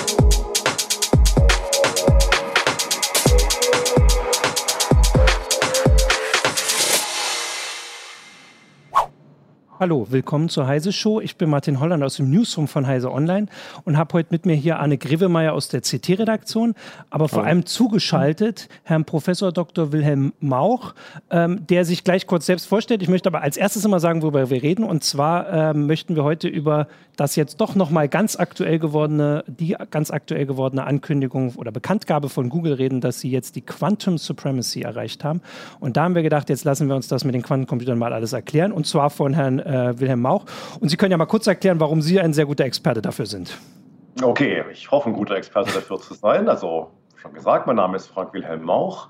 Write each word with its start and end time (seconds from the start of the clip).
Oh. 0.00 0.27
Hallo, 9.80 10.08
willkommen 10.10 10.48
zur 10.48 10.66
Heise 10.66 10.90
Show. 10.90 11.20
Ich 11.20 11.36
bin 11.36 11.48
Martin 11.50 11.78
Holland 11.78 12.02
aus 12.02 12.16
dem 12.16 12.28
Newsroom 12.32 12.66
von 12.66 12.88
Heise 12.88 13.12
Online 13.12 13.46
und 13.84 13.96
habe 13.96 14.14
heute 14.14 14.30
mit 14.32 14.44
mir 14.44 14.56
hier 14.56 14.80
Anne 14.80 14.98
Grivemeier 14.98 15.52
aus 15.52 15.68
der 15.68 15.82
CT-Redaktion, 15.82 16.74
aber 17.10 17.28
vor 17.28 17.42
Hallo. 17.42 17.48
allem 17.48 17.64
zugeschaltet 17.64 18.68
Herrn 18.82 19.04
Professor 19.04 19.52
Dr. 19.52 19.92
Wilhelm 19.92 20.32
Mauch, 20.40 20.96
ähm, 21.30 21.64
der 21.68 21.84
sich 21.84 22.02
gleich 22.02 22.26
kurz 22.26 22.46
selbst 22.46 22.66
vorstellt. 22.66 23.04
Ich 23.04 23.08
möchte 23.08 23.28
aber 23.28 23.40
als 23.40 23.56
erstes 23.56 23.84
immer 23.84 24.00
sagen, 24.00 24.22
worüber 24.22 24.50
wir 24.50 24.64
reden. 24.64 24.82
Und 24.82 25.04
zwar 25.04 25.48
ähm, 25.52 25.86
möchten 25.86 26.16
wir 26.16 26.24
heute 26.24 26.48
über 26.48 26.88
das 27.14 27.36
jetzt 27.36 27.60
doch 27.60 27.74
nochmal 27.76 28.08
ganz 28.08 28.36
aktuell 28.36 28.78
gewordene, 28.80 29.44
die 29.46 29.76
ganz 29.90 30.10
aktuell 30.10 30.46
gewordene 30.46 30.86
Ankündigung 30.86 31.54
oder 31.56 31.70
Bekanntgabe 31.70 32.28
von 32.28 32.48
Google 32.48 32.74
reden, 32.74 33.00
dass 33.00 33.20
sie 33.20 33.30
jetzt 33.30 33.54
die 33.54 33.60
Quantum 33.60 34.18
Supremacy 34.18 34.82
erreicht 34.82 35.22
haben. 35.24 35.40
Und 35.78 35.96
da 35.96 36.04
haben 36.04 36.14
wir 36.16 36.22
gedacht, 36.22 36.48
jetzt 36.48 36.64
lassen 36.64 36.88
wir 36.88 36.96
uns 36.96 37.06
das 37.06 37.24
mit 37.24 37.34
den 37.34 37.42
Quantencomputern 37.42 37.98
mal 37.98 38.12
alles 38.12 38.32
erklären. 38.32 38.72
Und 38.72 38.86
zwar 38.86 39.10
von 39.10 39.34
Herrn 39.34 39.58
äh, 39.68 39.98
Wilhelm 40.00 40.22
Mauch. 40.22 40.44
Und 40.80 40.88
Sie 40.88 40.96
können 40.96 41.10
ja 41.10 41.16
mal 41.16 41.26
kurz 41.26 41.46
erklären, 41.46 41.78
warum 41.78 42.02
Sie 42.02 42.18
ein 42.18 42.32
sehr 42.32 42.46
guter 42.46 42.64
Experte 42.64 43.02
dafür 43.02 43.26
sind. 43.26 43.56
Okay, 44.22 44.64
ich 44.72 44.90
hoffe, 44.90 45.10
ein 45.10 45.12
guter 45.12 45.36
Experte 45.36 45.72
dafür 45.72 45.98
zu 46.00 46.14
sein. 46.14 46.48
Also, 46.48 46.90
schon 47.16 47.34
gesagt, 47.34 47.66
mein 47.66 47.76
Name 47.76 47.96
ist 47.96 48.08
Frank 48.08 48.32
Wilhelm 48.32 48.62
Mauch. 48.64 49.08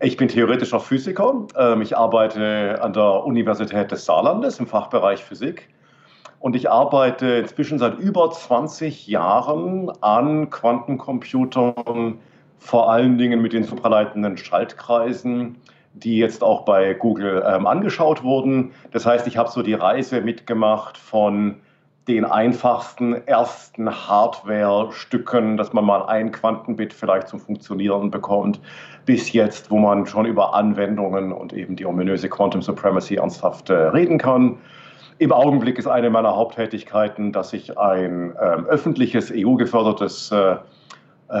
Ich 0.00 0.16
bin 0.16 0.28
theoretischer 0.28 0.80
Physiker. 0.80 1.46
Ähm, 1.56 1.82
ich 1.82 1.96
arbeite 1.96 2.80
an 2.82 2.92
der 2.92 3.24
Universität 3.24 3.90
des 3.90 4.04
Saarlandes 4.04 4.60
im 4.60 4.66
Fachbereich 4.66 5.24
Physik. 5.24 5.68
Und 6.40 6.54
ich 6.54 6.70
arbeite 6.70 7.26
inzwischen 7.36 7.78
seit 7.78 7.98
über 7.98 8.30
20 8.30 9.06
Jahren 9.06 9.90
an 10.02 10.50
Quantencomputern, 10.50 12.18
vor 12.58 12.90
allen 12.90 13.16
Dingen 13.16 13.40
mit 13.40 13.54
den 13.54 13.64
supraleitenden 13.64 14.36
Schaltkreisen, 14.36 15.56
die 15.94 16.18
jetzt 16.18 16.42
auch 16.42 16.64
bei 16.64 16.94
Google 16.94 17.44
ähm, 17.46 17.66
angeschaut 17.66 18.22
wurden. 18.22 18.72
Das 18.90 19.06
heißt, 19.06 19.26
ich 19.26 19.36
habe 19.36 19.48
so 19.48 19.62
die 19.62 19.74
Reise 19.74 20.20
mitgemacht 20.20 20.98
von 20.98 21.56
den 22.08 22.24
einfachsten 22.24 23.14
ersten 23.26 23.90
Hardware-Stücken, 23.90 25.56
dass 25.56 25.72
man 25.72 25.86
mal 25.86 26.04
ein 26.06 26.32
Quantenbit 26.32 26.92
vielleicht 26.92 27.28
zum 27.28 27.40
Funktionieren 27.40 28.10
bekommt, 28.10 28.60
bis 29.06 29.32
jetzt, 29.32 29.70
wo 29.70 29.78
man 29.78 30.04
schon 30.06 30.26
über 30.26 30.54
Anwendungen 30.54 31.32
und 31.32 31.52
eben 31.54 31.76
die 31.76 31.86
ominöse 31.86 32.28
Quantum 32.28 32.60
Supremacy 32.60 33.16
ernsthaft 33.16 33.70
äh, 33.70 33.74
reden 33.74 34.18
kann. 34.18 34.58
Im 35.18 35.32
Augenblick 35.32 35.78
ist 35.78 35.86
eine 35.86 36.10
meiner 36.10 36.34
Haupttätigkeiten, 36.36 37.32
dass 37.32 37.52
ich 37.52 37.78
ein 37.78 38.34
ähm, 38.42 38.66
öffentliches, 38.66 39.32
EU-gefördertes 39.34 40.32
äh, 40.32 40.36
äh, 40.36 40.56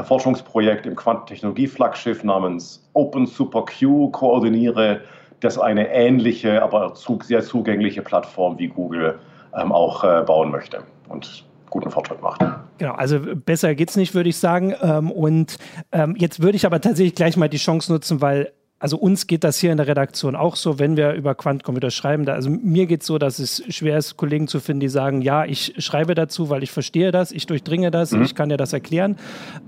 Forschungsprojekt 0.02 0.86
im 0.86 0.96
Quantentechnologie-Flaggschiff 0.96 2.24
namens 2.24 2.88
Open 2.94 3.26
Super 3.26 3.64
Q 3.66 4.10
koordiniere, 4.10 5.00
das 5.40 5.58
eine 5.58 5.88
ähnliche, 5.92 6.62
aber 6.62 6.94
sehr 6.94 7.42
zugängliche 7.42 8.02
Plattform 8.02 8.58
wie 8.58 8.68
Google 8.68 9.18
ähm, 9.56 9.72
auch 9.72 10.02
äh, 10.02 10.22
bauen 10.22 10.50
möchte 10.50 10.82
und 11.08 11.44
guten 11.70 11.90
Fortschritt 11.90 12.22
macht. 12.22 12.40
Genau, 12.78 12.94
also 12.94 13.18
besser 13.20 13.74
geht's 13.74 13.96
nicht, 13.96 14.14
würde 14.14 14.28
ich 14.28 14.38
sagen. 14.38 14.74
Ähm, 14.80 15.10
und 15.10 15.58
ähm, 15.92 16.14
jetzt 16.16 16.42
würde 16.42 16.56
ich 16.56 16.66
aber 16.66 16.80
tatsächlich 16.80 17.14
gleich 17.14 17.36
mal 17.36 17.48
die 17.48 17.58
Chance 17.58 17.92
nutzen, 17.92 18.20
weil 18.20 18.52
also 18.84 18.98
uns 18.98 19.26
geht 19.26 19.44
das 19.44 19.58
hier 19.58 19.70
in 19.70 19.78
der 19.78 19.86
Redaktion 19.86 20.36
auch 20.36 20.56
so, 20.56 20.78
wenn 20.78 20.98
wir 20.98 21.14
über 21.14 21.34
Quantencomputer 21.34 21.90
schreiben. 21.90 22.26
Da, 22.26 22.34
also 22.34 22.50
mir 22.50 22.84
geht 22.84 23.00
es 23.00 23.06
so, 23.06 23.16
dass 23.16 23.38
es 23.38 23.64
schwer 23.74 23.96
ist, 23.96 24.18
Kollegen 24.18 24.46
zu 24.46 24.60
finden, 24.60 24.80
die 24.80 24.90
sagen, 24.90 25.22
ja, 25.22 25.46
ich 25.46 25.72
schreibe 25.78 26.14
dazu, 26.14 26.50
weil 26.50 26.62
ich 26.62 26.70
verstehe 26.70 27.10
das, 27.10 27.32
ich 27.32 27.46
durchdringe 27.46 27.90
das, 27.90 28.12
mhm. 28.12 28.24
ich 28.24 28.34
kann 28.34 28.50
dir 28.50 28.58
das 28.58 28.74
erklären. 28.74 29.16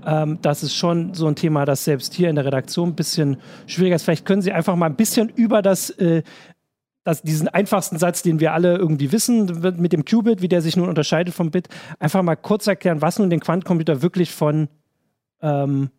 Ähm, 0.05 0.37
das 0.43 0.61
ist 0.61 0.75
schon 0.75 1.15
so 1.15 1.25
ein 1.25 1.33
Thema, 1.33 1.65
das 1.65 1.83
selbst 1.83 2.13
hier 2.13 2.29
in 2.29 2.35
der 2.35 2.45
Redaktion 2.45 2.89
ein 2.89 2.95
bisschen 2.95 3.37
schwieriger 3.65 3.95
ist. 3.95 4.03
Vielleicht 4.03 4.23
können 4.23 4.43
Sie 4.43 4.51
einfach 4.51 4.75
mal 4.75 4.85
ein 4.85 4.95
bisschen 4.95 5.29
über 5.29 5.63
das 5.63 5.89
äh, 5.89 6.21
das, 7.03 7.23
diesen 7.23 7.47
einfachsten 7.47 7.97
Satz, 7.97 8.21
den 8.21 8.39
wir 8.39 8.53
alle 8.53 8.77
irgendwie 8.77 9.11
wissen, 9.11 9.45
mit 9.77 9.93
dem 9.93 10.05
Qubit, 10.05 10.43
wie 10.43 10.47
der 10.47 10.61
sich 10.61 10.77
nun 10.77 10.89
unterscheidet 10.89 11.33
vom 11.33 11.49
Bit, 11.49 11.69
einfach 11.97 12.21
mal 12.21 12.35
kurz 12.35 12.67
erklären, 12.67 13.01
was 13.01 13.17
nun 13.17 13.31
den 13.31 13.39
Quantencomputer 13.39 14.03
wirklich 14.03 14.31
von 14.31 14.67
ähm, 15.41 15.89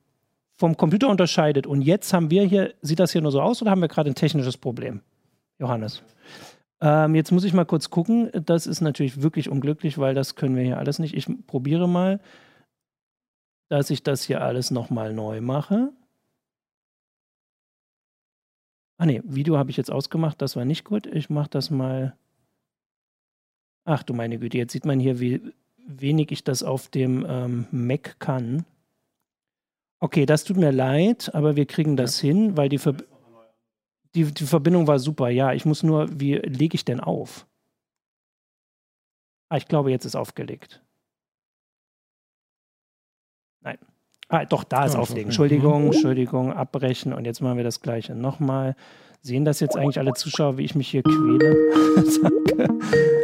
vom 0.59 0.77
Computer 0.77 1.09
unterscheidet. 1.09 1.67
Und 1.67 1.83
jetzt 1.83 2.13
haben 2.13 2.31
wir 2.31 2.43
hier, 2.43 2.75
sieht 2.83 2.99
das 2.99 3.13
hier 3.13 3.23
nur 3.23 3.31
so 3.31 3.41
aus 3.41 3.63
oder 3.63 3.71
haben 3.71 3.81
wir 3.81 3.89
gerade 3.89 4.11
ein 4.11 4.17
technisches 4.17 4.57
Problem? 4.57 5.01
Johannes. 5.59 6.03
Ähm, 6.81 7.15
jetzt 7.15 7.31
muss 7.31 7.45
ich 7.45 7.53
mal 7.53 7.65
kurz 7.65 7.91
gucken. 7.91 8.31
Das 8.45 8.67
ist 8.67 8.81
natürlich 8.81 9.23
wirklich 9.23 9.49
unglücklich, 9.49 9.99
weil 9.99 10.15
das 10.15 10.35
können 10.35 10.57
wir 10.57 10.65
hier 10.65 10.79
alles 10.79 10.99
nicht. 10.99 11.15
Ich 11.15 11.29
probiere 11.47 11.89
mal, 11.89 12.21
dass 13.69 13.91
ich 13.91 14.03
das 14.03 14.25
hier 14.25 14.43
alles 14.43 14.71
nochmal 14.71 15.13
neu 15.15 15.41
mache. 15.41 15.93
Ah 18.99 19.07
ne, 19.07 19.23
Video 19.25 19.57
habe 19.57 19.71
ich 19.71 19.77
jetzt 19.77 19.93
ausgemacht, 19.93 20.43
das 20.43 20.57
war 20.57 20.65
nicht 20.65 20.85
gut. 20.85 21.07
Ich 21.07 21.31
mache 21.31 21.51
das 21.51 21.71
mal. 21.71 22.17
Ach 23.85 24.03
du 24.03 24.13
meine 24.13 24.39
Güte, 24.39 24.59
jetzt 24.59 24.73
sieht 24.73 24.85
man 24.85 24.99
hier, 24.99 25.21
wie 25.21 25.41
wenig 25.87 26.33
ich 26.33 26.43
das 26.43 26.65
auf 26.65 26.89
dem 26.89 27.25
ähm, 27.29 27.67
Mac 27.71 28.19
kann. 28.19 28.65
Okay, 30.01 30.27
das 30.27 30.45
tut 30.45 30.57
mir 30.57 30.71
leid, 30.71 31.35
aber 31.35 31.57
wir 31.57 31.67
kriegen 31.67 31.97
das 31.97 32.23
ja. 32.23 32.29
hin, 32.29 32.57
weil 32.57 32.69
die, 32.69 32.79
Ver 32.79 32.95
die, 34.15 34.33
die 34.33 34.45
Verbindung 34.45 34.87
war 34.87 34.99
super. 34.99 35.29
Ja, 35.29 35.53
ich 35.53 35.65
muss 35.65 35.83
nur, 35.83 36.09
wie 36.21 36.35
lege 36.37 36.77
ich 36.77 36.85
denn 36.85 37.01
auf? 37.01 37.47
Ah, 39.51 39.57
ich 39.57 39.67
glaube, 39.67 39.91
jetzt 39.91 40.05
ist 40.05 40.15
aufgelegt. 40.15 40.83
Nein. 43.63 43.79
Ah, 44.29 44.45
doch, 44.45 44.63
da 44.63 44.85
ist 44.85 44.95
ja, 44.95 45.01
auflegen. 45.01 45.31
Entschuldigung, 45.31 45.83
mhm. 45.83 45.93
Entschuldigung, 45.93 46.53
abbrechen. 46.53 47.13
Und 47.13 47.25
jetzt 47.25 47.41
machen 47.41 47.57
wir 47.57 47.65
das 47.65 47.81
gleiche 47.81 48.15
nochmal. 48.15 48.77
Sehen 49.23 49.45
das 49.45 49.59
jetzt 49.59 49.77
eigentlich 49.77 49.99
alle 49.99 50.13
Zuschauer, 50.13 50.59
wie 50.59 50.65
ich 50.65 50.75
mich 50.75 50.89
hier 50.89 51.03
quäle? 51.03 51.57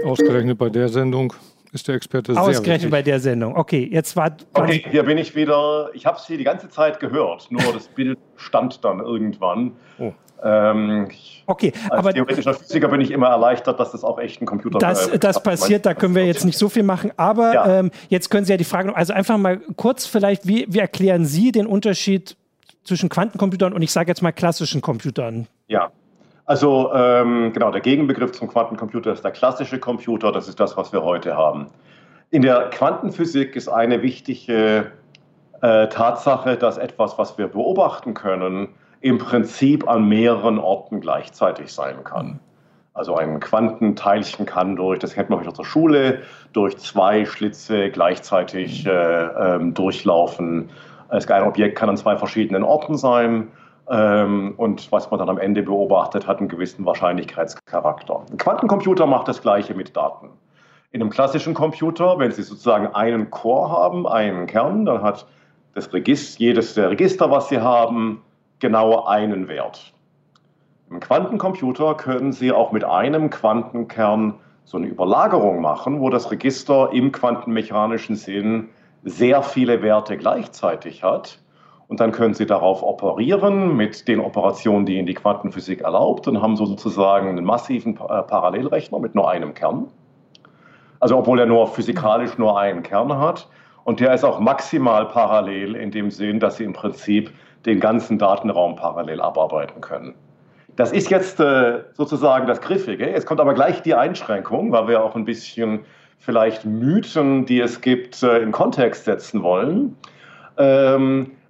Ausgerechnet 0.04 0.58
bei 0.58 0.70
der 0.70 0.88
Sendung 0.88 1.34
ist 1.74 1.88
der 1.88 1.96
Experte 1.96 2.32
sehr 2.32 2.42
Ausgerechnet 2.42 2.90
bei 2.90 3.02
der 3.02 3.18
Sendung. 3.18 3.56
Okay, 3.56 3.88
jetzt 3.90 4.14
war. 4.16 4.36
Okay, 4.54 4.84
hier 4.90 5.02
bin 5.02 5.18
ich 5.18 5.34
wieder. 5.34 5.90
Ich 5.92 6.06
habe 6.06 6.18
sie 6.20 6.36
die 6.36 6.44
ganze 6.44 6.68
Zeit 6.68 7.00
gehört, 7.00 7.50
nur 7.50 7.62
das 7.72 7.88
Bild 7.94 8.18
stand 8.36 8.84
dann 8.84 9.00
irgendwann. 9.00 9.72
Oh. 9.98 10.12
Ähm, 10.42 11.08
okay, 11.46 11.72
als 11.88 11.98
aber 11.98 12.12
theoretischer 12.12 12.54
Physiker 12.54 12.88
bin 12.88 13.00
ich 13.00 13.10
immer 13.10 13.28
erleichtert, 13.28 13.80
dass 13.80 13.92
das 13.92 14.04
auch 14.04 14.18
echt 14.18 14.42
ein 14.42 14.46
Computer 14.46 14.78
Das, 14.78 15.08
äh, 15.08 15.18
das 15.18 15.42
passiert, 15.42 15.86
da 15.86 15.94
können 15.94 16.14
wir 16.14 16.26
jetzt 16.26 16.44
nicht 16.44 16.58
so 16.58 16.68
viel 16.68 16.82
machen. 16.82 17.12
Aber 17.16 17.54
ja. 17.54 17.78
ähm, 17.78 17.90
jetzt 18.08 18.30
können 18.30 18.44
Sie 18.44 18.52
ja 18.52 18.56
die 18.56 18.64
Frage, 18.64 18.94
also 18.94 19.12
einfach 19.12 19.38
mal 19.38 19.58
kurz 19.76 20.06
vielleicht, 20.06 20.46
wie, 20.46 20.66
wie 20.68 20.80
erklären 20.80 21.24
Sie 21.24 21.50
den 21.50 21.66
Unterschied 21.66 22.36
zwischen 22.84 23.08
Quantencomputern 23.08 23.72
und 23.72 23.80
ich 23.80 23.90
sage 23.90 24.10
jetzt 24.10 24.22
mal 24.22 24.32
klassischen 24.32 24.82
Computern? 24.82 25.46
Ja, 25.66 25.90
also 26.46 26.92
ähm, 26.94 27.52
genau, 27.52 27.70
der 27.70 27.80
Gegenbegriff 27.80 28.32
zum 28.32 28.48
Quantencomputer 28.48 29.12
ist 29.12 29.24
der 29.24 29.30
klassische 29.30 29.78
Computer, 29.78 30.30
das 30.30 30.48
ist 30.48 30.60
das, 30.60 30.76
was 30.76 30.92
wir 30.92 31.02
heute 31.02 31.36
haben. 31.36 31.68
In 32.30 32.42
der 32.42 32.68
Quantenphysik 32.70 33.56
ist 33.56 33.68
eine 33.68 34.02
wichtige 34.02 34.92
äh, 35.62 35.88
Tatsache, 35.88 36.56
dass 36.56 36.76
etwas, 36.76 37.16
was 37.16 37.38
wir 37.38 37.48
beobachten 37.48 38.12
können, 38.12 38.68
im 39.00 39.18
Prinzip 39.18 39.88
an 39.88 40.08
mehreren 40.08 40.58
Orten 40.58 41.00
gleichzeitig 41.00 41.72
sein 41.72 42.04
kann. 42.04 42.40
Also 42.92 43.16
ein 43.16 43.40
Quantenteilchen 43.40 44.46
kann 44.46 44.76
durch, 44.76 44.98
das 44.98 45.14
kennt 45.14 45.30
man 45.30 45.46
aus 45.46 45.54
der 45.54 45.64
Schule, 45.64 46.22
durch 46.52 46.76
zwei 46.78 47.24
Schlitze 47.24 47.90
gleichzeitig 47.90 48.86
äh, 48.86 48.90
ähm, 48.90 49.74
durchlaufen. 49.74 50.70
Ein 51.08 51.42
Objekt 51.42 51.76
kann 51.76 51.88
an 51.88 51.96
zwei 51.96 52.16
verschiedenen 52.16 52.62
Orten 52.62 52.96
sein 52.96 53.48
und 53.86 54.90
was 54.92 55.10
man 55.10 55.18
dann 55.18 55.28
am 55.28 55.38
Ende 55.38 55.62
beobachtet, 55.62 56.26
hat 56.26 56.38
einen 56.38 56.48
gewissen 56.48 56.86
Wahrscheinlichkeitscharakter. 56.86 58.24
Ein 58.30 58.38
Quantencomputer 58.38 59.06
macht 59.06 59.28
das 59.28 59.42
Gleiche 59.42 59.74
mit 59.74 59.94
Daten. 59.94 60.30
In 60.90 61.02
einem 61.02 61.10
klassischen 61.10 61.54
Computer, 61.54 62.18
wenn 62.18 62.30
Sie 62.30 62.42
sozusagen 62.42 62.86
einen 62.94 63.30
Core 63.30 63.70
haben, 63.70 64.06
einen 64.06 64.46
Kern, 64.46 64.86
dann 64.86 65.02
hat 65.02 65.26
das 65.74 65.92
Register, 65.92 66.40
jedes 66.40 66.74
der 66.74 66.90
Register, 66.90 67.30
was 67.30 67.48
Sie 67.48 67.60
haben, 67.60 68.22
genau 68.60 69.04
einen 69.04 69.48
Wert. 69.48 69.92
Im 70.88 71.00
Quantencomputer 71.00 71.94
können 71.94 72.32
Sie 72.32 72.52
auch 72.52 72.72
mit 72.72 72.84
einem 72.84 73.28
Quantenkern 73.28 74.34
so 74.64 74.78
eine 74.78 74.86
Überlagerung 74.86 75.60
machen, 75.60 76.00
wo 76.00 76.08
das 76.08 76.30
Register 76.30 76.90
im 76.92 77.12
quantenmechanischen 77.12 78.16
Sinn 78.16 78.70
sehr 79.02 79.42
viele 79.42 79.82
Werte 79.82 80.16
gleichzeitig 80.16 81.02
hat 81.02 81.43
und 81.94 82.00
dann 82.00 82.10
können 82.10 82.34
Sie 82.34 82.44
darauf 82.44 82.82
operieren 82.82 83.76
mit 83.76 84.08
den 84.08 84.18
Operationen, 84.18 84.84
die 84.84 84.96
Ihnen 84.96 85.06
die 85.06 85.14
Quantenphysik 85.14 85.82
erlaubt 85.82 86.26
und 86.26 86.42
haben 86.42 86.56
so 86.56 86.66
sozusagen 86.66 87.28
einen 87.28 87.44
massiven 87.44 87.94
äh, 87.94 88.22
Parallelrechner 88.22 88.98
mit 88.98 89.14
nur 89.14 89.30
einem 89.30 89.54
Kern. 89.54 89.86
Also 90.98 91.16
obwohl 91.16 91.38
er 91.38 91.46
nur 91.46 91.68
physikalisch 91.68 92.36
nur 92.36 92.58
einen 92.58 92.82
Kern 92.82 93.16
hat. 93.16 93.48
Und 93.84 94.00
der 94.00 94.12
ist 94.12 94.24
auch 94.24 94.40
maximal 94.40 95.06
parallel 95.06 95.76
in 95.76 95.92
dem 95.92 96.10
Sinn, 96.10 96.40
dass 96.40 96.56
Sie 96.56 96.64
im 96.64 96.72
Prinzip 96.72 97.30
den 97.64 97.78
ganzen 97.78 98.18
Datenraum 98.18 98.74
parallel 98.74 99.20
abarbeiten 99.20 99.80
können. 99.80 100.16
Das 100.74 100.90
ist 100.90 101.10
jetzt 101.10 101.38
äh, 101.38 101.78
sozusagen 101.92 102.48
das 102.48 102.60
Griffige. 102.60 103.08
Jetzt 103.08 103.26
kommt 103.26 103.40
aber 103.40 103.54
gleich 103.54 103.82
die 103.82 103.94
Einschränkung, 103.94 104.72
weil 104.72 104.88
wir 104.88 105.04
auch 105.04 105.14
ein 105.14 105.24
bisschen 105.24 105.84
vielleicht 106.18 106.64
Mythen, 106.64 107.46
die 107.46 107.60
es 107.60 107.80
gibt, 107.80 108.20
äh, 108.24 108.38
in 108.38 108.50
Kontext 108.50 109.04
setzen 109.04 109.44
wollen. 109.44 109.96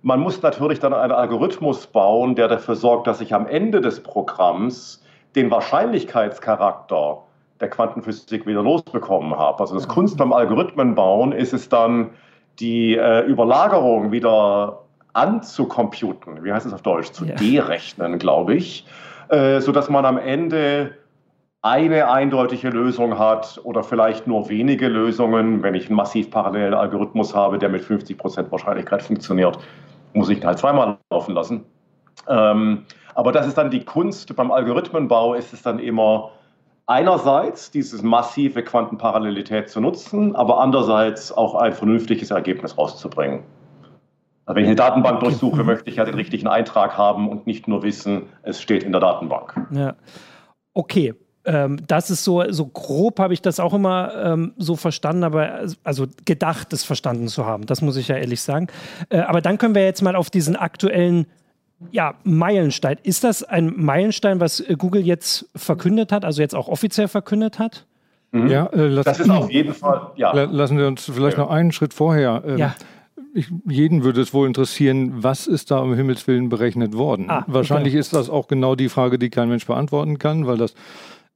Man 0.05 0.21
muss 0.21 0.43
natürlich 0.43 0.81
dann 0.81 0.93
einen 0.93 1.13
Algorithmus 1.13 1.87
bauen, 1.87 2.35
der 2.35 2.47
dafür 2.47 2.77
sorgt, 2.77 3.07
dass 3.07 3.23
ich 3.23 3.33
am 3.35 3.47
Ende 3.47 3.81
des 3.81 4.03
Programms 4.03 5.03
den 5.35 5.51
Wahrscheinlichkeitscharakter 5.51 7.23
der 7.59 7.71
Quantenphysik 7.71 8.47
wieder 8.47 8.63
losbekommen 8.63 9.35
habe. 9.35 9.61
Also 9.61 9.75
das 9.75 9.89
Kunst 9.89 10.19
beim 10.19 10.35
Algorithmenbauen 10.35 11.33
ist 11.33 11.55
es 11.55 11.71
dann, 11.71 12.11
die 12.61 12.97
äh, 12.97 13.21
Überlagerung 13.21 14.13
wieder 14.13 14.83
anzucomputen, 15.15 16.45
wie 16.45 16.53
heißt 16.53 16.67
es 16.67 16.75
auf 16.75 16.83
Deutsch, 16.83 17.13
zu 17.13 17.25
ja. 17.25 17.37
derechnen, 17.37 18.19
glaube 18.19 18.57
ich, 18.57 18.87
äh, 19.31 19.63
sodass 19.63 19.89
man 19.89 20.05
am 20.05 20.19
Ende 20.19 20.93
eine 21.63 22.11
eindeutige 22.11 22.69
Lösung 22.69 23.19
hat 23.19 23.59
oder 23.65 23.83
vielleicht 23.83 24.27
nur 24.27 24.51
wenige 24.51 24.89
Lösungen. 24.89 25.63
Wenn 25.63 25.75
ich 25.75 25.87
einen 25.87 25.97
massiv 25.97 26.31
parallelen 26.31 26.75
Algorithmus 26.75 27.35
habe, 27.35 27.57
der 27.57 27.71
mit 27.71 27.83
50% 27.83 28.51
Wahrscheinlichkeit 28.51 29.01
funktioniert, 29.01 29.59
muss 30.15 30.29
ich 30.29 30.39
ihn 30.39 30.47
halt 30.47 30.59
zweimal 30.59 30.99
laufen 31.11 31.35
lassen. 31.35 31.65
Ähm, 32.29 32.85
aber 33.15 33.33
das 33.33 33.47
ist 33.47 33.59
dann 33.59 33.71
die 33.71 33.85
Kunst 33.85 34.35
beim 34.35 34.51
Algorithmenbau, 34.51 35.35
ist 35.35 35.53
es 35.53 35.63
dann 35.63 35.79
immer 35.79 36.31
einerseits 36.87 37.71
diese 37.71 38.05
massive 38.05 38.63
Quantenparallelität 38.63 39.69
zu 39.69 39.81
nutzen, 39.81 40.35
aber 40.37 40.61
andererseits 40.61 41.33
auch 41.33 41.55
ein 41.55 41.73
vernünftiges 41.73 42.31
Ergebnis 42.31 42.77
rauszubringen. 42.77 43.45
Also 44.47 44.57
wenn 44.57 44.65
ich 44.65 44.69
eine 44.69 44.77
Datenbank 44.77 45.21
durchsuche, 45.21 45.65
möchte 45.65 45.89
ich 45.89 45.97
ja 45.97 46.05
den 46.05 46.15
richtigen 46.15 46.47
Eintrag 46.47 46.99
haben 46.99 47.29
und 47.29 47.47
nicht 47.47 47.67
nur 47.67 47.83
wissen, 47.83 48.29
es 48.43 48.61
steht 48.61 48.83
in 48.83 48.93
der 48.93 49.01
Datenbank. 49.01 49.55
Ja. 49.71 49.95
Okay, 50.75 51.15
ähm, 51.45 51.79
das 51.87 52.11
ist 52.11 52.25
so, 52.25 52.43
so 52.51 52.67
grob 52.67 53.19
habe 53.19 53.35
ich 53.35 53.43
das 53.43 53.61
auch 53.61 53.75
immer 53.75 54.13
ähm, 54.15 54.53
so 54.57 54.77
verstanden, 54.77 55.25
aber 55.25 55.67
also 55.83 56.07
gedacht, 56.25 56.73
es 56.73 56.85
verstanden 56.85 57.29
zu 57.29 57.45
haben. 57.45 57.67
Das 57.67 57.83
muss 57.83 57.97
ich 57.97 58.09
ja 58.09 58.17
ehrlich 58.17 58.41
sagen. 58.41 58.69
Äh, 59.11 59.19
aber 59.19 59.41
dann 59.41 59.59
können 59.59 59.75
wir 59.75 59.85
jetzt 59.85 60.03
mal 60.03 60.17
auf 60.17 60.31
diesen 60.31 60.57
aktuellen 60.57 61.27
ja, 61.91 62.15
Meilenstein. 62.25 62.97
Ist 63.03 63.25
das 63.25 63.43
ein 63.43 63.75
Meilenstein, 63.77 64.41
was 64.41 64.61
äh, 64.61 64.77
Google 64.79 65.03
jetzt 65.03 65.51
verkündet 65.55 66.13
hat, 66.13 66.25
also 66.25 66.41
jetzt 66.41 66.55
auch 66.55 66.69
offiziell 66.69 67.09
verkündet 67.09 67.59
hat? 67.59 67.87
Mhm. 68.33 68.49
Ja, 68.49 68.67
äh, 68.67 68.89
lass, 68.89 69.05
das 69.05 69.21
ist 69.21 69.31
auf 69.31 69.51
jeden 69.51 69.75
Fall. 69.75 70.09
Ja. 70.17 70.33
Lassen 70.33 70.79
wir 70.79 70.87
uns 70.87 71.11
vielleicht 71.13 71.37
ja. 71.37 71.45
noch 71.45 71.51
einen 71.51 71.73
Schritt 71.73 71.95
vorher. 71.95 72.43
Ähm, 72.47 72.59
ja. 72.59 72.75
Ich, 73.35 73.51
jeden 73.69 74.05
würde 74.05 74.21
es 74.21 74.33
wohl 74.33 74.47
interessieren, 74.47 75.13
was 75.17 75.47
ist 75.47 75.73
da 75.73 75.79
um 75.79 75.95
Himmels 75.95 76.27
Willen 76.27 76.49
berechnet 76.49 76.97
worden? 76.97 77.27
Ah, 77.29 77.45
Wahrscheinlich 77.49 77.95
okay. 77.95 78.01
ist 78.01 78.13
das 78.13 78.31
auch 78.31 78.47
genau 78.47 78.77
die 78.77 78.89
Frage, 78.89 79.19
die 79.19 79.29
kein 79.29 79.49
Mensch 79.49 79.67
beantworten 79.67 80.19
kann, 80.19 80.47
weil 80.47 80.57
das 80.57 80.75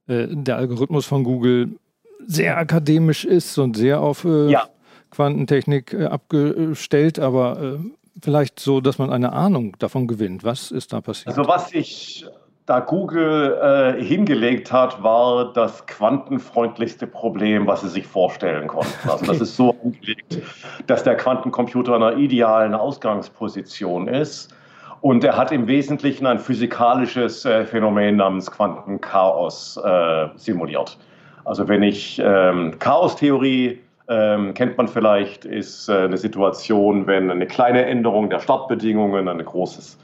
äh, 0.09 0.27
der 0.29 0.57
Algorithmus 0.57 1.07
von 1.07 1.25
Google 1.25 1.79
sehr 2.27 2.59
akademisch 2.59 3.25
ist 3.25 3.57
und 3.59 3.77
sehr 3.77 4.01
auf 4.01 4.25
äh, 4.25 4.51
ja. 4.51 4.69
Quantentechnik 5.11 5.95
äh, 5.95 6.07
abgestellt, 6.07 7.19
aber 7.19 7.63
äh, 7.63 7.79
vielleicht 8.21 8.61
so, 8.61 8.81
dass 8.81 8.99
man 8.99 9.11
eine 9.11 9.33
Ahnung 9.33 9.77
davon 9.79 10.07
gewinnt. 10.07 10.45
Was 10.45 10.71
ist 10.71 10.93
da 10.93 11.01
passiert? 11.01 11.29
Also 11.29 11.49
was 11.49 11.71
sich 11.71 12.27
da 12.67 12.81
Google 12.81 13.97
äh, 13.99 14.05
hingelegt 14.05 14.71
hat, 14.71 15.03
war 15.03 15.53
das 15.55 15.87
quantenfreundlichste 15.87 17.07
Problem, 17.07 17.67
was 17.67 17.81
sie 17.81 17.89
sich 17.89 18.07
vorstellen 18.07 18.69
konnten. 18.69 19.09
Also 19.09 19.25
das 19.25 19.41
ist 19.41 19.57
so 19.57 19.75
angelegt, 19.83 20.43
dass 20.87 21.03
der 21.03 21.17
Quantencomputer 21.17 21.97
in 21.97 22.03
einer 22.03 22.19
idealen 22.19 22.75
Ausgangsposition 22.75 24.07
ist. 24.07 24.55
Und 25.01 25.23
er 25.25 25.37
hat 25.37 25.53
im 25.53 25.67
Wesentlichen 25.67 26.27
ein 26.27 26.39
physikalisches 26.39 27.45
äh, 27.45 27.65
Phänomen 27.65 28.17
namens 28.17 28.51
Quantenchaos 28.51 29.77
äh, 29.85 30.29
simuliert. 30.37 30.99
Also 31.45 31.69
wenn 31.69 31.83
ich 31.83 32.21
ähm, 32.23 32.79
Chaostheorie 32.79 33.79
ähm, 34.09 34.55
kennt 34.55 34.77
man 34.77 34.89
vielleicht, 34.89 35.45
ist 35.45 35.89
äh, 35.89 35.93
eine 35.93 36.17
Situation, 36.17 37.07
wenn 37.07 37.31
eine 37.31 37.47
kleine 37.47 37.85
Änderung 37.85 38.31
der 38.31 38.41
Startbedingungen 38.41 39.29
ein 39.29 39.45
großes, 39.45 39.99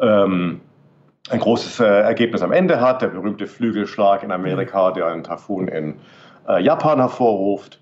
ähm, 0.00 0.60
ein 1.30 1.40
großes 1.40 1.80
äh, 1.80 1.84
Ergebnis 1.84 2.42
am 2.42 2.52
Ende 2.52 2.80
hat. 2.80 3.02
Der 3.02 3.08
berühmte 3.08 3.46
Flügelschlag 3.46 4.22
in 4.22 4.30
Amerika, 4.30 4.92
der 4.92 5.06
einen 5.06 5.24
Typhoon 5.24 5.68
in 5.68 5.96
äh, 6.48 6.62
Japan 6.62 6.98
hervorruft. 6.98 7.80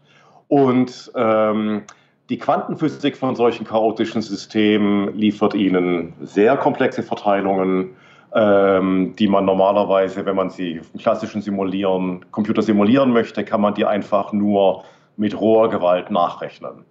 Und 0.48 1.12
ähm, 1.14 1.82
die 2.28 2.38
Quantenphysik 2.38 3.16
von 3.16 3.34
solchen 3.36 3.64
chaotischen 3.64 4.20
Systemen 4.20 5.16
liefert 5.16 5.54
ihnen 5.54 6.12
sehr 6.20 6.56
komplexe 6.56 7.02
Verteilungen, 7.02 7.96
ähm, 8.34 9.14
die 9.18 9.28
man 9.28 9.46
normalerweise, 9.46 10.26
wenn 10.26 10.36
man 10.36 10.50
sie 10.50 10.82
im 10.92 11.00
klassischen 11.00 11.40
Simulieren, 11.40 12.26
Computer 12.30 12.60
simulieren 12.60 13.12
möchte, 13.12 13.44
kann 13.44 13.62
man 13.62 13.74
die 13.74 13.86
einfach 13.86 14.32
nur 14.32 14.84
mit 15.16 15.40
roher 15.40 15.70
Gewalt 15.70 16.10
nachrechnen. 16.10 16.84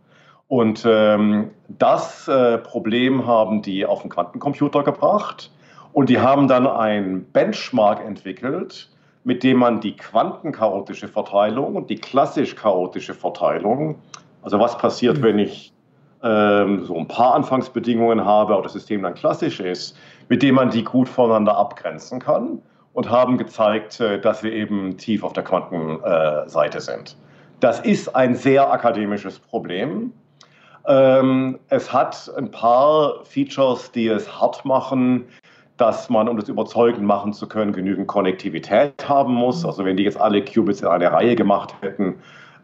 Und 0.48 0.86
ähm, 0.88 1.52
das 1.68 2.28
äh, 2.28 2.58
Problem 2.58 3.28
haben 3.28 3.62
die 3.62 3.86
auf 3.86 4.02
den 4.02 4.10
Quantencomputer 4.10 4.82
gebracht 4.84 5.52
und 5.94 6.10
die 6.10 6.20
haben 6.20 6.48
dann 6.48 6.66
ein 6.66 7.26
Benchmark 7.32 8.04
entwickelt, 8.04 8.90
mit 9.24 9.44
dem 9.44 9.58
man 9.58 9.82
die 9.82 9.96
quantenchaotische 9.96 11.10
Verteilung 11.10 11.76
und 11.76 11.90
die 11.90 11.98
klassisch 11.98 12.56
chaotische 12.56 13.14
Verteilung, 13.14 13.96
also 14.42 14.60
was 14.60 14.78
passiert, 14.78 15.18
mhm. 15.18 15.24
wenn 15.24 15.40
ich 15.40 15.74
ähm, 16.24 16.84
so 16.86 16.98
ein 16.98 17.08
paar 17.08 17.36
Anfangsbedingungen 17.36 18.26
habe, 18.26 18.54
aber 18.54 18.64
das 18.64 18.74
System 18.74 19.04
dann 19.04 19.14
klassisch 19.14 19.60
ist, 19.60 19.98
mit 20.30 20.42
dem 20.42 20.56
man 20.56 20.70
die 20.70 20.84
gut 20.84 21.08
voneinander 21.08 21.56
abgrenzen 21.56 22.20
kann 22.20 22.62
und 22.94 23.10
haben 23.10 23.38
gezeigt, 23.38 24.00
äh, 24.00 24.20
dass 24.20 24.44
wir 24.44 24.52
eben 24.52 24.98
tief 24.98 25.24
auf 25.24 25.34
der 25.34 25.44
Quantenseite 25.44 26.82
sind. 26.82 27.16
Das 27.60 27.80
ist 27.80 28.16
ein 28.16 28.36
sehr 28.36 28.72
akademisches 28.72 29.40
Problem. 29.40 30.14
Ähm, 30.88 31.60
es 31.70 31.92
hat 31.92 32.32
ein 32.38 32.50
paar 32.50 33.26
Features, 33.26 33.92
die 33.92 34.08
es 34.08 34.40
hart 34.40 34.64
machen, 34.64 35.26
dass 35.78 36.10
man, 36.10 36.28
um 36.28 36.38
das 36.38 36.50
überzeugend 36.50 37.04
machen 37.04 37.34
zu 37.34 37.48
können, 37.48 37.72
genügend 37.72 38.08
Konnektivität 38.08 39.08
haben 39.08 39.34
muss. 39.34 39.64
Also 39.64 39.86
wenn 39.86 39.98
die 39.98 40.04
jetzt 40.04 40.20
alle 40.20 40.44
Qubits 40.44 40.82
in 40.82 40.88
eine 40.88 41.12
Reihe 41.12 41.36
gemacht 41.36 41.76
hätten, 41.82 42.16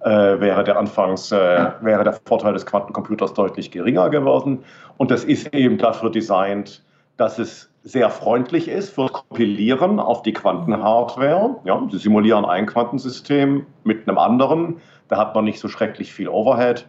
äh, 0.03 0.39
wäre 0.39 0.63
der 0.63 0.77
Anfangs, 0.77 1.31
äh, 1.31 1.71
wäre 1.81 2.03
der 2.03 2.13
Vorteil 2.25 2.53
des 2.53 2.65
Quantencomputers 2.65 3.33
deutlich 3.33 3.71
geringer 3.71 4.09
geworden. 4.09 4.63
Und 4.97 5.11
das 5.11 5.23
ist 5.23 5.53
eben 5.53 5.77
dafür 5.77 6.09
designt, 6.11 6.83
dass 7.17 7.39
es 7.39 7.69
sehr 7.83 8.09
freundlich 8.09 8.67
ist 8.67 8.93
für 8.95 9.07
Kompilieren 9.07 9.99
auf 9.99 10.21
die 10.21 10.33
Quantenhardware. 10.33 11.57
Ja, 11.65 11.81
Sie 11.91 11.97
simulieren 11.97 12.45
ein 12.45 12.65
Quantensystem 12.65 13.65
mit 13.83 14.07
einem 14.07 14.17
anderen, 14.17 14.77
da 15.09 15.17
hat 15.17 15.35
man 15.35 15.43
nicht 15.43 15.59
so 15.59 15.67
schrecklich 15.67 16.13
viel 16.13 16.29
Overhead. 16.29 16.87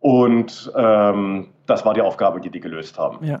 Und 0.00 0.72
ähm, 0.76 1.48
das 1.66 1.84
war 1.84 1.94
die 1.94 2.02
Aufgabe, 2.02 2.40
die 2.40 2.50
die 2.50 2.58
gelöst 2.58 2.98
haben. 2.98 3.24
Ja. 3.24 3.40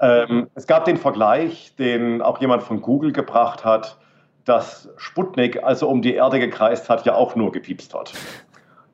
Ähm, 0.00 0.48
es 0.54 0.66
gab 0.66 0.84
den 0.86 0.96
Vergleich, 0.96 1.74
den 1.78 2.20
auch 2.20 2.40
jemand 2.40 2.64
von 2.64 2.80
Google 2.82 3.12
gebracht 3.12 3.64
hat, 3.64 3.96
dass 4.44 4.88
Sputnik, 4.96 5.62
also 5.62 5.88
um 5.88 6.02
die 6.02 6.14
Erde 6.14 6.40
gekreist 6.40 6.88
hat, 6.88 7.06
ja 7.06 7.14
auch 7.14 7.36
nur 7.36 7.52
gepiepst 7.52 7.94
hat. 7.94 8.12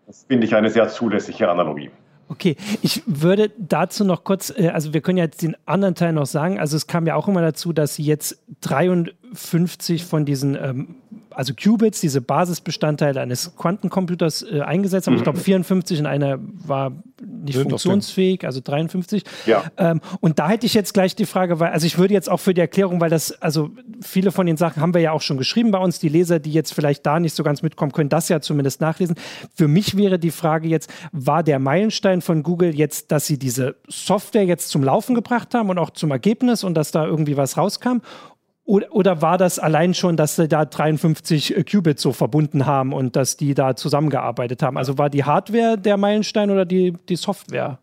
Das 0.07 0.25
finde 0.29 0.47
ich 0.47 0.55
eine 0.55 0.71
sehr 0.71 0.89
zulässige 0.89 1.51
Analogie. 1.51 1.91
Okay, 2.29 2.57
ich 2.83 3.03
würde 3.07 3.53
dazu 3.57 4.05
noch 4.05 4.25
kurz, 4.25 4.53
äh, 4.57 4.69
also 4.69 4.93
wir 4.93 5.01
können 5.01 5.19
ja 5.19 5.25
jetzt 5.25 5.43
den 5.43 5.57
anderen 5.65 5.95
Teil 5.95 6.13
noch 6.13 6.27
sagen. 6.27 6.59
Also 6.59 6.77
es 6.77 6.87
kam 6.87 7.07
ja 7.07 7.15
auch 7.15 7.29
immer 7.29 7.41
dazu, 7.41 7.73
dass 7.73 7.95
sie 7.95 8.03
jetzt 8.03 8.43
53 8.63 10.05
von 10.05 10.25
diesen, 10.25 10.57
ähm, 10.57 10.97
also 11.31 11.55
Qubits, 11.55 12.01
diese 12.01 12.21
Basisbestandteile 12.21 13.21
eines 13.21 13.55
Quantencomputers 13.57 14.43
äh, 14.43 14.61
eingesetzt 14.61 15.07
haben. 15.07 15.15
Mhm. 15.15 15.19
Ich 15.19 15.25
glaube 15.25 15.39
54 15.39 16.01
und 16.01 16.07
einer 16.07 16.39
war 16.41 16.93
nicht 17.47 17.57
Sind 17.57 17.71
funktionsfähig, 17.71 18.45
also 18.45 18.61
53. 18.63 19.25
Ja. 19.47 19.65
Ähm, 19.77 20.01
und 20.21 20.39
da 20.39 20.49
hätte 20.49 20.67
ich 20.67 20.75
jetzt 20.75 20.93
gleich 20.95 21.17
die 21.17 21.27
Frage, 21.27 21.61
weil, 21.61 21.71
also 21.71 21.87
ich 21.87 21.99
würde 21.99 22.15
jetzt 22.15 22.31
auch 22.31 22.41
für 22.41 22.55
die 22.55 22.61
Erklärung, 22.61 23.01
weil 23.01 23.11
das, 23.11 23.33
also 23.41 23.71
viele 24.03 24.33
von 24.33 24.47
den 24.47 24.57
Sachen 24.57 24.83
haben 24.83 24.95
wir 24.95 25.01
ja 25.01 25.13
auch 25.13 25.23
schon 25.23 25.39
geschrieben 25.39 25.71
bei 25.71 25.79
uns, 25.79 25.99
die 25.99 26.09
Leser, 26.09 26.39
die 26.39 26.53
jetzt 26.53 26.75
vielleicht 26.75 27.07
da 27.07 27.19
nicht 27.19 27.35
so 27.35 27.43
ganz 27.43 27.63
mitkommen, 27.63 27.93
können 27.93 28.09
das 28.09 28.29
ja 28.29 28.41
zumindest 28.41 28.81
nachlesen. 28.81 29.17
Für 29.55 29.69
mich 29.69 29.97
wäre 29.97 30.19
die 30.19 30.31
Frage 30.31 30.69
jetzt, 30.69 30.91
war 31.13 31.43
der 31.43 31.59
Meilenstein 31.59 32.21
von 32.21 32.43
Google 32.43 32.75
jetzt, 32.75 33.13
dass 33.13 33.27
sie 33.27 33.39
diese 33.39 33.77
Software 33.89 34.45
jetzt 34.45 34.69
zum 34.69 34.85
Laufen 34.85 35.15
gebracht 35.15 35.55
haben 35.55 35.71
und 35.71 35.79
auch 35.79 35.91
zum 35.91 36.11
Ergebnis 36.11 36.65
und 36.65 36.75
dass 36.75 36.91
da 36.91 37.07
irgendwie 37.07 37.37
was 37.37 37.57
rauskam? 37.57 37.99
Oder, 38.67 38.93
oder, 38.93 39.23
war 39.23 39.39
das 39.39 39.61
allein 39.61 39.95
schon, 39.95 40.17
dass 40.17 40.35
sie 40.35 40.49
da 40.49 40.65
53 40.65 41.65
Qubits 41.71 42.03
so 42.03 42.13
verbunden 42.13 42.67
haben 42.67 42.93
und 42.93 43.15
dass 43.15 43.37
die 43.37 43.55
da 43.55 43.77
zusammengearbeitet 43.77 44.61
haben? 44.61 44.77
Also 44.77 44.99
war 44.99 45.09
die 45.09 45.23
Hardware 45.23 45.79
der 45.79 45.97
Meilenstein 45.97 46.51
oder 46.51 46.65
die, 46.65 46.93
die 47.09 47.15
Software? 47.15 47.79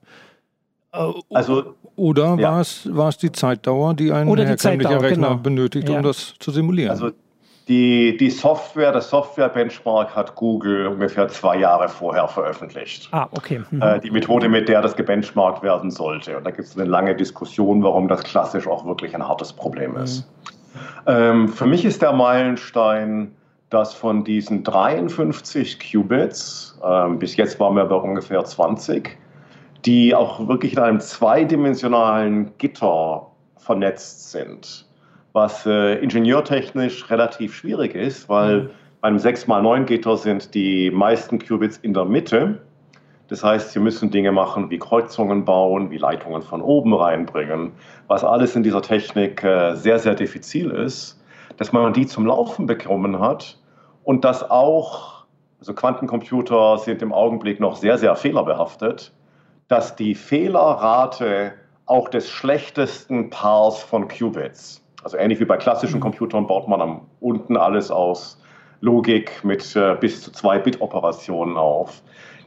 Äh, 0.92 1.14
also, 1.34 1.76
oder 1.96 2.36
ja. 2.38 2.52
war, 2.52 2.62
es, 2.62 2.94
war 2.94 3.08
es 3.08 3.18
die 3.18 3.32
Zeitdauer, 3.32 3.94
die 3.94 4.12
ein 4.12 4.28
oder 4.28 4.46
herkömmlicher 4.46 5.02
Rechner 5.02 5.30
genau. 5.30 5.42
benötigt, 5.42 5.88
um 5.88 5.96
ja. 5.96 6.02
das 6.02 6.36
zu 6.40 6.52
simulieren? 6.52 6.92
Also 6.92 7.12
die, 7.70 8.18
die 8.18 8.30
Software, 8.30 8.92
das 8.92 9.10
Software-Benchmark 9.10 10.14
hat 10.14 10.36
Google 10.36 10.88
ungefähr 10.88 11.30
zwei 11.30 11.60
Jahre 11.60 11.88
vorher 11.88 12.28
veröffentlicht. 12.28 13.08
Ah, 13.12 13.30
okay. 13.32 13.62
Mhm. 13.72 13.82
Äh, 13.82 14.02
die 14.02 14.12
Methode, 14.12 14.50
mit 14.50 14.68
der 14.68 14.82
das 14.82 14.98
gebenchmarkt 14.98 15.64
werden 15.64 15.92
sollte. 15.92 16.38
Und 16.38 16.44
da 16.44 16.52
gibt 16.52 16.68
es 16.68 16.78
eine 16.78 16.90
lange 16.90 17.16
Diskussion, 17.16 17.82
warum 17.82 18.10
das 18.10 18.24
klassisch 18.24 18.68
auch 18.68 18.86
wirklich 18.86 19.16
ein 19.16 19.26
hartes 19.26 19.54
Problem 19.54 19.96
ist. 19.96 20.26
Mhm. 20.26 20.54
Ähm, 21.06 21.48
für 21.48 21.66
mich 21.66 21.86
ist 21.86 22.02
der 22.02 22.14
Meilenstein, 22.14 23.36
dass 23.70 23.94
von 23.94 24.24
diesen 24.24 24.64
53 24.64 25.80
Qubits, 25.80 26.80
äh, 26.84 27.10
bis 27.16 27.36
jetzt 27.36 27.60
waren 27.60 27.76
wir 27.76 27.86
bei 27.86 27.96
ungefähr 27.96 28.44
20, 28.44 29.18
die 29.86 30.14
auch 30.14 30.48
wirklich 30.48 30.74
in 30.74 30.80
einem 30.80 31.00
zweidimensionalen 31.00 32.52
Gitter 32.58 33.28
vernetzt 33.58 34.32
sind, 34.32 34.88
was 35.34 35.66
äh, 35.66 35.96
ingenieurtechnisch 35.96 37.10
relativ 37.10 37.56
schwierig 37.56 37.96
ist, 37.96 38.30
weil 38.30 38.62
mhm. 38.62 38.70
bei 39.02 39.08
einem 39.08 39.18
6x9-Gitter 39.18 40.18
sind 40.18 40.54
die 40.54 40.92
meisten 40.92 41.40
Qubits 41.40 41.78
in 41.78 41.94
der 41.94 42.06
Mitte. 42.06 42.62
Das 43.30 43.44
heißt, 43.44 43.72
sie 43.72 43.80
müssen 43.80 44.12
Dinge 44.12 44.32
machen 44.32 44.70
wie 44.70 44.80
Kreuzungen 44.80 45.46
bauen, 45.46 45.90
wie 45.90 45.98
Leitungen 45.98 46.42
von 46.42 46.62
oben 46.62 46.94
reinbringen, 46.94 47.72
was 48.08 48.24
alles 48.24 48.56
in 48.56 48.64
dieser 48.64 48.82
Technik 48.82 49.44
äh, 49.44 49.76
sehr, 49.76 50.00
sehr 50.00 50.16
diffizil 50.16 50.72
ist. 50.72 51.20
Dass 51.58 51.72
man 51.72 51.94
die 51.94 52.06
zum 52.06 52.26
Laufen 52.26 52.66
bekommen 52.66 53.20
hat, 53.20 53.58
und 54.04 54.26
dass 54.26 54.50
auch, 54.50 55.26
also 55.60 55.74
Quantencomputer 55.74 56.78
sind 56.78 57.02
im 57.02 57.14
Augenblick 57.14 57.60
noch 57.60 57.76
sehr, 57.76 57.98
sehr 57.98 58.16
fehlerbehaftet, 58.16 59.14
dass 59.68 59.96
die 59.96 60.14
Fehlerrate 60.14 61.54
auch 61.86 62.10
des 62.10 62.30
schlechtesten 62.30 63.30
Paars 63.30 63.82
von 63.82 64.08
Qubits, 64.08 64.84
also 65.04 65.18
ähnlich 65.18 65.40
wie 65.40 65.46
bei 65.46 65.58
klassischen 65.58 65.98
mhm. 65.98 66.04
Computern 66.04 66.48
baut 66.48 66.68
man 66.68 66.82
am 66.82 67.02
unten 67.20 67.58
alles 67.58 67.92
aus 67.92 68.40
Logik 68.82 69.44
mit 69.44 69.76
äh, 69.76 69.96
bis 70.00 70.22
zu 70.22 70.32
zwei 70.32 70.60
Bit-Operationen 70.60 71.58
auf, 71.58 72.02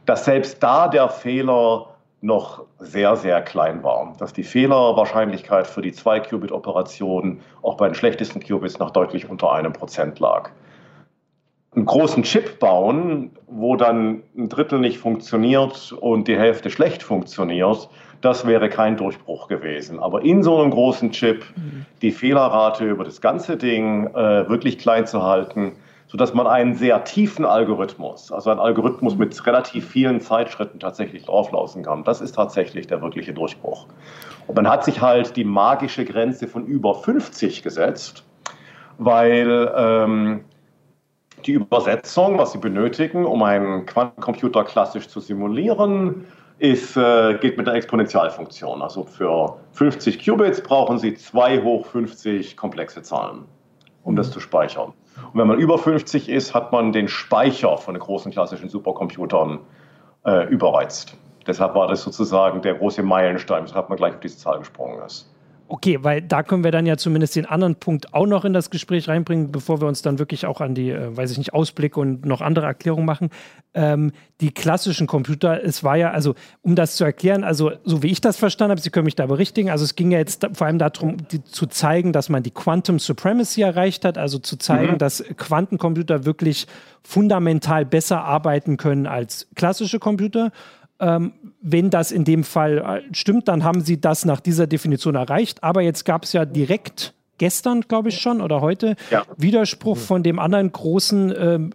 dass 0.07 0.25
selbst 0.25 0.63
da 0.63 0.87
der 0.87 1.09
Fehler 1.09 1.89
noch 2.21 2.63
sehr, 2.79 3.15
sehr 3.15 3.41
klein 3.43 3.83
war. 3.83 4.15
Dass 4.17 4.33
die 4.33 4.43
Fehlerwahrscheinlichkeit 4.43 5.67
für 5.67 5.83
die 5.83 5.91
2-Qubit-Operation 5.91 7.41
auch 7.61 7.77
bei 7.77 7.87
den 7.87 7.93
schlechtesten 7.93 8.39
Qubits 8.39 8.79
noch 8.79 8.89
deutlich 8.89 9.29
unter 9.29 9.51
einem 9.51 9.73
Prozent 9.73 10.19
lag 10.19 10.49
einen 11.77 11.85
großen 11.85 12.23
Chip 12.23 12.59
bauen, 12.59 13.31
wo 13.45 13.75
dann 13.75 14.23
ein 14.35 14.49
Drittel 14.49 14.79
nicht 14.79 14.97
funktioniert 14.97 15.91
und 15.91 16.27
die 16.27 16.35
Hälfte 16.35 16.71
schlecht 16.71 17.03
funktioniert, 17.03 17.87
das 18.21 18.47
wäre 18.47 18.67
kein 18.67 18.97
Durchbruch 18.97 19.47
gewesen. 19.47 19.99
Aber 19.99 20.23
in 20.23 20.41
so 20.41 20.59
einem 20.59 20.71
großen 20.71 21.11
Chip 21.11 21.45
mhm. 21.55 21.85
die 22.01 22.11
Fehlerrate 22.11 22.83
über 22.83 23.03
das 23.03 23.21
ganze 23.21 23.57
Ding 23.57 24.07
äh, 24.07 24.49
wirklich 24.49 24.79
klein 24.79 25.05
zu 25.05 25.21
halten, 25.21 25.73
sodass 26.07 26.33
man 26.33 26.47
einen 26.47 26.73
sehr 26.75 27.03
tiefen 27.03 27.45
Algorithmus, 27.45 28.31
also 28.31 28.49
einen 28.49 28.59
Algorithmus 28.59 29.17
mit 29.17 29.45
relativ 29.45 29.87
vielen 29.87 30.21
Zeitschritten 30.21 30.79
tatsächlich 30.79 31.25
drauflaufen 31.25 31.83
kann, 31.83 32.03
das 32.03 32.21
ist 32.21 32.33
tatsächlich 32.33 32.87
der 32.87 33.01
wirkliche 33.01 33.33
Durchbruch. 33.33 33.87
Und 34.47 34.55
man 34.55 34.69
hat 34.69 34.85
sich 34.85 35.01
halt 35.01 35.35
die 35.35 35.43
magische 35.43 36.05
Grenze 36.05 36.47
von 36.47 36.65
über 36.65 36.95
50 36.95 37.61
gesetzt, 37.61 38.23
weil 38.97 39.71
ähm, 39.75 40.45
die 41.45 41.53
Übersetzung, 41.53 42.37
was 42.37 42.53
Sie 42.53 42.57
benötigen, 42.57 43.25
um 43.25 43.43
einen 43.43 43.85
Quantencomputer 43.85 44.63
klassisch 44.63 45.07
zu 45.07 45.19
simulieren, 45.19 46.25
ist, 46.59 46.97
äh, 46.97 47.35
geht 47.35 47.57
mit 47.57 47.67
der 47.67 47.75
Exponentialfunktion. 47.75 48.81
Also 48.81 49.03
für 49.03 49.57
50 49.73 50.23
Qubits 50.25 50.61
brauchen 50.61 50.97
Sie 50.97 51.13
2 51.13 51.61
hoch 51.61 51.85
50 51.85 52.57
komplexe 52.57 53.03
Zahlen, 53.03 53.45
um 54.07 54.15
das 54.15 54.31
zu 54.31 54.39
speichern. 54.39 54.93
Und 55.33 55.39
wenn 55.39 55.47
man 55.47 55.59
über 55.59 55.77
50 55.77 56.29
ist, 56.29 56.53
hat 56.53 56.71
man 56.71 56.93
den 56.93 57.09
Speicher 57.09 57.77
von 57.77 57.93
den 57.93 57.99
großen 58.01 58.31
klassischen 58.31 58.69
Supercomputern 58.69 59.59
äh, 60.25 60.47
überreizt. 60.47 61.17
Deshalb 61.45 61.75
war 61.75 61.87
das 61.87 62.03
sozusagen 62.03 62.61
der 62.61 62.75
große 62.75 63.03
Meilenstein, 63.03 63.65
weshalb 63.65 63.89
man 63.89 63.97
gleich 63.97 64.13
auf 64.13 64.21
diese 64.21 64.37
Zahl 64.37 64.59
gesprungen 64.59 65.01
ist. 65.05 65.29
Okay, 65.69 65.99
weil 66.01 66.21
da 66.21 66.43
können 66.43 66.63
wir 66.63 66.71
dann 66.71 66.85
ja 66.85 66.95
zumindest 66.95 67.35
den 67.35 67.45
anderen 67.45 67.75
Punkt 67.75 68.13
auch 68.13 68.25
noch 68.25 68.45
in 68.45 68.53
das 68.53 68.69
Gespräch 68.69 69.09
reinbringen, 69.09 69.51
bevor 69.51 69.81
wir 69.81 69.87
uns 69.87 70.01
dann 70.01 70.17
wirklich 70.17 70.45
auch 70.45 70.61
an 70.61 70.75
die, 70.75 70.91
äh, 70.91 71.15
weiß 71.15 71.31
ich 71.31 71.37
nicht, 71.37 71.53
Ausblicke 71.53 71.99
und 71.99 72.25
noch 72.25 72.39
andere 72.39 72.65
Erklärungen 72.65 73.05
machen. 73.05 73.29
Ähm, 73.73 74.13
die 74.39 74.51
klassischen 74.51 75.07
Computer, 75.07 75.61
es 75.61 75.83
war 75.83 75.97
ja, 75.97 76.11
also 76.11 76.35
um 76.61 76.75
das 76.75 76.95
zu 76.95 77.03
erklären, 77.03 77.43
also 77.43 77.71
so 77.83 78.01
wie 78.01 78.07
ich 78.07 78.21
das 78.21 78.37
verstanden 78.37 78.71
habe, 78.71 78.81
Sie 78.81 78.91
können 78.91 79.05
mich 79.05 79.15
da 79.15 79.25
berichtigen, 79.25 79.69
also 79.69 79.83
es 79.83 79.95
ging 79.95 80.11
ja 80.11 80.19
jetzt 80.19 80.47
vor 80.53 80.67
allem 80.67 80.79
darum, 80.79 81.17
die, 81.27 81.43
zu 81.43 81.65
zeigen, 81.65 82.13
dass 82.13 82.29
man 82.29 82.43
die 82.43 82.51
Quantum 82.51 82.97
Supremacy 82.97 83.61
erreicht 83.61 84.05
hat, 84.05 84.17
also 84.17 84.39
zu 84.39 84.57
zeigen, 84.57 84.93
mhm. 84.93 84.97
dass 84.99 85.23
Quantencomputer 85.35 86.25
wirklich 86.25 86.67
fundamental 87.03 87.85
besser 87.85 88.23
arbeiten 88.23 88.77
können 88.77 89.05
als 89.05 89.47
klassische 89.55 89.99
Computer. 89.99 90.51
Ähm, 90.99 91.33
wenn 91.61 91.89
das 91.89 92.11
in 92.11 92.23
dem 92.23 92.43
Fall 92.43 92.77
äh, 92.79 93.13
stimmt, 93.13 93.47
dann 93.47 93.63
haben 93.63 93.81
sie 93.81 94.01
das 94.01 94.25
nach 94.25 94.39
dieser 94.39 94.65
Definition 94.65 95.15
erreicht. 95.15 95.63
Aber 95.63 95.81
jetzt 95.81 96.05
gab 96.05 96.23
es 96.23 96.33
ja 96.33 96.45
direkt 96.45 97.13
gestern, 97.37 97.81
glaube 97.81 98.09
ich 98.09 98.19
schon, 98.19 98.41
oder 98.41 98.61
heute, 98.61 98.95
ja. 99.11 99.23
Widerspruch 99.37 99.97
von 99.97 100.23
dem 100.23 100.39
anderen 100.39 100.71
großen 100.71 101.33
ähm, 101.37 101.73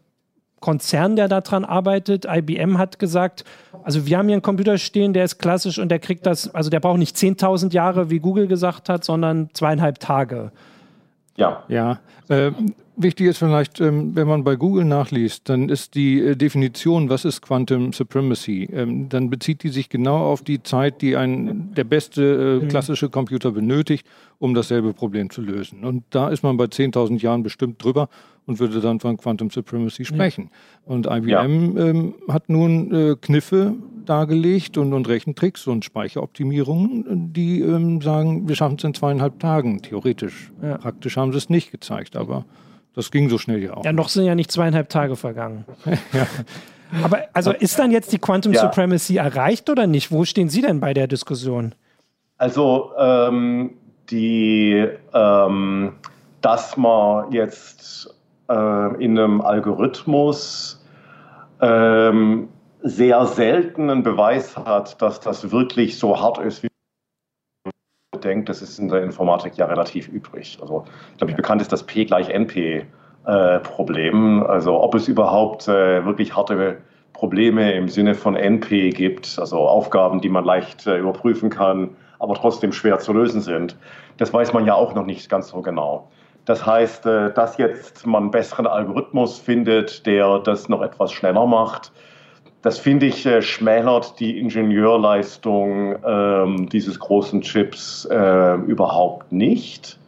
Konzern, 0.62 1.16
der 1.16 1.28
daran 1.28 1.64
arbeitet. 1.64 2.24
IBM 2.24 2.78
hat 2.78 2.98
gesagt, 2.98 3.44
also 3.82 4.06
wir 4.06 4.16
haben 4.16 4.28
hier 4.28 4.36
einen 4.36 4.42
Computer 4.42 4.78
stehen, 4.78 5.12
der 5.12 5.24
ist 5.24 5.38
klassisch 5.38 5.78
und 5.78 5.90
der 5.90 5.98
kriegt 5.98 6.24
das, 6.24 6.54
also 6.54 6.70
der 6.70 6.80
braucht 6.80 6.98
nicht 6.98 7.16
10.000 7.16 7.72
Jahre, 7.72 8.10
wie 8.10 8.20
Google 8.20 8.46
gesagt 8.46 8.88
hat, 8.88 9.04
sondern 9.04 9.50
zweieinhalb 9.52 9.98
Tage. 9.98 10.52
Ja. 11.36 11.64
Ja. 11.68 11.98
Äh, 12.28 12.52
Wichtig 12.94 13.26
ist 13.26 13.38
vielleicht, 13.38 13.80
ähm, 13.80 14.14
wenn 14.14 14.28
man 14.28 14.44
bei 14.44 14.54
Google 14.54 14.84
nachliest, 14.84 15.48
dann 15.48 15.70
ist 15.70 15.94
die 15.94 16.20
äh, 16.20 16.36
Definition, 16.36 17.08
was 17.08 17.24
ist 17.24 17.40
Quantum 17.40 17.94
Supremacy, 17.94 18.68
ähm, 18.70 19.08
dann 19.08 19.30
bezieht 19.30 19.62
die 19.62 19.70
sich 19.70 19.88
genau 19.88 20.18
auf 20.18 20.42
die 20.42 20.62
Zeit, 20.62 21.00
die 21.00 21.16
ein 21.16 21.72
der 21.74 21.84
beste 21.84 22.22
äh, 22.60 22.64
mhm. 22.64 22.68
klassische 22.68 23.08
Computer 23.08 23.50
benötigt, 23.52 24.06
um 24.38 24.52
dasselbe 24.52 24.92
Problem 24.92 25.30
zu 25.30 25.40
lösen. 25.40 25.84
Und 25.84 26.04
da 26.10 26.28
ist 26.28 26.42
man 26.42 26.58
bei 26.58 26.64
10.000 26.64 27.20
Jahren 27.22 27.42
bestimmt 27.42 27.82
drüber 27.82 28.10
und 28.44 28.60
würde 28.60 28.80
dann 28.80 29.00
von 29.00 29.16
Quantum 29.16 29.48
Supremacy 29.48 30.04
sprechen. 30.04 30.50
Ja. 30.52 30.92
Und 30.92 31.06
IBM 31.06 31.28
ja. 31.28 31.44
ähm, 31.86 32.14
hat 32.28 32.50
nun 32.50 32.92
äh, 32.94 33.16
Kniffe 33.18 33.74
dargelegt 34.04 34.76
und, 34.76 34.92
und 34.92 35.08
Rechentricks 35.08 35.66
und 35.66 35.84
Speicheroptimierungen, 35.84 37.32
die 37.32 37.60
ähm, 37.60 38.02
sagen, 38.02 38.48
wir 38.48 38.56
schaffen 38.56 38.76
es 38.76 38.84
in 38.84 38.92
zweieinhalb 38.92 39.38
Tagen, 39.38 39.80
theoretisch. 39.80 40.52
Ja. 40.60 40.76
Praktisch 40.76 41.16
haben 41.16 41.32
sie 41.32 41.38
es 41.38 41.48
nicht 41.48 41.70
gezeigt, 41.70 42.16
aber 42.16 42.44
das 42.94 43.10
ging 43.10 43.28
so 43.28 43.38
schnell 43.38 43.62
ja 43.62 43.74
auch. 43.74 43.84
Ja, 43.84 43.92
noch 43.92 44.08
sind 44.08 44.24
ja 44.24 44.34
nicht 44.34 44.50
zweieinhalb 44.50 44.88
Tage 44.88 45.16
vergangen. 45.16 45.64
ja. 45.86 46.26
Aber 47.02 47.24
also 47.32 47.52
ist 47.52 47.78
dann 47.78 47.90
jetzt 47.90 48.12
die 48.12 48.18
Quantum 48.18 48.52
ja. 48.52 48.60
Supremacy 48.60 49.16
erreicht 49.16 49.70
oder 49.70 49.86
nicht? 49.86 50.12
Wo 50.12 50.24
stehen 50.24 50.48
Sie 50.48 50.60
denn 50.60 50.80
bei 50.80 50.92
der 50.92 51.06
Diskussion? 51.06 51.74
Also 52.36 52.92
ähm, 52.98 53.74
die, 54.10 54.86
ähm, 55.14 55.94
dass 56.40 56.76
man 56.76 57.32
jetzt 57.32 58.14
äh, 58.50 59.02
in 59.02 59.18
einem 59.18 59.40
Algorithmus 59.40 60.84
ähm, 61.60 62.48
sehr 62.82 63.24
selten 63.26 63.88
einen 63.88 64.02
Beweis 64.02 64.56
hat, 64.56 65.00
dass 65.00 65.20
das 65.20 65.50
wirklich 65.50 65.98
so 65.98 66.20
hart 66.20 66.38
ist, 66.38 66.62
wie 66.62 66.68
denkt, 68.24 68.48
das 68.48 68.62
ist 68.62 68.78
in 68.78 68.88
der 68.88 69.02
Informatik 69.02 69.56
ja 69.56 69.66
relativ 69.66 70.08
übrig. 70.08 70.58
Also, 70.60 70.84
ich 71.12 71.18
glaube, 71.18 71.34
bekannt 71.34 71.62
ist 71.62 71.72
das 71.72 71.84
P 71.84 72.04
gleich 72.04 72.28
NP. 72.28 72.86
Äh, 73.24 73.60
Problem, 73.60 74.42
also 74.42 74.82
ob 74.82 74.96
es 74.96 75.06
überhaupt 75.06 75.68
äh, 75.68 76.04
wirklich 76.04 76.34
harte 76.34 76.78
Probleme 77.12 77.72
im 77.72 77.88
Sinne 77.88 78.16
von 78.16 78.34
NP 78.34 78.90
gibt, 78.90 79.38
also 79.38 79.58
Aufgaben, 79.60 80.20
die 80.20 80.28
man 80.28 80.44
leicht 80.44 80.88
äh, 80.88 80.98
überprüfen 80.98 81.48
kann, 81.48 81.90
aber 82.18 82.34
trotzdem 82.34 82.72
schwer 82.72 82.98
zu 82.98 83.12
lösen 83.12 83.40
sind, 83.40 83.76
das 84.16 84.32
weiß 84.32 84.52
man 84.52 84.66
ja 84.66 84.74
auch 84.74 84.94
noch 84.94 85.06
nicht 85.06 85.28
ganz 85.28 85.50
so 85.50 85.62
genau. 85.62 86.08
Das 86.46 86.66
heißt, 86.66 87.06
äh, 87.06 87.32
dass 87.32 87.58
jetzt 87.58 88.04
man 88.08 88.24
einen 88.24 88.30
besseren 88.32 88.66
Algorithmus 88.66 89.38
findet, 89.38 90.04
der 90.04 90.40
das 90.40 90.68
noch 90.68 90.82
etwas 90.82 91.12
schneller 91.12 91.46
macht, 91.46 91.92
das 92.62 92.78
finde 92.78 93.06
ich 93.06 93.26
äh, 93.26 93.42
schmälert 93.42 94.18
die 94.20 94.38
Ingenieurleistung 94.38 95.96
ähm, 96.04 96.68
dieses 96.68 96.98
großen 96.98 97.42
Chips 97.42 98.04
äh, 98.06 98.54
überhaupt 98.54 99.32
nicht. 99.32 99.98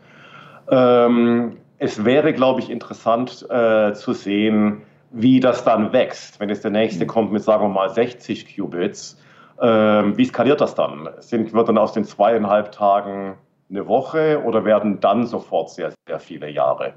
Ähm, 0.71 1.57
es 1.79 2.05
wäre, 2.05 2.33
glaube 2.33 2.61
ich, 2.61 2.71
interessant 2.71 3.45
äh, 3.51 3.93
zu 3.93 4.13
sehen, 4.13 4.83
wie 5.11 5.41
das 5.41 5.65
dann 5.65 5.93
wächst. 5.93 6.41
Wenn 6.41 6.49
jetzt 6.49 6.65
der 6.65 6.71
nächste 6.71 7.07
kommt 7.07 7.33
mit, 7.33 7.43
sagen 7.43 7.65
wir 7.65 7.69
mal, 7.69 7.91
60 7.91 8.57
Qubits, 8.57 9.21
ähm, 9.61 10.17
wie 10.17 10.25
skaliert 10.25 10.61
das 10.61 10.75
dann? 10.75 11.09
Sind, 11.19 11.53
wird 11.53 11.69
dann 11.69 11.79
aus 11.79 11.93
den 11.93 12.05
zweieinhalb 12.05 12.73
Tagen 12.73 13.35
eine 13.69 13.87
Woche 13.89 14.43
oder 14.45 14.65
werden 14.65 15.01
dann 15.01 15.27
sofort 15.27 15.71
sehr, 15.71 15.93
sehr 16.07 16.21
viele 16.21 16.49
Jahre? 16.49 16.95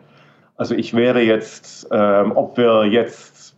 Also 0.56 0.76
ich 0.76 0.96
wäre 0.96 1.22
jetzt, 1.22 1.88
ähm, 1.92 2.32
ob 2.36 2.58
wir 2.58 2.86
jetzt 2.86 3.57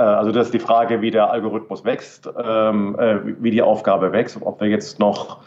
also 0.00 0.32
das 0.32 0.46
ist 0.46 0.54
die 0.54 0.58
Frage, 0.58 1.00
wie 1.00 1.10
der 1.10 1.30
Algorithmus 1.30 1.84
wächst, 1.84 2.28
ähm, 2.42 2.98
äh, 2.98 3.18
wie 3.40 3.50
die 3.50 3.62
Aufgabe 3.62 4.12
wächst, 4.12 4.38
ob 4.40 4.60
wir 4.60 4.68
jetzt 4.68 4.98
noch 4.98 5.38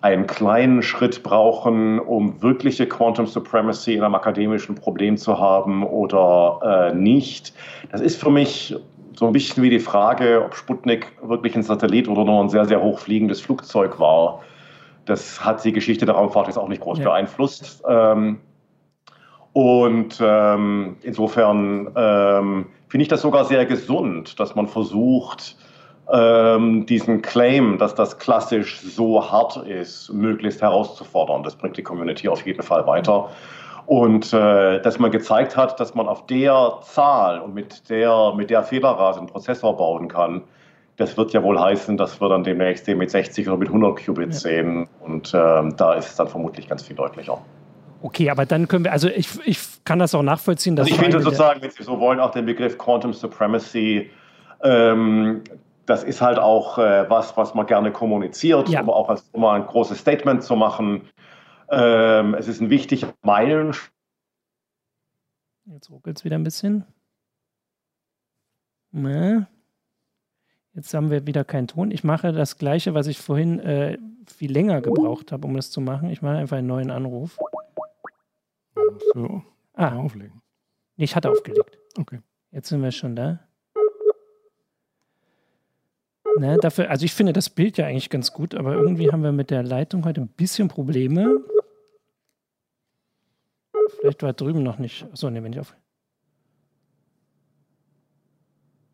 einen 0.00 0.26
kleinen 0.26 0.82
Schritt 0.82 1.22
brauchen, 1.22 1.98
um 1.98 2.40
wirkliche 2.42 2.86
Quantum 2.86 3.26
Supremacy 3.26 3.94
in 3.94 4.02
einem 4.02 4.14
akademischen 4.14 4.74
Problem 4.74 5.16
zu 5.16 5.38
haben 5.38 5.82
oder 5.84 6.90
äh, 6.92 6.94
nicht. 6.94 7.52
Das 7.90 8.00
ist 8.00 8.20
für 8.20 8.30
mich 8.30 8.76
so 9.16 9.26
ein 9.26 9.32
bisschen 9.32 9.62
wie 9.62 9.70
die 9.70 9.80
Frage, 9.80 10.44
ob 10.44 10.54
Sputnik 10.54 11.12
wirklich 11.22 11.56
ein 11.56 11.64
Satellit 11.64 12.06
oder 12.08 12.24
nur 12.24 12.40
ein 12.40 12.48
sehr, 12.48 12.66
sehr 12.66 12.80
hochfliegendes 12.80 13.40
Flugzeug 13.40 13.98
war. 13.98 14.42
Das 15.06 15.44
hat 15.44 15.64
die 15.64 15.72
Geschichte 15.72 16.06
der 16.06 16.14
Raumfahrt 16.14 16.46
jetzt 16.46 16.58
auch 16.58 16.68
nicht 16.68 16.82
groß 16.82 16.98
ja. 16.98 17.04
beeinflusst. 17.04 17.82
Ähm, 17.88 18.38
Und 19.54 20.20
ähm, 20.22 20.96
insofern 21.02 21.90
finde 22.88 23.02
ich 23.02 23.08
das 23.08 23.22
sogar 23.22 23.44
sehr 23.44 23.66
gesund, 23.66 24.38
dass 24.40 24.54
man 24.54 24.66
versucht, 24.66 25.56
ähm, 26.10 26.86
diesen 26.86 27.22
Claim, 27.22 27.78
dass 27.78 27.94
das 27.94 28.18
klassisch 28.18 28.80
so 28.80 29.30
hart 29.30 29.56
ist, 29.58 30.12
möglichst 30.12 30.62
herauszufordern. 30.62 31.42
Das 31.42 31.56
bringt 31.56 31.76
die 31.76 31.82
Community 31.82 32.28
auf 32.28 32.44
jeden 32.46 32.62
Fall 32.62 32.86
weiter. 32.86 33.28
Und 33.86 34.32
äh, 34.32 34.80
dass 34.80 34.98
man 34.98 35.10
gezeigt 35.10 35.56
hat, 35.56 35.80
dass 35.80 35.94
man 35.94 36.08
auf 36.08 36.26
der 36.26 36.78
Zahl 36.82 37.40
und 37.40 37.54
mit 37.54 37.88
der, 37.88 38.34
mit 38.36 38.50
der 38.50 38.62
Fehlerrate 38.62 39.18
einen 39.18 39.28
Prozessor 39.28 39.76
bauen 39.76 40.08
kann, 40.08 40.42
das 40.96 41.16
wird 41.16 41.32
ja 41.32 41.42
wohl 41.42 41.58
heißen, 41.58 41.96
dass 41.96 42.20
wir 42.20 42.28
dann 42.28 42.42
demnächst 42.42 42.86
den 42.86 42.98
mit 42.98 43.10
60 43.10 43.48
oder 43.48 43.56
mit 43.56 43.68
100 43.68 44.04
Qubits 44.04 44.42
ja. 44.42 44.50
sehen. 44.50 44.88
Und 45.00 45.32
äh, 45.32 45.62
da 45.76 45.94
ist 45.94 46.08
es 46.08 46.16
dann 46.16 46.28
vermutlich 46.28 46.68
ganz 46.68 46.82
viel 46.82 46.96
deutlicher. 46.96 47.38
Okay, 48.00 48.30
aber 48.30 48.46
dann 48.46 48.68
können 48.68 48.84
wir, 48.84 48.92
also 48.92 49.08
ich, 49.08 49.28
ich 49.44 49.84
kann 49.84 49.98
das 49.98 50.14
auch 50.14 50.22
nachvollziehen. 50.22 50.76
Dass 50.76 50.86
also 50.86 50.94
ich 50.94 51.00
finde 51.00 51.20
sozusagen, 51.20 51.60
wenn 51.62 51.70
Sie 51.70 51.82
so 51.82 51.98
wollen, 51.98 52.20
auch 52.20 52.30
den 52.30 52.46
Begriff 52.46 52.78
Quantum 52.78 53.12
Supremacy, 53.12 54.10
ähm, 54.62 55.42
das 55.86 56.04
ist 56.04 56.20
halt 56.20 56.38
auch 56.38 56.78
äh, 56.78 57.08
was, 57.08 57.36
was 57.36 57.54
man 57.54 57.66
gerne 57.66 57.90
kommuniziert, 57.90 58.68
ja. 58.68 58.82
um 58.82 58.90
auch 58.90 59.08
als 59.08 59.28
um 59.32 59.44
ein 59.44 59.66
großes 59.66 59.98
Statement 59.98 60.42
zu 60.42 60.54
machen. 60.54 61.08
Ähm, 61.70 62.34
es 62.34 62.46
ist 62.46 62.60
ein 62.60 62.70
wichtiger 62.70 63.14
Meilenstein. 63.22 63.90
Jetzt 65.66 65.90
ruckelt 65.90 66.18
es 66.18 66.24
wieder 66.24 66.36
ein 66.36 66.44
bisschen. 66.44 66.84
Ne? 68.90 69.46
Jetzt 70.74 70.94
haben 70.94 71.10
wir 71.10 71.26
wieder 71.26 71.44
keinen 71.44 71.68
Ton. 71.68 71.90
Ich 71.90 72.04
mache 72.04 72.32
das 72.32 72.56
gleiche, 72.56 72.94
was 72.94 73.06
ich 73.06 73.18
vorhin 73.18 73.58
äh, 73.60 73.98
viel 74.26 74.52
länger 74.52 74.80
gebraucht 74.80 75.32
habe, 75.32 75.46
um 75.46 75.54
das 75.54 75.70
zu 75.70 75.80
machen. 75.80 76.10
Ich 76.10 76.22
mache 76.22 76.36
einfach 76.36 76.56
einen 76.56 76.68
neuen 76.68 76.90
Anruf. 76.90 77.38
So. 79.18 79.42
Ah. 79.74 79.96
Auflegen. 79.96 80.40
Nee, 80.96 81.04
ich 81.04 81.16
hatte 81.16 81.30
aufgelegt. 81.30 81.78
Okay. 81.98 82.20
Jetzt 82.52 82.68
sind 82.68 82.82
wir 82.82 82.92
schon 82.92 83.16
da. 83.16 83.40
Ne, 86.38 86.56
dafür, 86.60 86.88
also 86.88 87.04
ich 87.04 87.12
finde 87.12 87.32
das 87.32 87.50
Bild 87.50 87.78
ja 87.78 87.86
eigentlich 87.86 88.10
ganz 88.10 88.32
gut, 88.32 88.54
aber 88.54 88.74
irgendwie 88.74 89.10
haben 89.10 89.24
wir 89.24 89.32
mit 89.32 89.50
der 89.50 89.64
Leitung 89.64 90.04
heute 90.04 90.20
ein 90.20 90.28
bisschen 90.28 90.68
Probleme. 90.68 91.40
Vielleicht 93.98 94.22
war 94.22 94.32
drüben 94.34 94.62
noch 94.62 94.78
nicht. 94.78 95.04
Achso, 95.10 95.30
ne, 95.30 95.42
wenn 95.42 95.52
ich 95.52 95.58
auf. 95.58 95.74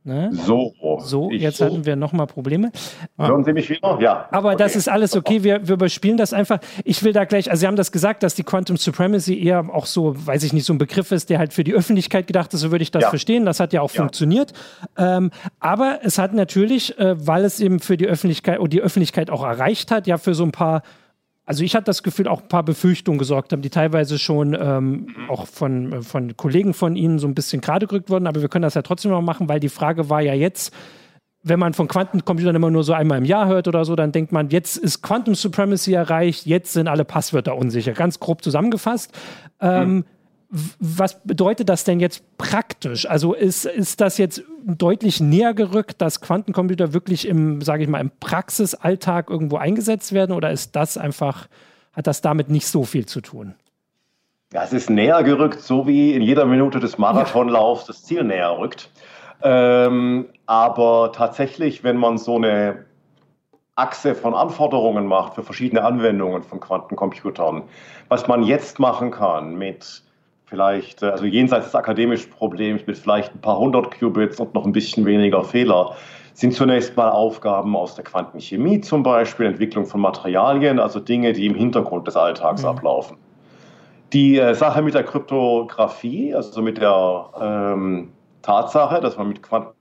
Ne? 0.07 0.31
So. 0.33 0.75
So, 0.99 1.31
jetzt 1.31 1.57
so. 1.57 1.65
hatten 1.65 1.87
wir 1.87 1.97
nochmal 1.97 2.27
Probleme. 2.27 2.71
Hören 3.17 3.43
Sie 3.43 3.55
mich 3.55 3.71
wieder? 3.71 3.99
Ja. 4.01 4.29
Aber 4.31 4.51
okay. 4.51 4.59
das 4.59 4.77
ist 4.77 4.87
alles 4.87 5.17
okay. 5.17 5.43
Wir, 5.43 5.67
wir 5.67 5.75
überspielen 5.75 6.19
das 6.19 6.35
einfach. 6.35 6.59
Ich 6.85 7.03
will 7.03 7.15
da 7.15 7.25
gleich, 7.25 7.51
also 7.51 7.61
Sie 7.61 7.67
haben 7.67 7.77
das 7.77 7.91
gesagt, 7.91 8.23
dass 8.23 8.35
die 8.35 8.43
Quantum 8.43 8.77
Supremacy 8.77 9.43
eher 9.43 9.65
auch 9.73 9.87
so, 9.87 10.15
weiß 10.27 10.43
ich 10.45 10.53
nicht, 10.53 10.67
so 10.67 10.75
ein 10.75 10.79
Begriff 10.79 11.11
ist, 11.11 11.31
der 11.31 11.39
halt 11.39 11.55
für 11.55 11.65
die 11.65 11.73
Öffentlichkeit 11.73 12.27
gedacht 12.27 12.53
ist. 12.53 12.61
So 12.61 12.71
würde 12.71 12.83
ich 12.83 12.91
das 12.91 13.05
ja. 13.05 13.09
verstehen. 13.09 13.47
Das 13.47 13.61
hat 13.61 13.73
ja 13.73 13.81
auch 13.81 13.93
ja. 13.93 14.03
funktioniert. 14.03 14.53
Ähm, 14.99 15.31
aber 15.59 16.01
es 16.03 16.19
hat 16.19 16.35
natürlich, 16.35 16.99
äh, 16.99 17.27
weil 17.27 17.45
es 17.47 17.59
eben 17.61 17.81
für 17.81 17.97
die 17.97 18.07
Öffentlichkeit 18.07 18.59
und 18.59 18.75
die 18.75 18.83
Öffentlichkeit 18.83 19.31
auch 19.31 19.43
erreicht 19.43 19.91
hat, 19.91 20.07
ja 20.07 20.19
für 20.19 20.35
so 20.35 20.45
ein 20.45 20.53
paar 20.53 20.83
also 21.47 21.63
ich 21.63 21.75
hatte 21.75 21.85
das 21.87 22.03
Gefühl, 22.03 22.27
auch 22.29 22.43
ein 22.43 22.49
paar 22.49 22.63
Befürchtungen 22.63 23.19
gesorgt 23.19 23.53
haben, 23.53 23.63
die 23.63 23.71
teilweise 23.71 24.19
schon 24.19 24.57
ähm, 24.59 25.15
auch 25.29 25.47
von, 25.47 25.93
äh, 25.93 26.03
von 26.03 26.37
Kollegen 26.37 26.73
von 26.73 26.97
Ihnen 26.97 27.19
so 27.19 27.27
ein 27.27 27.35
bisschen 27.35 27.61
gerade 27.61 27.87
gerückt 27.87 28.09
wurden. 28.09 28.27
Aber 28.27 28.41
wir 28.41 28.49
können 28.49 28.63
das 28.63 28.75
ja 28.75 28.83
trotzdem 28.83 29.11
noch 29.11 29.21
machen, 29.21 29.49
weil 29.49 29.61
die 29.61 29.69
Frage 29.69 30.09
war 30.09 30.23
ja 30.23 30.33
jetzt, 30.33 30.75
wenn 31.43 31.59
man 31.59 31.75
von 31.75 31.87
Quantencomputern 31.87 32.57
immer 32.57 32.71
nur 32.71 32.85
so 32.85 32.95
einmal 32.95 33.19
im 33.19 33.27
Jahr 33.27 33.47
hört 33.47 33.69
oder 33.69 33.85
so, 33.85 33.95
dann 33.95 34.13
denkt 34.13 34.33
man, 34.33 34.49
jetzt 34.49 34.79
ist 34.79 35.03
Quantum 35.03 35.35
Supremacy 35.35 35.93
erreicht, 35.93 36.47
jetzt 36.47 36.73
sind 36.73 36.89
alle 36.89 37.05
Passwörter 37.05 37.57
unsicher. 37.57 37.93
Ganz 37.93 38.19
grob 38.19 38.43
zusammengefasst. 38.43 39.13
Ähm, 39.61 39.95
mhm 39.97 40.05
was 40.79 41.23
bedeutet 41.25 41.69
das 41.69 41.85
denn 41.85 42.01
jetzt 42.01 42.23
praktisch? 42.39 43.09
Also 43.09 43.35
ist, 43.35 43.65
ist 43.67 44.01
das 44.01 44.19
jetzt 44.19 44.43
deutlich 44.67 45.21
näher 45.21 45.55
gerückt, 45.55 46.01
dass 46.01 46.21
Quantencomputer 46.21 46.93
wirklich 46.93 47.29
im, 47.29 47.61
sage 47.61 47.83
ich 47.83 47.89
mal, 47.89 48.01
im 48.01 48.11
Praxisalltag 48.21 49.31
irgendwo 49.31 49.57
eingesetzt 49.57 50.13
werden 50.13 50.33
oder 50.33 50.51
ist 50.51 50.75
das 50.77 50.97
einfach, 50.97 51.49
hat 51.93 52.07
das 52.07 52.21
damit 52.21 52.49
nicht 52.49 52.67
so 52.67 52.85
viel 52.85 53.07
zu 53.07 53.21
tun? 53.21 53.55
Ja, 54.53 54.63
es 54.63 54.73
ist 54.73 54.89
näher 54.89 55.23
gerückt, 55.25 55.61
so 55.61 55.87
wie 55.87 56.15
in 56.15 56.23
jeder 56.23 56.47
Minute 56.47 56.79
des 56.79 56.97
Marathonlaufs 56.97 57.87
das 57.87 58.05
Ziel 58.05 58.23
näher 58.25 58.57
rückt. 58.59 58.91
Ähm, 59.43 60.27
aber 60.47 61.13
tatsächlich, 61.13 61.83
wenn 61.83 61.97
man 61.97 62.19
so 62.19 62.37
eine 62.37 62.85
Achse 63.75 64.15
von 64.15 64.35
Anforderungen 64.35 65.07
macht 65.07 65.35
für 65.35 65.43
verschiedene 65.43 65.83
Anwendungen 65.83 66.45
von 66.45 66.61
Quantencomputern, 66.61 67.65
was 68.09 68.29
man 68.29 68.45
jetzt 68.45 68.79
machen 68.79 69.11
kann 69.11 69.57
mit 69.57 70.04
vielleicht, 70.55 71.03
äh, 71.03 71.07
also 71.07 71.25
jenseits 71.25 71.67
des 71.67 71.75
akademischen 71.75 72.31
Problems 72.31 72.87
mit 72.87 72.97
vielleicht 72.97 73.35
ein 73.35 73.41
paar 73.41 73.59
hundert 73.59 73.91
Qubits 73.99 74.39
und 74.39 74.55
noch 74.55 74.65
ein 74.65 74.73
bisschen 74.73 75.05
weniger 75.05 75.43
Fehler, 75.43 75.97
sind 76.33 76.55
zunächst 76.55 76.97
mal 76.97 77.11
Aufgaben 77.11 77.75
aus 77.77 77.97
der 77.97 78.05
Quantenchemie 78.05 78.81
zum 78.81 79.03
Beispiel, 79.03 79.47
Entwicklung 79.47 79.85
von 79.87 80.01
Materialien, 80.01 80.79
also 80.79 81.01
Dinge, 81.01 81.33
die 81.33 81.47
im 81.47 81.57
Hintergrund 81.57 82.07
des 82.07 82.17
Alltags 82.17 82.63
mhm. 82.63 82.69
ablaufen. 82.69 83.17
Die 84.13 84.39
äh, 84.39 84.55
Sache 84.55 84.81
mit 84.83 84.95
der 84.95 85.03
Kryptographie, 85.03 86.33
also 86.35 86.63
mit 86.63 86.79
der 86.79 87.31
ähm, 87.41 88.13
Tatsache, 88.43 89.01
dass 89.01 89.17
man 89.17 89.29
mit 89.29 89.43
Quanten. 89.43 89.75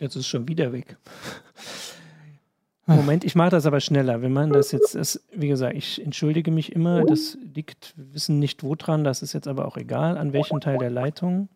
Jetzt 0.00 0.16
ist 0.16 0.22
es 0.22 0.26
schon 0.26 0.48
wieder 0.48 0.72
weg. 0.72 0.96
Moment, 2.96 3.24
ich 3.24 3.34
mache 3.36 3.50
das 3.50 3.66
aber 3.66 3.80
schneller. 3.80 4.20
Wir 4.20 4.28
machen 4.28 4.52
das 4.52 4.72
jetzt, 4.72 4.94
das, 4.96 5.24
wie 5.32 5.48
gesagt, 5.48 5.76
ich 5.76 6.02
entschuldige 6.02 6.50
mich 6.50 6.72
immer. 6.72 7.04
Das 7.04 7.38
liegt, 7.40 7.94
wir 7.96 8.14
wissen 8.14 8.38
nicht 8.38 8.62
wo 8.62 8.74
dran. 8.74 9.04
Das 9.04 9.22
ist 9.22 9.32
jetzt 9.32 9.46
aber 9.46 9.66
auch 9.66 9.76
egal, 9.76 10.18
an 10.18 10.32
welchem 10.32 10.60
Teil 10.60 10.78
der 10.78 10.90
Leitung. 10.90 11.48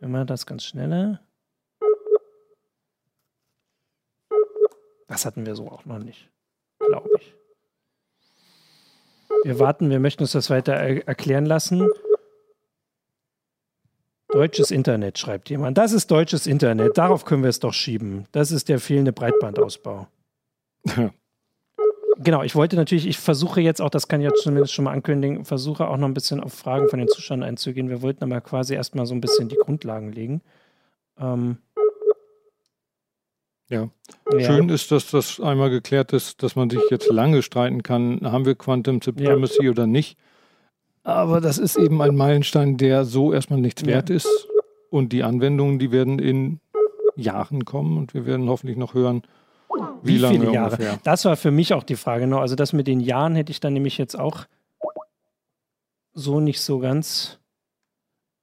Wir 0.00 0.08
machen 0.08 0.26
das 0.26 0.46
ganz 0.46 0.64
schneller. 0.64 1.20
Das 5.06 5.26
hatten 5.26 5.46
wir 5.46 5.54
so 5.54 5.68
auch 5.68 5.84
noch 5.84 5.98
nicht, 5.98 6.30
glaube 6.78 7.10
ich. 7.18 7.34
Wir 9.44 9.58
warten, 9.58 9.90
wir 9.90 10.00
möchten 10.00 10.22
uns 10.22 10.32
das 10.32 10.50
weiter 10.50 10.74
er 10.74 11.06
erklären 11.06 11.46
lassen. 11.46 11.88
Deutsches 14.28 14.70
Internet, 14.70 15.18
schreibt 15.18 15.48
jemand. 15.48 15.78
Das 15.78 15.92
ist 15.92 16.10
deutsches 16.10 16.46
Internet. 16.46 16.98
Darauf 16.98 17.24
können 17.24 17.42
wir 17.42 17.50
es 17.50 17.60
doch 17.60 17.72
schieben. 17.72 18.26
Das 18.32 18.50
ist 18.50 18.68
der 18.68 18.78
fehlende 18.78 19.12
Breitbandausbau. 19.12 20.06
Genau, 22.20 22.42
ich 22.42 22.56
wollte 22.56 22.74
natürlich, 22.74 23.06
ich 23.06 23.18
versuche 23.18 23.60
jetzt 23.60 23.80
auch, 23.80 23.90
das 23.90 24.08
kann 24.08 24.20
ich 24.20 24.24
jetzt 24.24 24.42
zumindest 24.42 24.74
schon 24.74 24.86
mal 24.86 24.92
ankündigen, 24.92 25.44
versuche 25.44 25.86
auch 25.86 25.96
noch 25.96 26.08
ein 26.08 26.14
bisschen 26.14 26.40
auf 26.40 26.52
Fragen 26.52 26.88
von 26.88 26.98
den 26.98 27.06
Zuschauern 27.06 27.44
einzugehen. 27.44 27.88
Wir 27.88 28.02
wollten 28.02 28.24
aber 28.24 28.40
quasi 28.40 28.74
erstmal 28.74 29.06
so 29.06 29.14
ein 29.14 29.20
bisschen 29.20 29.48
die 29.48 29.56
Grundlagen 29.56 30.10
legen. 30.10 30.40
Ähm, 31.20 31.58
ja. 33.70 33.88
ja. 34.32 34.40
Schön 34.40 34.68
ist, 34.68 34.90
dass 34.90 35.10
das 35.10 35.38
einmal 35.38 35.70
geklärt 35.70 36.12
ist, 36.12 36.42
dass 36.42 36.56
man 36.56 36.70
sich 36.70 36.80
jetzt 36.90 37.08
lange 37.08 37.42
streiten 37.42 37.84
kann, 37.84 38.20
haben 38.24 38.46
wir 38.46 38.56
Quantum 38.56 39.00
Supremacy 39.00 39.64
ja. 39.64 39.70
oder 39.70 39.86
nicht. 39.86 40.18
Aber 41.04 41.40
das 41.40 41.58
ist 41.58 41.76
eben 41.76 42.02
ein 42.02 42.16
Meilenstein, 42.16 42.78
der 42.78 43.04
so 43.04 43.32
erstmal 43.32 43.60
nichts 43.60 43.82
ja. 43.82 43.88
wert 43.88 44.10
ist. 44.10 44.48
Und 44.90 45.12
die 45.12 45.22
Anwendungen, 45.22 45.78
die 45.78 45.92
werden 45.92 46.18
in 46.18 46.60
Jahren 47.14 47.64
kommen 47.64 47.96
und 47.96 48.14
wir 48.14 48.26
werden 48.26 48.48
hoffentlich 48.48 48.76
noch 48.76 48.94
hören, 48.94 49.22
wie, 50.02 50.20
Wie 50.22 50.28
viele 50.28 50.52
Jahre? 50.52 50.72
Ungefähr? 50.72 50.98
Das 51.04 51.24
war 51.24 51.36
für 51.36 51.50
mich 51.50 51.74
auch 51.74 51.82
die 51.82 51.96
Frage. 51.96 52.26
Noch. 52.26 52.40
Also 52.40 52.54
das 52.54 52.72
mit 52.72 52.86
den 52.86 53.00
Jahren 53.00 53.34
hätte 53.34 53.50
ich 53.50 53.60
dann 53.60 53.72
nämlich 53.72 53.98
jetzt 53.98 54.18
auch 54.18 54.46
so 56.14 56.40
nicht 56.40 56.60
so 56.60 56.78
ganz 56.78 57.38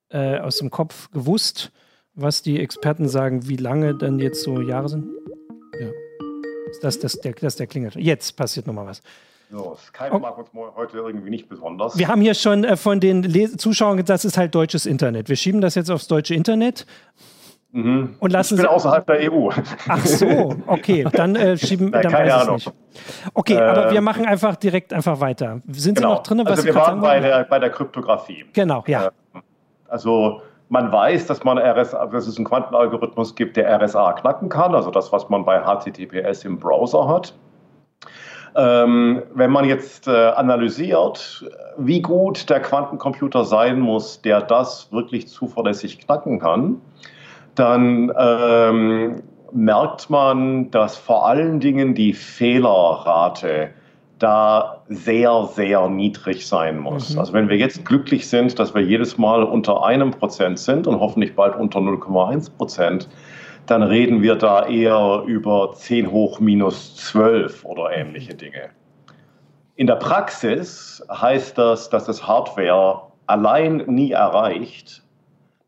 äh, 0.10 0.39
aus 0.39 0.58
dem 0.58 0.70
Kopf 0.70 1.12
gewusst, 1.12 1.72
was 2.13 2.41
die 2.41 2.60
Experten 2.60 3.08
sagen, 3.08 3.48
wie 3.48 3.58
lange 3.58 3.96
dann 3.96 4.20
jetzt 4.20 4.44
so 4.44 4.62
Jahre 4.62 4.89
sind. 4.89 5.06
Ja. 5.80 5.89
Das, 6.82 7.00
das, 7.00 7.20
der, 7.20 7.34
das 7.34 7.56
der 7.56 7.68
klingelt. 7.68 7.96
Jetzt 7.96 8.36
passiert 8.36 8.68
nochmal 8.68 8.88
was. 8.88 9.02
So, 9.52 9.78
Skype 9.88 10.12
oh. 10.12 10.20
mag 10.20 10.38
uns 10.38 10.50
heute 10.76 10.98
irgendwie 10.98 11.30
nicht 11.30 11.48
besonders. 11.48 11.98
Wir 11.98 12.08
haben 12.08 12.22
hier 12.22 12.34
schon 12.34 12.63
äh, 12.63 12.78
von 12.78 13.00
den 13.00 13.24
Les 13.24 13.56
Zuschauern 13.58 13.98
gesagt, 13.98 14.10
das 14.10 14.26
ist 14.26 14.38
halt 14.38 14.56
deutsches 14.56 14.86
Internet. 14.86 15.30
Wir 15.30 15.36
schieben 15.36 15.62
das 15.62 15.76
jetzt 15.76 15.91
aufs 15.91 16.08
deutsche 16.08 16.34
Internet 16.34 16.86
Mhm. 17.75 18.15
Und 18.19 18.31
lassen 18.31 18.53
ich 18.53 18.61
bin 18.61 18.69
Sie 18.69 18.73
außerhalb 18.73 19.05
der 19.05 19.33
EU. 19.33 19.49
Ach 19.89 20.05
so, 20.05 20.55
okay, 20.65 21.05
dann 21.11 21.35
äh, 21.35 21.57
schieben 21.57 21.89
Nein, 21.89 22.03
dann 22.03 22.11
keine 22.13 22.33
Ahnung. 22.33 22.55
Nicht. 22.55 22.73
Okay, 23.33 23.55
äh, 23.55 23.61
aber 23.61 23.91
wir 23.91 23.99
machen 23.99 24.25
einfach 24.25 24.55
direkt 24.55 24.93
einfach 24.93 25.19
weiter. 25.19 25.59
Sind 25.67 25.95
genau. 25.95 26.07
Sie 26.07 26.13
noch 26.15 26.23
drin? 26.23 26.41
Was 26.45 26.51
also 26.51 26.63
wir 26.63 26.75
waren 26.75 27.01
bei 27.01 27.19
der, 27.19 27.43
bei 27.43 27.59
der 27.59 27.69
Kryptographie. 27.71 28.45
Genau, 28.53 28.81
ja. 28.88 29.07
Äh, 29.07 29.11
also 29.89 30.41
man 30.69 30.89
weiß, 30.89 31.27
dass 31.27 31.43
man 31.43 31.57
RSA, 31.57 32.05
dass 32.05 32.27
es 32.27 32.38
einen 32.38 32.45
Quantenalgorithmus 32.45 33.35
gibt, 33.35 33.57
der 33.57 33.77
RSA 33.81 34.13
knacken 34.13 34.47
kann, 34.47 34.73
also 34.73 34.89
das, 34.89 35.11
was 35.11 35.27
man 35.27 35.43
bei 35.43 35.59
HTTPS 35.59 36.45
im 36.45 36.57
Browser 36.57 37.09
hat. 37.09 37.33
Ähm, 38.55 39.21
wenn 39.33 39.51
man 39.51 39.65
jetzt 39.65 40.07
äh, 40.07 40.11
analysiert, 40.11 41.43
wie 41.77 42.01
gut 42.01 42.49
der 42.49 42.61
Quantencomputer 42.61 43.43
sein 43.43 43.81
muss, 43.81 44.21
der 44.21 44.39
das 44.39 44.93
wirklich 44.93 45.27
zuverlässig 45.27 45.99
knacken 45.99 46.39
kann, 46.39 46.79
dann 47.56 48.12
ähm, 48.18 49.24
merkt 49.52 50.10
man, 50.10 50.70
dass 50.72 50.98
vor 50.98 51.28
allen 51.28 51.60
Dingen 51.60 51.96
die 51.96 52.13
Fehlerrate 52.13 53.70
da 54.20 54.84
sehr, 54.88 55.50
sehr 55.54 55.89
niedrig 55.89 56.48
sein 56.48 56.80
muss. 56.80 57.13
Mhm. 57.13 57.20
Also 57.20 57.34
wenn 57.34 57.50
wir 57.50 57.58
jetzt 57.58 57.86
glücklich 57.86 58.30
sind, 58.30 58.58
dass 58.60 58.74
wir 58.74 58.82
jedes 58.82 59.18
Mal 59.18 59.44
unter 59.44 59.84
einem 59.84 60.12
Prozent 60.12 60.60
sind 60.60 60.88
und 60.88 61.00
hoffentlich 61.00 61.36
bald 61.36 61.56
unter 61.56 61.80
0,1 61.80 62.56
Prozent, 62.56 63.10
dann 63.65 63.84
reden 63.84 64.22
wir 64.22 64.36
da 64.36 64.68
eher 64.68 65.24
über 65.26 65.72
10 65.74 66.12
hoch 66.12 66.39
minus 66.39 66.96
12 66.98 67.65
oder 67.65 67.91
ähnliche 67.96 68.36
Dinge. 68.36 68.70
In 69.76 69.88
der 69.88 69.96
Praxis 69.96 71.06
heißt 71.10 71.58
das, 71.58 71.89
dass 71.89 72.06
das 72.06 72.26
Hardware 72.26 73.02
allein 73.28 73.84
nie 73.88 74.12
erreicht, 74.12 75.05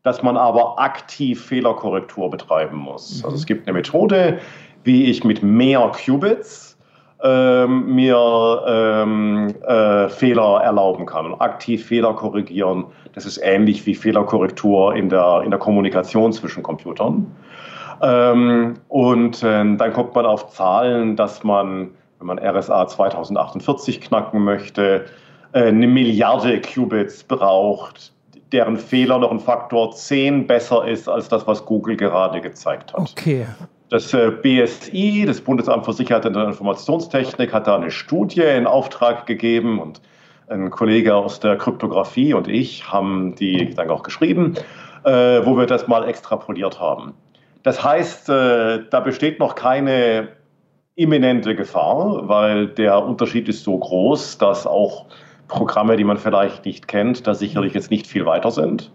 dass 0.08 0.22
man 0.22 0.38
aber 0.38 0.78
aktiv 0.78 1.44
Fehlerkorrektur 1.44 2.30
betreiben 2.30 2.78
muss. 2.78 3.18
Mhm. 3.18 3.24
Also 3.26 3.36
es 3.36 3.44
gibt 3.44 3.68
eine 3.68 3.76
Methode, 3.76 4.38
wie 4.84 5.04
ich 5.04 5.22
mit 5.22 5.42
mehr 5.42 5.92
Qubits 6.02 6.78
ähm, 7.22 7.94
mir 7.94 8.64
ähm, 8.66 9.54
äh, 9.66 10.08
Fehler 10.08 10.62
erlauben 10.62 11.04
kann 11.04 11.26
und 11.26 11.40
aktiv 11.42 11.84
Fehler 11.84 12.14
korrigieren. 12.14 12.86
Das 13.12 13.26
ist 13.26 13.36
ähnlich 13.42 13.84
wie 13.84 13.94
Fehlerkorrektur 13.94 14.94
in 14.94 15.10
der, 15.10 15.42
in 15.44 15.50
der 15.50 15.60
Kommunikation 15.60 16.32
zwischen 16.32 16.62
Computern. 16.62 17.26
Ähm, 18.00 18.74
und 18.88 19.42
äh, 19.42 19.76
dann 19.76 19.92
kommt 19.92 20.14
man 20.14 20.24
auf 20.24 20.48
Zahlen, 20.48 21.16
dass 21.16 21.44
man, 21.44 21.90
wenn 22.18 22.28
man 22.28 22.38
RSA 22.38 22.86
2048 22.86 24.00
knacken 24.00 24.42
möchte, 24.42 25.04
äh, 25.52 25.64
eine 25.64 25.86
Milliarde 25.86 26.62
Qubits 26.62 27.24
braucht, 27.24 28.14
deren 28.52 28.76
Fehler 28.76 29.18
noch 29.18 29.30
ein 29.30 29.40
Faktor 29.40 29.92
10 29.92 30.46
besser 30.46 30.86
ist 30.86 31.08
als 31.08 31.28
das, 31.28 31.46
was 31.46 31.64
Google 31.64 31.96
gerade 31.96 32.40
gezeigt 32.40 32.92
hat. 32.92 33.00
Okay. 33.00 33.46
Das 33.90 34.12
äh, 34.12 34.30
BSI, 34.30 35.24
das 35.26 35.40
Bundesamt 35.40 35.84
für 35.84 35.92
Sicherheit 35.92 36.24
in 36.26 36.34
der 36.34 36.44
Informationstechnik, 36.44 37.52
hat 37.52 37.66
da 37.66 37.76
eine 37.76 37.90
Studie 37.90 38.42
in 38.42 38.66
Auftrag 38.66 39.26
gegeben 39.26 39.78
und 39.78 40.00
ein 40.48 40.70
Kollege 40.70 41.14
aus 41.14 41.40
der 41.40 41.56
Kryptographie 41.56 42.34
und 42.34 42.48
ich 42.48 42.90
haben 42.90 43.34
die 43.34 43.74
dann 43.74 43.90
auch 43.90 44.02
geschrieben, 44.02 44.54
äh, 45.04 45.10
wo 45.44 45.56
wir 45.56 45.66
das 45.66 45.88
mal 45.88 46.08
extrapoliert 46.08 46.80
haben. 46.80 47.14
Das 47.62 47.82
heißt, 47.82 48.28
äh, 48.28 48.80
da 48.90 49.00
besteht 49.00 49.40
noch 49.40 49.54
keine 49.54 50.28
imminente 50.94 51.54
Gefahr, 51.54 52.28
weil 52.28 52.68
der 52.68 53.02
Unterschied 53.04 53.48
ist 53.48 53.62
so 53.62 53.78
groß, 53.78 54.38
dass 54.38 54.66
auch 54.66 55.06
Programme, 55.48 55.96
die 55.96 56.04
man 56.04 56.18
vielleicht 56.18 56.64
nicht 56.64 56.88
kennt, 56.88 57.26
da 57.26 57.34
sicherlich 57.34 57.74
jetzt 57.74 57.90
nicht 57.90 58.06
viel 58.06 58.26
weiter 58.26 58.50
sind. 58.50 58.92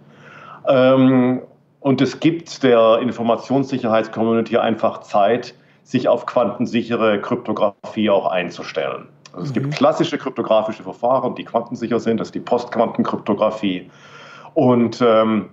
Ähm, 0.68 1.42
und 1.80 2.02
es 2.02 2.20
gibt 2.20 2.63
der 2.63 3.00
Informationssicherheitscommunity 3.02 4.58
einfach 4.58 5.02
Zeit, 5.02 5.54
sich 5.84 6.08
auf 6.08 6.26
quantensichere 6.26 7.20
Kryptographie 7.20 8.10
auch 8.10 8.28
einzustellen. 8.28 9.10
Also 9.34 9.46
es 9.46 9.50
mhm. 9.50 9.54
gibt 9.54 9.76
klassische 9.76 10.18
kryptografische 10.18 10.84
Verfahren, 10.84 11.36
die 11.36 11.44
quantensicher 11.44 12.00
sind, 12.00 12.20
das 12.20 12.30
ist 12.30 12.36
die 12.36 12.39
Postquantenkryptographie. 12.39 13.89
Und 14.54 15.02
ähm, 15.02 15.50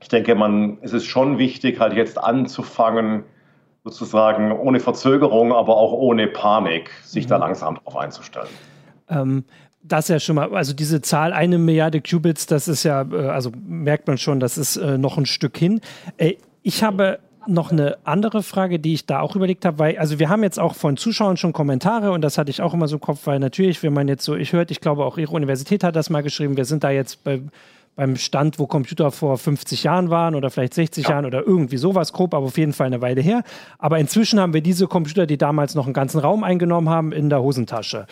ich 0.00 0.08
denke, 0.08 0.34
man, 0.34 0.78
es 0.80 0.92
ist 0.92 1.06
schon 1.06 1.38
wichtig, 1.38 1.78
halt 1.78 1.92
jetzt 1.92 2.18
anzufangen, 2.18 3.24
sozusagen 3.84 4.52
ohne 4.52 4.80
Verzögerung, 4.80 5.52
aber 5.52 5.76
auch 5.76 5.92
ohne 5.92 6.26
Panik, 6.26 6.90
sich 7.04 7.26
mhm. 7.26 7.30
da 7.30 7.36
langsam 7.36 7.74
darauf 7.76 7.96
einzustellen. 7.96 8.48
Ähm, 9.08 9.44
das 9.82 10.08
ja 10.08 10.18
schon 10.20 10.36
mal, 10.36 10.54
also 10.54 10.74
diese 10.74 11.00
Zahl, 11.00 11.32
eine 11.32 11.58
Milliarde 11.58 12.00
Qubits, 12.00 12.46
das 12.46 12.68
ist 12.68 12.82
ja, 12.82 13.02
äh, 13.02 13.28
also 13.28 13.52
merkt 13.66 14.06
man 14.06 14.18
schon, 14.18 14.40
das 14.40 14.58
ist 14.58 14.76
äh, 14.76 14.98
noch 14.98 15.18
ein 15.18 15.26
Stück 15.26 15.56
hin. 15.56 15.80
Äh, 16.16 16.34
ich 16.62 16.82
habe 16.82 17.18
noch 17.46 17.72
eine 17.72 17.96
andere 18.04 18.42
Frage, 18.42 18.78
die 18.78 18.92
ich 18.92 19.06
da 19.06 19.20
auch 19.20 19.34
überlegt 19.34 19.64
habe, 19.64 19.78
weil, 19.78 19.98
also 19.98 20.18
wir 20.18 20.28
haben 20.28 20.42
jetzt 20.42 20.58
auch 20.58 20.74
von 20.74 20.96
Zuschauern 20.96 21.38
schon 21.38 21.52
Kommentare 21.52 22.12
und 22.12 22.20
das 22.20 22.36
hatte 22.36 22.50
ich 22.50 22.60
auch 22.60 22.74
immer 22.74 22.88
so 22.88 22.96
im 22.96 23.00
Kopf, 23.00 23.26
weil 23.26 23.38
natürlich, 23.38 23.82
wenn 23.82 23.94
man 23.94 24.06
jetzt 24.06 24.24
so, 24.24 24.36
ich 24.36 24.52
hört, 24.52 24.70
ich 24.70 24.80
glaube 24.80 25.04
auch 25.04 25.16
Ihre 25.16 25.32
Universität 25.32 25.82
hat 25.82 25.96
das 25.96 26.10
mal 26.10 26.22
geschrieben, 26.22 26.58
wir 26.58 26.66
sind 26.66 26.84
da 26.84 26.90
jetzt 26.90 27.24
bei, 27.24 27.40
beim 27.98 28.16
Stand, 28.16 28.60
wo 28.60 28.66
Computer 28.68 29.10
vor 29.10 29.38
50 29.38 29.82
Jahren 29.82 30.08
waren 30.08 30.36
oder 30.36 30.50
vielleicht 30.50 30.74
60 30.74 31.04
ja. 31.04 31.10
Jahren 31.10 31.26
oder 31.26 31.44
irgendwie 31.44 31.78
sowas 31.78 32.12
grob, 32.12 32.32
aber 32.32 32.46
auf 32.46 32.56
jeden 32.56 32.72
Fall 32.72 32.86
eine 32.86 33.00
Weile 33.00 33.20
her. 33.20 33.42
Aber 33.78 33.98
inzwischen 33.98 34.38
haben 34.38 34.52
wir 34.52 34.60
diese 34.60 34.86
Computer, 34.86 35.26
die 35.26 35.36
damals 35.36 35.74
noch 35.74 35.86
einen 35.86 35.94
ganzen 35.94 36.20
Raum 36.20 36.44
eingenommen 36.44 36.88
haben, 36.88 37.10
in 37.10 37.28
der 37.28 37.42
Hosentasche. 37.42 38.06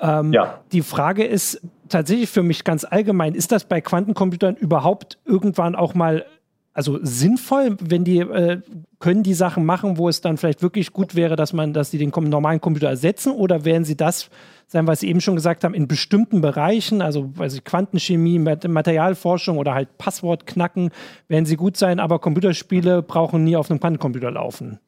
Ähm, 0.00 0.32
ja. 0.32 0.60
Die 0.72 0.82
Frage 0.82 1.24
ist 1.24 1.60
tatsächlich 1.88 2.30
für 2.30 2.42
mich 2.42 2.64
ganz 2.64 2.84
allgemein, 2.84 3.34
ist 3.34 3.52
das 3.52 3.64
bei 3.64 3.80
Quantencomputern 3.80 4.56
überhaupt 4.56 5.18
irgendwann 5.24 5.74
auch 5.74 5.94
mal 5.94 6.24
also 6.72 6.98
sinnvoll, 7.02 7.76
wenn 7.80 8.04
die 8.04 8.20
äh, 8.20 8.60
können 9.00 9.22
die 9.22 9.34
Sachen 9.34 9.64
machen, 9.64 9.98
wo 9.98 10.08
es 10.08 10.20
dann 10.20 10.36
vielleicht 10.36 10.62
wirklich 10.62 10.92
gut 10.92 11.14
wäre, 11.14 11.34
dass 11.34 11.52
man, 11.52 11.72
dass 11.72 11.90
sie 11.90 11.98
den 11.98 12.10
normalen 12.10 12.60
Computer 12.60 12.88
ersetzen, 12.88 13.32
oder 13.32 13.64
werden 13.64 13.84
sie 13.84 13.96
das 13.96 14.30
sein, 14.66 14.86
was 14.86 15.00
Sie 15.00 15.08
eben 15.08 15.20
schon 15.20 15.34
gesagt 15.34 15.64
haben, 15.64 15.74
in 15.74 15.88
bestimmten 15.88 16.40
Bereichen, 16.40 17.02
also 17.02 17.36
weiß 17.36 17.54
ich, 17.54 17.64
Quantenchemie, 17.64 18.38
Materialforschung 18.38 19.58
oder 19.58 19.74
halt 19.74 19.98
Passwort 19.98 20.46
knacken, 20.46 20.90
werden 21.26 21.44
sie 21.44 21.56
gut 21.56 21.76
sein, 21.76 21.98
aber 21.98 22.20
Computerspiele 22.20 23.02
brauchen 23.02 23.42
nie 23.42 23.56
auf 23.56 23.68
einem 23.68 23.80
Quantencomputer 23.80 24.30
laufen. 24.30 24.78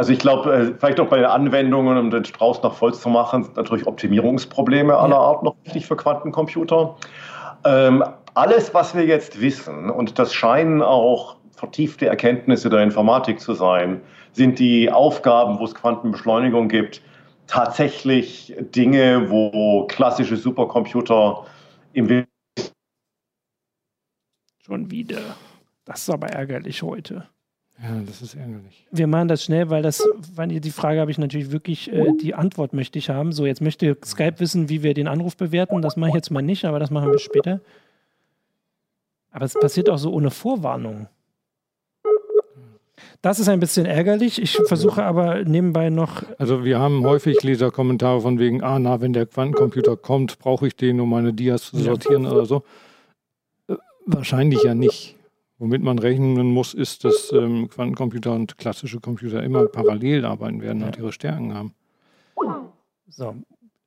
Also 0.00 0.14
ich 0.14 0.18
glaube, 0.18 0.50
äh, 0.50 0.74
vielleicht 0.78 0.98
auch 0.98 1.08
bei 1.08 1.18
den 1.18 1.26
Anwendungen, 1.26 1.98
um 1.98 2.10
den 2.10 2.24
Strauß 2.24 2.62
noch 2.62 2.72
voll 2.72 2.94
zu 2.94 3.10
machen, 3.10 3.44
sind 3.44 3.54
natürlich 3.58 3.86
Optimierungsprobleme 3.86 4.96
aller. 4.96 5.18
Art 5.18 5.42
noch 5.42 5.56
wichtig 5.64 5.84
für 5.84 5.94
Quantencomputer. 5.94 6.96
Ähm, 7.66 8.02
alles, 8.32 8.72
was 8.72 8.94
wir 8.94 9.04
jetzt 9.04 9.42
wissen, 9.42 9.90
und 9.90 10.18
das 10.18 10.32
scheinen 10.32 10.80
auch 10.80 11.36
vertiefte 11.50 12.06
Erkenntnisse 12.06 12.70
der 12.70 12.82
Informatik 12.82 13.40
zu 13.40 13.52
sein, 13.52 14.00
sind 14.32 14.58
die 14.58 14.90
Aufgaben, 14.90 15.58
wo 15.58 15.66
es 15.66 15.74
Quantenbeschleunigung 15.74 16.68
gibt, 16.68 17.02
tatsächlich 17.46 18.54
Dinge, 18.58 19.28
wo 19.28 19.86
klassische 19.86 20.38
Supercomputer 20.38 21.44
im 21.92 22.24
Schon 24.64 24.90
wieder. 24.90 25.20
Das 25.84 26.00
ist 26.00 26.08
aber 26.08 26.28
ärgerlich 26.28 26.82
heute. 26.82 27.28
Ja, 27.82 28.02
das 28.04 28.20
ist 28.20 28.34
ärgerlich. 28.34 28.86
Wir 28.90 29.06
machen 29.06 29.28
das 29.28 29.42
schnell, 29.42 29.70
weil 29.70 29.82
das, 29.82 30.06
weil 30.34 30.48
die 30.48 30.70
Frage 30.70 31.00
habe 31.00 31.10
ich 31.10 31.18
natürlich 31.18 31.50
wirklich, 31.50 31.90
äh, 31.90 32.12
die 32.20 32.34
Antwort 32.34 32.74
möchte 32.74 32.98
ich 32.98 33.08
haben. 33.08 33.32
So, 33.32 33.46
jetzt 33.46 33.62
möchte 33.62 33.96
Skype 34.04 34.38
wissen, 34.38 34.68
wie 34.68 34.82
wir 34.82 34.92
den 34.92 35.08
Anruf 35.08 35.36
bewerten. 35.36 35.80
Das 35.80 35.96
mache 35.96 36.10
ich 36.10 36.14
jetzt 36.14 36.30
mal 36.30 36.42
nicht, 36.42 36.66
aber 36.66 36.78
das 36.78 36.90
machen 36.90 37.10
wir 37.10 37.18
später. 37.18 37.60
Aber 39.30 39.46
es 39.46 39.54
passiert 39.54 39.88
auch 39.88 39.96
so 39.96 40.12
ohne 40.12 40.30
Vorwarnung. 40.30 41.08
Das 43.22 43.38
ist 43.38 43.48
ein 43.48 43.60
bisschen 43.60 43.86
ärgerlich. 43.86 44.40
Ich 44.40 44.56
versuche 44.66 45.02
aber 45.02 45.44
nebenbei 45.44 45.88
noch. 45.88 46.22
Also 46.38 46.64
wir 46.64 46.78
haben 46.78 47.04
häufig 47.04 47.42
Leserkommentare 47.42 48.20
von 48.20 48.38
wegen, 48.38 48.62
ah 48.62 48.78
na, 48.78 49.00
wenn 49.00 49.12
der 49.12 49.26
Quantencomputer 49.26 49.96
kommt, 49.96 50.38
brauche 50.38 50.66
ich 50.66 50.76
den, 50.76 51.00
um 51.00 51.10
meine 51.10 51.32
Dias 51.32 51.70
zu 51.70 51.78
sortieren 51.78 52.24
ja. 52.24 52.32
oder 52.32 52.44
so. 52.44 52.62
Äh, 53.68 53.76
wahrscheinlich 54.06 54.62
ja 54.62 54.74
nicht. 54.74 55.16
Womit 55.60 55.82
man 55.82 55.98
rechnen 55.98 56.46
muss, 56.46 56.72
ist, 56.72 57.04
dass 57.04 57.32
ähm, 57.32 57.68
Quantencomputer 57.68 58.32
und 58.32 58.56
klassische 58.56 58.98
Computer 58.98 59.42
immer 59.42 59.66
parallel 59.66 60.24
arbeiten 60.24 60.62
werden 60.62 60.82
und 60.82 60.96
ihre 60.96 61.12
Stärken 61.12 61.54
haben. 61.54 61.74
So, 63.08 63.34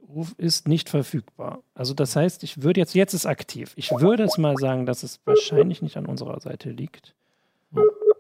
Ruf 0.08 0.36
ist 0.38 0.68
nicht 0.68 0.88
verfügbar. 0.88 1.64
Also 1.74 1.96
das 1.96 2.16
heißt, 2.16 2.44
ich 2.44 2.62
würde 2.62 2.80
jetzt, 2.80 2.94
jetzt 2.94 3.16
ist 3.16 3.26
aktiv. 3.26 3.74
Ich 3.76 3.90
würde 3.90 4.22
es 4.22 4.38
mal 4.38 4.56
sagen, 4.56 4.86
dass 4.86 5.02
es 5.02 5.20
wahrscheinlich 5.26 5.82
nicht 5.82 5.98
an 5.98 6.06
unserer 6.06 6.40
Seite 6.40 6.70
liegt. 6.70 7.16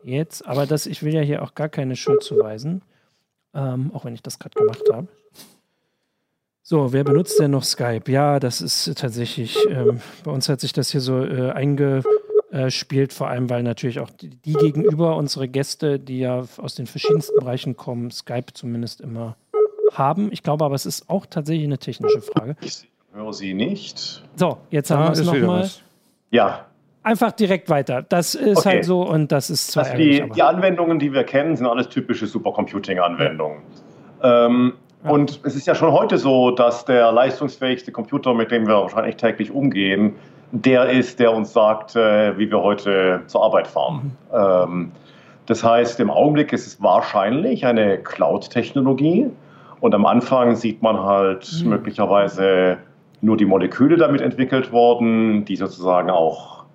Jetzt, 0.03 0.47
aber 0.47 0.65
das, 0.65 0.87
ich 0.87 1.03
will 1.03 1.13
ja 1.13 1.21
hier 1.21 1.43
auch 1.43 1.53
gar 1.53 1.69
keine 1.69 1.95
Schuld 1.95 2.23
zuweisen, 2.23 2.81
ähm, 3.53 3.91
auch 3.93 4.03
wenn 4.03 4.15
ich 4.15 4.23
das 4.23 4.39
gerade 4.39 4.57
gemacht 4.57 4.81
habe. 4.91 5.07
So, 6.63 6.91
wer 6.91 7.03
benutzt 7.03 7.39
denn 7.39 7.51
noch 7.51 7.63
Skype? 7.63 8.11
Ja, 8.11 8.39
das 8.39 8.61
ist 8.61 8.97
tatsächlich, 8.97 9.57
ähm, 9.69 10.01
bei 10.23 10.31
uns 10.31 10.49
hat 10.49 10.59
sich 10.59 10.73
das 10.73 10.89
hier 10.89 11.01
so 11.01 11.23
äh, 11.23 11.51
einge 11.51 12.01
äh, 12.53 12.69
spielt, 12.69 13.13
vor 13.13 13.29
allem 13.29 13.49
weil 13.49 13.63
natürlich 13.63 13.99
auch 13.99 14.11
die, 14.11 14.29
die, 14.29 14.53
gegenüber 14.53 15.15
unsere 15.15 15.47
Gäste, 15.47 15.97
die 15.97 16.19
ja 16.19 16.43
aus 16.57 16.75
den 16.75 16.85
verschiedensten 16.85 17.39
Bereichen 17.39 17.75
kommen, 17.75 18.11
Skype 18.11 18.53
zumindest 18.53 19.01
immer 19.01 19.37
haben. 19.91 20.31
Ich 20.31 20.43
glaube 20.43 20.63
aber, 20.63 20.75
es 20.75 20.85
ist 20.85 21.09
auch 21.09 21.25
tatsächlich 21.25 21.65
eine 21.65 21.79
technische 21.79 22.21
Frage. 22.21 22.55
Ich 22.61 22.87
höre 23.11 23.33
Sie 23.33 23.55
nicht. 23.55 24.23
So, 24.35 24.59
jetzt 24.69 24.91
haben 24.91 25.01
ah, 25.01 25.05
wir 25.07 25.11
es 25.13 25.23
nochmal. 25.25 25.67
Ja. 26.29 26.67
Einfach 27.01 27.31
direkt 27.31 27.71
weiter. 27.71 28.03
Das 28.03 28.35
ist 28.35 28.59
okay. 28.59 28.69
halt 28.69 28.85
so 28.85 29.01
und 29.01 29.31
das 29.31 29.49
ist 29.49 29.71
zwar 29.71 29.85
also 29.85 29.97
die, 29.97 30.23
die, 30.35 30.43
Anwendungen, 30.43 30.99
die 30.99 31.11
wir 31.11 31.23
kennen, 31.23 31.55
sind 31.55 31.65
alles 31.65 31.89
typische 31.89 32.27
Supercomputing-Anwendungen. 32.27 33.63
Ja. 34.21 34.45
Ähm, 34.45 34.73
ja. 35.03 35.09
Und 35.09 35.39
es 35.43 35.55
ist 35.55 35.65
ja 35.65 35.73
schon 35.73 35.91
heute 35.91 36.19
so, 36.19 36.51
dass 36.51 36.85
der 36.85 37.11
leistungsfähigste 37.11 37.91
Computer, 37.91 38.35
mit 38.35 38.51
dem 38.51 38.67
wir 38.67 38.75
wahrscheinlich 38.75 39.15
täglich 39.15 39.49
umgehen, 39.49 40.17
der 40.53 40.89
ist, 40.89 41.19
der 41.19 41.33
uns 41.33 41.51
sagt, 41.51 41.95
äh, 41.95 42.37
wie 42.37 42.49
wir 42.49 42.61
heute 42.61 43.21
zur 43.25 43.43
Arbeit 43.43 43.67
fahren. 43.67 44.15
Mhm. 44.31 44.37
Ähm, 44.37 44.91
das 45.47 45.63
heißt, 45.63 45.99
im 45.99 46.11
Augenblick 46.11 46.53
ist 46.53 46.67
es 46.67 46.81
wahrscheinlich 46.81 47.65
eine 47.65 47.97
Cloud-Technologie. 47.97 49.31
Und 49.81 49.95
am 49.95 50.05
Anfang 50.05 50.55
sieht 50.55 50.81
man 50.81 50.99
halt 50.99 51.51
mhm. 51.63 51.69
möglicherweise 51.71 52.77
nur 53.21 53.35
die 53.35 53.45
Moleküle 53.45 53.97
damit 53.97 54.21
entwickelt 54.21 54.71
worden, 54.71 55.43
die 55.43 55.55
sozusagen 55.55 56.11
auch, 56.11 56.65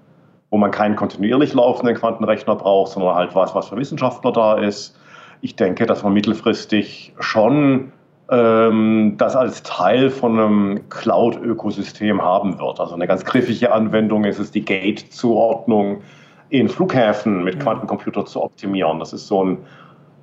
wo 0.50 0.58
man 0.58 0.72
keinen 0.72 0.96
kontinuierlich 0.96 1.54
laufenden 1.54 1.96
Quantenrechner 1.96 2.56
braucht, 2.56 2.92
sondern 2.92 3.14
halt 3.14 3.34
was, 3.34 3.54
was 3.54 3.68
für 3.68 3.76
Wissenschaftler 3.76 4.32
da 4.32 4.58
ist. 4.58 4.98
Ich 5.40 5.54
denke, 5.54 5.86
dass 5.86 6.02
man 6.02 6.14
mittelfristig 6.14 7.14
schon 7.20 7.92
das 8.30 9.36
als 9.36 9.62
Teil 9.62 10.10
von 10.10 10.38
einem 10.38 10.88
Cloud-Ökosystem 10.90 12.20
haben 12.20 12.58
wird. 12.58 12.78
Also 12.78 12.94
eine 12.94 13.06
ganz 13.06 13.24
griffige 13.24 13.72
Anwendung 13.72 14.24
ist 14.24 14.38
es, 14.38 14.50
die 14.50 14.62
Gate-Zuordnung 14.62 16.02
in 16.50 16.68
Flughäfen 16.68 17.42
mit 17.42 17.58
Quantencomputer 17.58 18.26
zu 18.26 18.42
optimieren. 18.42 18.98
Das 18.98 19.14
ist 19.14 19.28
so 19.28 19.44
ein 19.44 19.58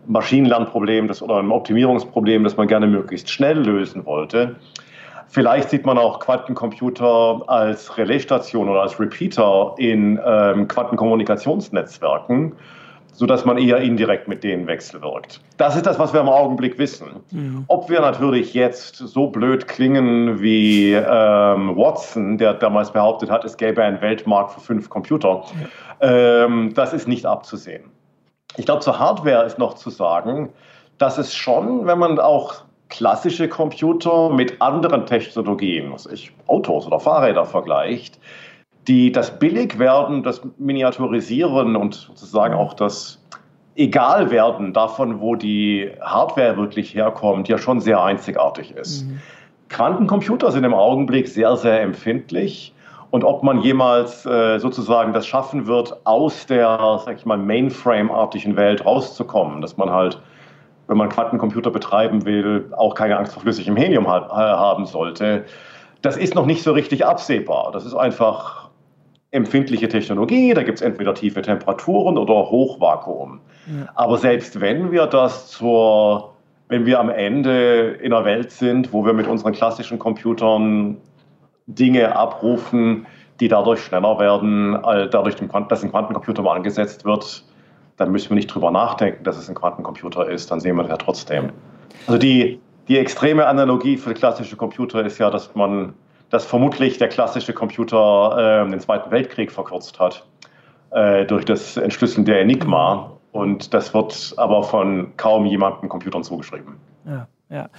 Maschinenlernproblem 0.06 1.08
das, 1.08 1.24
oder 1.24 1.38
ein 1.38 1.52
Optimierungsproblem, 1.52 2.44
das 2.44 2.58
man 2.58 2.68
gerne 2.68 2.86
möglichst 2.86 3.30
schnell 3.30 3.58
lösen 3.58 4.06
wollte. 4.06 4.56
Vielleicht 5.28 5.72
sieht 5.72 5.86
man 5.86 5.98
auch 5.98 6.20
Quantencomputer 6.20 7.42
als 7.48 7.98
Relaisstation 7.98 8.70
oder 8.70 8.84
als 8.84 9.00
Repeater 9.00 9.74
in 9.80 10.20
ähm, 10.24 10.68
Quantenkommunikationsnetzwerken 10.68 12.54
sodass 13.16 13.46
man 13.46 13.58
eher 13.58 13.78
indirekt 13.78 14.28
mit 14.28 14.44
denen 14.44 14.68
wechselwirkt. 14.68 15.40
Das 15.58 15.76
ist 15.76 15.86
das, 15.86 15.98
was 15.98 16.14
wir 16.14 16.20
im 16.20 16.30
Augenblick 16.30 16.78
wissen. 16.78 17.08
Mhm. 17.32 17.64
Ob 17.68 17.90
wir 17.90 18.02
natürlich 18.02 18.54
jetzt 18.54 18.98
so 18.98 19.28
blöd 19.28 19.68
klingen 19.68 20.42
wie 20.42 20.94
ähm, 20.94 21.76
Watson, 21.78 22.38
der 22.38 22.54
damals 22.54 22.92
behauptet 22.92 23.32
hat, 23.32 23.46
es 23.46 23.58
gäbe 23.58 23.84
einen 23.84 24.02
Weltmarkt 24.02 24.52
für 24.52 24.60
fünf 24.60 24.90
Computer, 24.90 25.44
ja. 26.02 26.46
ähm, 26.46 26.74
das 26.74 26.94
ist 26.94 27.08
nicht 27.08 27.26
abzusehen. 27.26 27.86
Ich 28.58 28.66
glaube, 28.66 28.82
zur 28.82 29.00
Hardware 29.00 29.46
ist 29.46 29.58
noch 29.60 29.74
zu 29.76 29.90
sagen, 29.90 30.50
dass 30.98 31.18
es 31.18 31.34
schon, 31.34 31.88
wenn 31.88 32.00
man 32.00 32.20
auch 32.20 32.64
klassische 32.90 33.50
Computer 33.50 34.30
mit 34.30 34.62
anderen 34.62 35.06
Technologien, 35.06 35.92
was 35.92 36.06
ich 36.06 36.32
Autos 36.48 36.86
oder 36.86 37.00
Fahrräder 37.00 37.46
vergleicht, 37.46 38.20
die, 38.88 39.12
das 39.12 39.40
Billigwerden, 39.40 40.24
das 40.24 40.42
Miniaturisieren 40.58 41.76
und 41.76 41.96
sozusagen 41.96 42.54
auch 42.54 42.74
das 42.74 43.22
Egalwerden 43.76 44.74
davon, 44.74 45.20
wo 45.20 45.36
die 45.36 45.92
Hardware 46.02 46.56
wirklich 46.58 46.94
herkommt, 46.96 47.48
ja 47.48 47.58
schon 47.58 47.82
sehr 47.82 48.02
einzigartig 48.02 48.72
ist. 48.72 49.06
Mhm. 49.06 49.20
Quantencomputer 49.70 50.52
sind 50.52 50.64
im 50.64 50.74
Augenblick 50.74 51.28
sehr, 51.28 51.58
sehr 51.58 51.82
empfindlich. 51.82 52.74
Und 53.12 53.24
ob 53.24 53.44
man 53.44 53.62
jemals 53.62 54.26
äh, 54.26 54.60
sozusagen 54.60 55.14
das 55.14 55.26
schaffen 55.26 55.68
wird, 55.68 55.96
aus 56.06 56.46
der, 56.48 57.00
sag 57.06 57.18
ich 57.18 57.26
mal, 57.26 57.38
Mainframe-artigen 57.38 58.56
Welt 58.56 58.86
rauszukommen, 58.86 59.62
dass 59.62 59.78
man 59.78 59.90
halt, 59.90 60.20
wenn 60.88 60.98
man 60.98 61.10
Quantencomputer 61.10 61.72
betreiben 61.72 62.26
will, 62.26 62.72
auch 62.76 62.94
keine 62.94 63.18
Angst 63.18 63.34
vor 63.34 63.42
flüssigem 63.42 63.76
Helium 63.76 64.08
ha 64.08 64.28
haben 64.30 64.86
sollte, 64.86 65.46
das 66.02 66.18
ist 66.18 66.36
noch 66.36 66.46
nicht 66.46 66.62
so 66.62 66.74
richtig 66.74 67.06
absehbar. 67.06 67.72
Das 67.72 67.86
ist 67.86 67.96
einfach 67.96 68.65
empfindliche 69.36 69.90
Technologie, 69.90 70.54
da 70.54 70.64
gibt 70.64 70.80
es 70.80 70.82
entweder 70.82 71.14
tiefe 71.14 71.42
Temperaturen 71.42 72.18
oder 72.18 72.50
Hochvakuum. 72.50 73.42
Ja. 73.68 73.90
Aber 73.96 74.18
selbst 74.18 74.60
wenn 74.62 74.92
wir 74.92 75.06
das 75.06 75.50
zur, 75.50 76.34
wenn 76.70 76.86
wir 76.86 77.00
am 77.00 77.10
Ende 77.10 77.98
in 78.02 78.14
einer 78.14 78.26
Welt 78.26 78.52
sind, 78.52 78.94
wo 78.94 79.06
wir 79.06 79.14
mit 79.14 79.28
unseren 79.28 79.54
klassischen 79.54 80.00
Computern 80.00 80.98
Dinge 81.68 82.16
abrufen, 82.16 83.06
die 83.40 83.48
dadurch 83.48 83.82
schneller 83.82 84.18
werden, 84.18 84.80
dadurch, 85.12 85.36
dass 85.36 85.84
ein 85.84 85.92
Quantencomputer 85.92 86.42
mal 86.42 86.56
angesetzt 86.56 87.04
wird, 87.04 87.44
dann 87.98 88.12
müssen 88.12 88.30
wir 88.30 88.36
nicht 88.36 88.48
drüber 88.48 88.72
nachdenken, 88.72 89.24
dass 89.24 89.38
es 89.38 89.50
ein 89.50 89.56
Quantencomputer 89.56 90.30
ist, 90.30 90.50
dann 90.52 90.60
sehen 90.60 90.76
wir 90.76 90.84
das 90.84 90.92
ja 90.92 90.98
trotzdem. 90.98 91.50
Also 92.08 92.18
die, 92.18 92.60
die 92.88 92.98
extreme 92.98 93.46
Analogie 93.46 93.98
für 93.98 94.14
klassische 94.14 94.56
Computer 94.56 95.06
ist 95.06 95.18
ja, 95.18 95.30
dass 95.30 95.54
man 95.56 95.94
dass 96.30 96.46
vermutlich 96.46 96.98
der 96.98 97.10
klassische 97.10 97.54
Computer 97.54 98.64
äh, 98.66 98.70
den 98.70 98.80
Zweiten 98.80 99.12
Weltkrieg 99.12 99.52
verkürzt 99.52 100.00
hat 100.00 100.26
äh, 100.92 101.26
durch 101.26 101.46
das 101.46 101.78
Entschlüsseln 101.78 102.26
der 102.26 102.42
Enigma. 102.42 103.12
Und 103.32 103.74
das 103.74 103.94
wird 103.94 104.34
aber 104.38 104.64
von 104.64 105.18
kaum 105.18 105.46
jemandem 105.46 105.90
Computern 105.90 106.24
zugeschrieben. 106.24 106.76
Ja, 107.06 107.28
ja. 107.50 107.70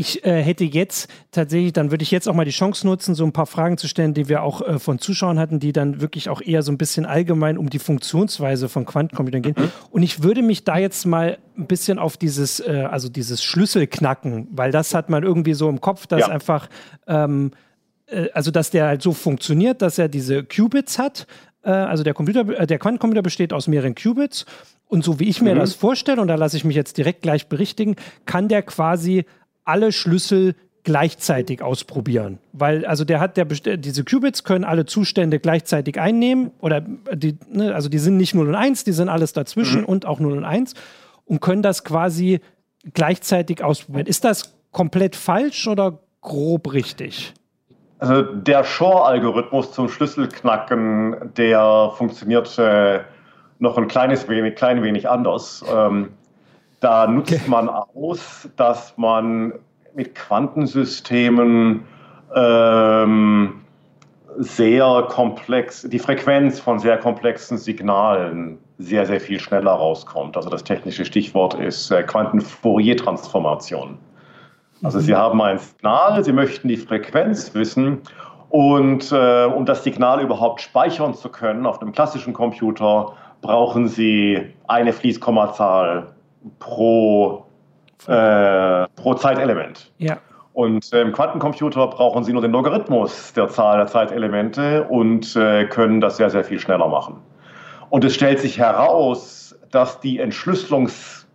Ich 0.00 0.24
äh, 0.24 0.42
hätte 0.44 0.62
jetzt 0.62 1.10
tatsächlich, 1.32 1.72
dann 1.72 1.90
würde 1.90 2.04
ich 2.04 2.12
jetzt 2.12 2.28
auch 2.28 2.32
mal 2.32 2.44
die 2.44 2.52
Chance 2.52 2.86
nutzen, 2.86 3.16
so 3.16 3.24
ein 3.24 3.32
paar 3.32 3.46
Fragen 3.46 3.78
zu 3.78 3.88
stellen, 3.88 4.14
die 4.14 4.28
wir 4.28 4.44
auch 4.44 4.62
äh, 4.62 4.78
von 4.78 5.00
Zuschauern 5.00 5.40
hatten, 5.40 5.58
die 5.58 5.72
dann 5.72 6.00
wirklich 6.00 6.28
auch 6.28 6.40
eher 6.40 6.62
so 6.62 6.70
ein 6.70 6.78
bisschen 6.78 7.04
allgemein 7.04 7.58
um 7.58 7.68
die 7.68 7.80
Funktionsweise 7.80 8.68
von 8.68 8.86
Quantencomputern 8.86 9.42
gehen. 9.42 9.56
Mhm. 9.58 9.72
Und 9.90 10.04
ich 10.04 10.22
würde 10.22 10.42
mich 10.42 10.62
da 10.62 10.78
jetzt 10.78 11.04
mal 11.04 11.38
ein 11.56 11.66
bisschen 11.66 11.98
auf 11.98 12.16
dieses, 12.16 12.60
äh, 12.60 12.86
also 12.88 13.08
dieses 13.08 13.42
Schlüsselknacken, 13.42 14.46
weil 14.52 14.70
das 14.70 14.94
hat 14.94 15.10
man 15.10 15.24
irgendwie 15.24 15.54
so 15.54 15.68
im 15.68 15.80
Kopf, 15.80 16.06
dass 16.06 16.20
ja. 16.20 16.28
einfach 16.28 16.68
ähm, 17.08 17.50
äh, 18.10 18.28
also 18.32 18.50
dass 18.50 18.70
der 18.70 18.86
halt 18.86 19.02
so 19.02 19.12
funktioniert, 19.12 19.82
dass 19.82 19.98
er 19.98 20.08
diese 20.08 20.44
Qubits 20.44 20.98
hat. 20.98 21.26
Äh, 21.62 21.70
also 21.70 22.04
der 22.04 22.14
Computer, 22.14 22.48
äh, 22.48 22.66
der 22.66 22.78
Quantencomputer 22.78 23.22
besteht 23.22 23.52
aus 23.52 23.68
mehreren 23.68 23.94
Qubits. 23.94 24.46
Und 24.86 25.04
so 25.04 25.20
wie 25.20 25.28
ich 25.28 25.42
mir 25.42 25.54
mhm. 25.54 25.58
das 25.58 25.74
vorstelle, 25.74 26.20
und 26.20 26.28
da 26.28 26.36
lasse 26.36 26.56
ich 26.56 26.64
mich 26.64 26.76
jetzt 26.76 26.96
direkt 26.96 27.22
gleich 27.22 27.48
berichtigen, 27.48 27.96
kann 28.24 28.48
der 28.48 28.62
quasi 28.62 29.26
alle 29.64 29.92
Schlüssel 29.92 30.54
gleichzeitig 30.82 31.60
ausprobieren. 31.60 32.38
Weil, 32.52 32.86
also 32.86 33.04
der 33.04 33.20
hat, 33.20 33.36
der 33.36 33.44
diese 33.44 34.04
Qubits 34.04 34.44
können 34.44 34.64
alle 34.64 34.86
Zustände 34.86 35.38
gleichzeitig 35.38 36.00
einnehmen. 36.00 36.52
Oder 36.60 36.80
die, 36.80 37.36
ne, 37.50 37.74
also 37.74 37.90
die 37.90 37.98
sind 37.98 38.16
nicht 38.16 38.34
0 38.34 38.48
und 38.48 38.54
1, 38.54 38.84
die 38.84 38.92
sind 38.92 39.10
alles 39.10 39.34
dazwischen 39.34 39.82
mhm. 39.82 39.86
und 39.86 40.06
auch 40.06 40.20
0 40.20 40.38
und 40.38 40.44
1 40.44 40.72
und 41.26 41.40
können 41.42 41.62
das 41.62 41.84
quasi 41.84 42.40
gleichzeitig 42.94 43.62
ausprobieren. 43.62 44.06
Ist 44.06 44.24
das 44.24 44.54
komplett 44.72 45.14
falsch 45.14 45.68
oder 45.68 46.00
grob 46.22 46.72
richtig? 46.72 47.34
Also 47.98 48.22
der 48.22 48.62
Shor-Algorithmus 48.64 49.72
zum 49.72 49.88
Schlüsselknacken, 49.88 51.32
der 51.36 51.92
funktioniert 51.96 52.56
äh, 52.58 53.00
noch 53.58 53.76
ein 53.76 53.88
kleines 53.88 54.28
wenig, 54.28 54.54
klein 54.54 54.82
wenig 54.82 55.08
anders. 55.08 55.64
Ähm, 55.72 56.10
da 56.80 57.08
nutzt 57.08 57.32
okay. 57.32 57.42
man 57.48 57.68
aus, 57.68 58.48
dass 58.56 58.96
man 58.96 59.52
mit 59.94 60.14
Quantensystemen 60.14 61.84
ähm, 62.34 63.62
sehr 64.36 65.06
komplex, 65.10 65.82
die 65.82 65.98
Frequenz 65.98 66.60
von 66.60 66.78
sehr 66.78 66.98
komplexen 66.98 67.58
Signalen 67.58 68.58
sehr, 68.78 69.06
sehr 69.06 69.20
viel 69.20 69.40
schneller 69.40 69.72
rauskommt. 69.72 70.36
Also 70.36 70.48
das 70.50 70.62
technische 70.62 71.04
Stichwort 71.04 71.54
ist 71.54 71.90
äh, 71.90 72.04
Quanten-Fourier-Transformation. 72.04 73.98
Also 74.82 75.00
Sie 75.00 75.14
haben 75.14 75.40
ein 75.42 75.58
Signal, 75.58 76.22
Sie 76.22 76.32
möchten 76.32 76.68
die 76.68 76.76
Frequenz 76.76 77.54
wissen 77.54 78.00
und 78.48 79.10
äh, 79.12 79.44
um 79.44 79.66
das 79.66 79.84
Signal 79.84 80.20
überhaupt 80.20 80.60
speichern 80.60 81.14
zu 81.14 81.28
können 81.28 81.66
auf 81.66 81.80
einem 81.80 81.92
klassischen 81.92 82.32
Computer, 82.32 83.12
brauchen 83.40 83.88
Sie 83.88 84.54
eine 84.68 84.92
Fließkommazahl 84.92 86.12
pro, 86.58 87.44
äh, 88.06 88.86
pro 88.96 89.14
Zeitelement. 89.14 89.92
Ja. 89.98 90.18
Und 90.54 90.92
äh, 90.92 91.02
im 91.02 91.12
Quantencomputer 91.12 91.86
brauchen 91.88 92.24
Sie 92.24 92.32
nur 92.32 92.42
den 92.42 92.52
Logarithmus 92.52 93.32
der 93.32 93.48
Zahl 93.48 93.78
der 93.78 93.86
Zeitelemente 93.86 94.84
und 94.84 95.36
äh, 95.36 95.66
können 95.66 96.00
das 96.00 96.16
sehr, 96.16 96.30
sehr 96.30 96.42
viel 96.42 96.58
schneller 96.58 96.88
machen. 96.88 97.16
Und 97.90 98.04
es 98.04 98.14
stellt 98.14 98.40
sich 98.40 98.58
heraus, 98.58 99.56
dass 99.70 100.00
die 100.00 100.20
Entschlüsselungs- 100.20 101.26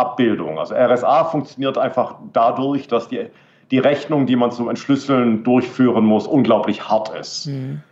Abbildung. 0.00 0.58
Also 0.58 0.74
RSA 0.74 1.24
funktioniert 1.24 1.78
einfach 1.78 2.16
dadurch, 2.32 2.88
dass 2.88 3.08
die, 3.08 3.26
die 3.70 3.78
Rechnung, 3.78 4.26
die 4.26 4.36
man 4.36 4.50
zum 4.50 4.68
Entschlüsseln 4.68 5.44
durchführen 5.44 6.04
muss, 6.04 6.26
unglaublich 6.26 6.88
hart 6.88 7.10
ist. 7.10 7.46
Mhm. 7.46 7.82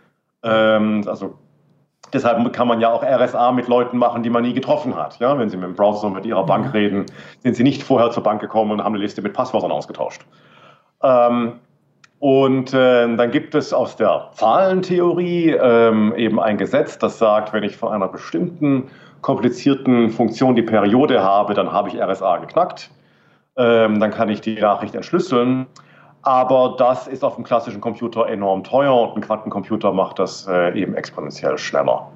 Ähm, 0.43 1.03
also 1.07 1.35
deshalb 2.13 2.51
kann 2.53 2.67
man 2.67 2.81
ja 2.81 2.91
auch 2.91 3.03
RSA 3.03 3.51
mit 3.51 3.67
Leuten 3.67 3.97
machen, 3.97 4.23
die 4.23 4.29
man 4.29 4.43
nie 4.43 4.53
getroffen 4.53 4.95
hat. 4.95 5.19
Ja? 5.19 5.37
Wenn 5.37 5.49
Sie 5.49 5.57
mit 5.57 5.67
dem 5.67 5.75
Browser 5.75 6.09
mit 6.09 6.25
Ihrer. 6.25 6.45
Bank 6.45 6.73
reden, 6.73 7.05
sind 7.43 7.55
Sie 7.55 7.63
nicht 7.63 7.83
vorher 7.83 8.11
zur 8.11 8.23
Bank 8.23 8.41
gekommen 8.41 8.71
und 8.71 8.83
haben 8.83 8.95
eine 8.95 9.03
Liste 9.03 9.21
mit 9.21 9.33
Passwörtern 9.33 9.71
ausgetauscht. 9.71 10.25
Ähm, 11.03 11.59
und 12.19 12.73
äh, 12.73 13.15
dann 13.15 13.31
gibt 13.31 13.55
es 13.55 13.71
aus 13.71 13.95
der 13.95 14.29
Zahlentheorie 14.33 15.51
ähm, 15.51 16.13
eben 16.15 16.39
ein 16.39 16.57
Gesetz, 16.57 16.97
das 16.97 17.17
sagt, 17.17 17.53
wenn 17.53 17.63
ich 17.63 17.77
von 17.77 17.93
einer 17.93 18.09
bestimmten 18.09 18.89
komplizierten 19.21 20.09
Funktion 20.09 20.55
die 20.55 20.61
Periode 20.61 21.23
habe, 21.23 21.53
dann 21.53 21.71
habe 21.71 21.89
ich 21.89 22.01
RSA 22.01 22.37
geknackt. 22.37 22.89
Ähm, 23.57 23.99
dann 23.99 24.11
kann 24.11 24.29
ich 24.29 24.41
die 24.41 24.59
Nachricht 24.59 24.95
entschlüsseln. 24.95 25.67
Aber 26.21 26.75
das 26.77 27.07
ist 27.07 27.23
auf 27.23 27.35
dem 27.35 27.43
klassischen 27.43 27.81
Computer 27.81 28.27
enorm 28.27 28.63
teuer 28.63 28.93
und 28.93 29.15
ein 29.15 29.21
Quantencomputer 29.21 29.93
macht 29.93 30.19
das 30.19 30.47
äh, 30.47 30.77
eben 30.79 30.93
exponentiell 30.95 31.57
schneller. 31.57 32.07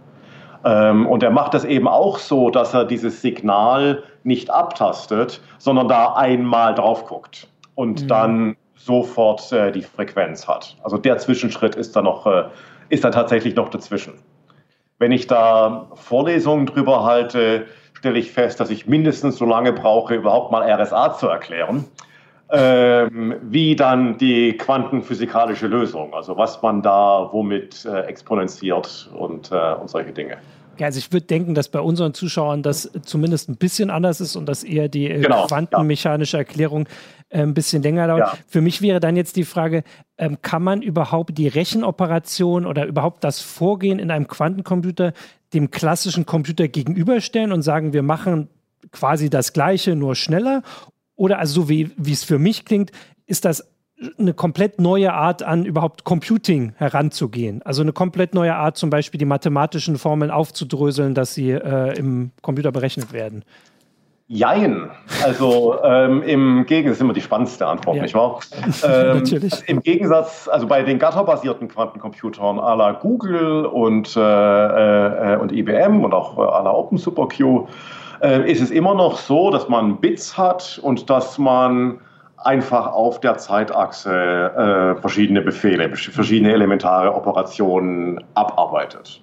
Ähm, 0.66 1.08
und 1.08 1.24
er 1.24 1.32
macht 1.32 1.54
das 1.54 1.66
eben 1.66 1.88
auch 1.88 2.18
so, 2.18 2.50
dass 2.50 2.74
er 2.74 2.86
dieses 2.86 3.22
Signal 3.22 4.04
nicht 4.24 4.50
abtastet, 4.50 5.42
sondern 5.58 5.88
da 5.88 6.14
einmal 6.14 6.74
drauf 6.76 7.06
guckt 7.06 7.48
und 7.76 8.04
mhm. 8.04 8.08
dann 8.08 8.56
sofort 8.76 9.52
äh, 9.52 9.72
die 9.72 9.82
Frequenz 9.82 10.48
hat. 10.48 10.76
Also 10.84 10.98
der 10.98 11.18
Zwischenschritt 11.18 11.76
ist 11.76 11.96
da 11.96 12.02
noch, 12.02 12.26
äh, 12.26 12.46
ist 12.90 13.04
da 13.04 13.10
tatsächlich 13.10 13.56
noch 13.56 13.70
dazwischen. 13.70 14.14
Wenn 15.04 15.12
ich 15.12 15.28
da 15.28 15.88
Vorlesungen 15.96 16.66
drüber 16.66 17.04
halte, 17.04 17.66
stelle 17.94 18.18
ich 18.18 18.32
fest, 18.32 18.62
dass 18.62 18.70
ich 18.70 18.88
mindestens 18.88 19.36
so 19.36 19.44
lange 19.44 19.74
brauche, 19.74 20.16
überhaupt 20.16 20.50
mal 20.50 20.64
RSA 20.64 21.18
zu 21.18 21.28
erklären, 21.28 21.84
ähm, 22.50 23.36
wie 23.42 23.76
dann 23.76 24.18
die 24.18 24.56
quantenphysikalische 24.56 25.68
Lösung, 25.68 26.14
also 26.14 26.38
was 26.38 26.62
man 26.62 26.82
da 26.82 27.28
womit 27.34 27.84
äh, 27.84 28.04
exponentiert 28.04 29.10
und, 29.14 29.52
äh, 29.52 29.74
und 29.74 29.90
solche 29.90 30.14
Dinge. 30.14 30.38
Ja, 30.80 30.88
also 30.88 30.98
ich 31.00 31.12
würde 31.12 31.28
denken, 31.28 31.54
dass 31.54 31.70
bei 31.70 31.80
unseren 31.80 32.14
Zuschauern 32.14 32.64
das 32.64 32.90
zumindest 33.04 33.50
ein 33.50 33.58
bisschen 33.58 33.90
anders 33.90 34.22
ist 34.22 34.36
und 34.36 34.48
dass 34.48 34.64
eher 34.64 34.88
die 34.88 35.10
äh, 35.10 35.20
genau, 35.20 35.46
quantenmechanische 35.48 36.38
ja. 36.38 36.40
Erklärung 36.40 36.88
äh, 37.30 37.42
ein 37.42 37.54
bisschen 37.54 37.84
länger 37.84 38.08
dauert. 38.08 38.20
Ja. 38.20 38.38
Für 38.48 38.62
mich 38.62 38.82
wäre 38.82 39.00
dann 39.00 39.16
jetzt 39.16 39.36
die 39.36 39.46
Frage, 39.46 39.84
ähm, 40.18 40.38
kann 40.42 40.64
man 40.64 40.82
überhaupt 40.82 41.38
die 41.38 41.48
Rechenoperation 41.48 42.66
oder 42.66 42.86
überhaupt 42.86 43.24
das 43.24 43.40
Vorgehen 43.40 44.00
in 44.00 44.10
einem 44.10 44.28
Quantencomputer 44.28 45.14
dem 45.54 45.70
klassischen 45.70 46.26
Computer 46.26 46.68
gegenüberstellen 46.68 47.52
und 47.52 47.62
sagen, 47.62 47.94
wir 47.94 48.04
machen 48.04 48.50
quasi 48.92 49.30
das 49.30 49.54
Gleiche, 49.54 49.96
nur 49.96 50.16
schneller? 50.16 50.64
Oder 51.16 51.40
also 51.40 51.62
so 51.62 51.70
wie, 51.70 51.92
wie 51.98 52.12
es 52.12 52.24
für 52.24 52.40
mich 52.40 52.66
klingt, 52.66 52.92
ist 53.26 53.46
das 53.46 53.73
eine 54.18 54.34
komplett 54.34 54.82
neue 54.82 55.14
Art 55.14 55.44
an 55.44 55.66
überhaupt 55.66 56.04
Computing 56.04 56.74
heranzugehen. 56.78 57.62
Also 57.64 57.82
eine 57.82 57.94
komplett 57.94 58.34
neue 58.34 58.56
Art, 58.56 58.78
zum 58.78 58.90
Beispiel 58.90 59.18
die 59.18 59.26
mathematischen 59.26 59.98
Formeln 59.98 60.32
aufzudröseln, 60.32 61.14
dass 61.14 61.34
sie 61.34 61.52
äh, 61.52 61.98
im 61.98 62.32
Computer 62.42 62.72
berechnet 62.72 63.14
werden. 63.14 63.44
Jein. 64.28 64.90
Also 65.24 65.78
ähm, 65.84 66.24
im 66.24 66.66
Gegensatz, 66.66 66.98
ist 66.98 67.02
immer 67.02 67.14
die 67.14 67.22
spannendste 67.22 67.68
Antwort, 67.68 67.98
ja. 67.98 68.04
nicht 68.04 68.16
wahr? 68.16 68.40
Ähm, 68.84 69.18
Natürlich. 69.18 69.54
Im 69.68 69.82
Gegensatz, 69.82 70.48
also 70.48 70.66
bei 70.66 70.82
den 70.82 70.98
Gatter-basierten 70.98 71.68
Quantencomputern 71.68 72.60
à 72.60 72.76
la 72.76 72.94
Google 72.94 73.66
und, 73.66 74.16
äh, 74.16 75.34
äh, 75.34 75.38
und 75.38 75.52
IBM 75.52 76.04
und 76.04 76.14
auch 76.14 76.38
à 76.38 76.64
la 76.64 76.72
Open 76.72 76.98
SuperQ 76.98 77.68
äh, 78.22 78.52
ist 78.52 78.62
es 78.62 78.72
immer 78.72 78.96
noch 78.96 79.18
so, 79.18 79.52
dass 79.52 79.70
man 79.70 79.98
Bits 80.00 80.38
hat 80.38 80.80
und 80.82 81.10
dass 81.10 81.38
man 81.38 82.00
einfach 82.46 82.92
auf 82.92 83.20
der 83.20 83.38
Zeitachse 83.38 84.12
äh, 84.12 85.02
verschiedene 85.02 85.42
Befehle, 85.42 85.96
verschiedene 85.96 86.54
elementare 86.54 87.14
Operationen 87.14 88.24
abarbeitet. 88.34 89.22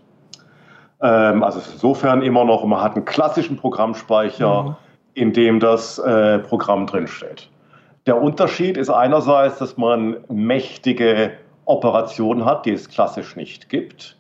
Ähm, 1.03 1.43
also 1.43 1.61
insofern 1.73 2.23
immer 2.23 2.45
noch, 2.45 2.65
man 2.65 2.81
hat 2.81 2.97
einen 2.97 3.05
klassischen 3.05 3.57
Programmspeicher, 3.57 4.63
mhm. 4.63 4.77
in 5.15 5.33
dem 5.33 5.61
das 5.61 5.99
äh, 5.99 6.39
Programm 6.41 6.87
drinsteht. 6.87 7.51
Der 8.07 8.21
Unterschied 8.21 8.77
ist 8.77 8.91
einerseits, 8.91 9.59
dass 9.59 9.77
man 9.77 10.17
mächtige 10.29 11.33
Operationen 11.65 12.45
hat, 12.45 12.67
die 12.67 12.73
es 12.73 12.89
klassisch 12.89 13.37
nicht 13.37 13.69
gibt. 13.69 14.17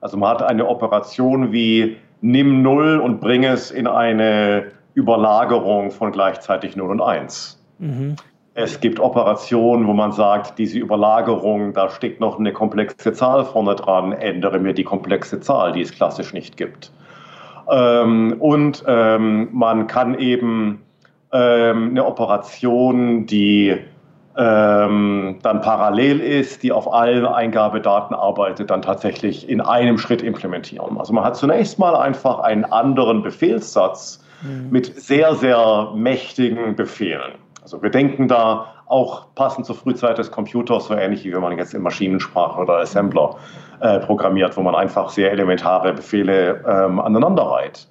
Also 0.00 0.16
man 0.16 0.30
hat 0.30 0.42
eine 0.42 0.68
Operation 0.68 1.52
wie 1.52 1.96
nimm 2.20 2.62
0 2.62 3.00
und 3.00 3.20
bring 3.20 3.44
es 3.44 3.70
in 3.70 3.86
eine 3.86 4.72
Überlagerung 4.94 5.90
von 5.90 6.12
gleichzeitig 6.12 6.76
0 6.76 6.90
und 6.90 7.00
1. 7.00 7.62
Mhm. 7.78 8.16
Es 8.56 8.78
gibt 8.78 9.00
Operationen, 9.00 9.88
wo 9.88 9.92
man 9.94 10.12
sagt, 10.12 10.58
diese 10.58 10.78
Überlagerung, 10.78 11.72
da 11.72 11.88
steckt 11.88 12.20
noch 12.20 12.38
eine 12.38 12.52
komplexe 12.52 13.12
Zahl 13.12 13.44
vorne 13.44 13.74
dran, 13.74 14.12
ändere 14.12 14.60
mir 14.60 14.74
die 14.74 14.84
komplexe 14.84 15.40
Zahl, 15.40 15.72
die 15.72 15.80
es 15.80 15.92
klassisch 15.92 16.32
nicht 16.32 16.56
gibt. 16.56 16.92
Ähm, 17.68 18.36
und 18.38 18.84
ähm, 18.86 19.48
man 19.52 19.88
kann 19.88 20.16
eben 20.18 20.82
ähm, 21.32 21.90
eine 21.90 22.06
Operation, 22.06 23.26
die 23.26 23.76
ähm, 24.36 25.38
dann 25.42 25.60
parallel 25.60 26.20
ist, 26.20 26.62
die 26.62 26.70
auf 26.70 26.92
allen 26.92 27.26
Eingabedaten 27.26 28.14
arbeitet, 28.14 28.70
dann 28.70 28.82
tatsächlich 28.82 29.48
in 29.48 29.60
einem 29.60 29.98
Schritt 29.98 30.22
implementieren. 30.22 30.96
Also 30.98 31.12
man 31.12 31.24
hat 31.24 31.36
zunächst 31.36 31.80
mal 31.80 31.96
einfach 31.96 32.38
einen 32.38 32.64
anderen 32.64 33.22
Befehlssatz 33.22 34.24
mhm. 34.42 34.70
mit 34.70 35.00
sehr, 35.00 35.34
sehr 35.34 35.90
mächtigen 35.96 36.76
Befehlen. 36.76 37.43
Also 37.64 37.82
wir 37.82 37.88
denken 37.88 38.28
da 38.28 38.66
auch 38.86 39.34
passend 39.34 39.64
zur 39.64 39.74
Frühzeit 39.74 40.18
des 40.18 40.30
Computers, 40.30 40.86
so 40.86 40.94
ähnlich 40.94 41.24
wie 41.24 41.32
wenn 41.32 41.40
man 41.40 41.56
jetzt 41.56 41.72
in 41.72 41.80
Maschinensprache 41.80 42.60
oder 42.60 42.74
Assembler 42.74 43.36
äh, 43.80 44.00
programmiert, 44.00 44.54
wo 44.58 44.60
man 44.60 44.74
einfach 44.74 45.08
sehr 45.08 45.32
elementare 45.32 45.94
Befehle 45.94 46.62
ähm, 46.68 47.00
aneinander 47.00 47.44
reiht. 47.44 47.88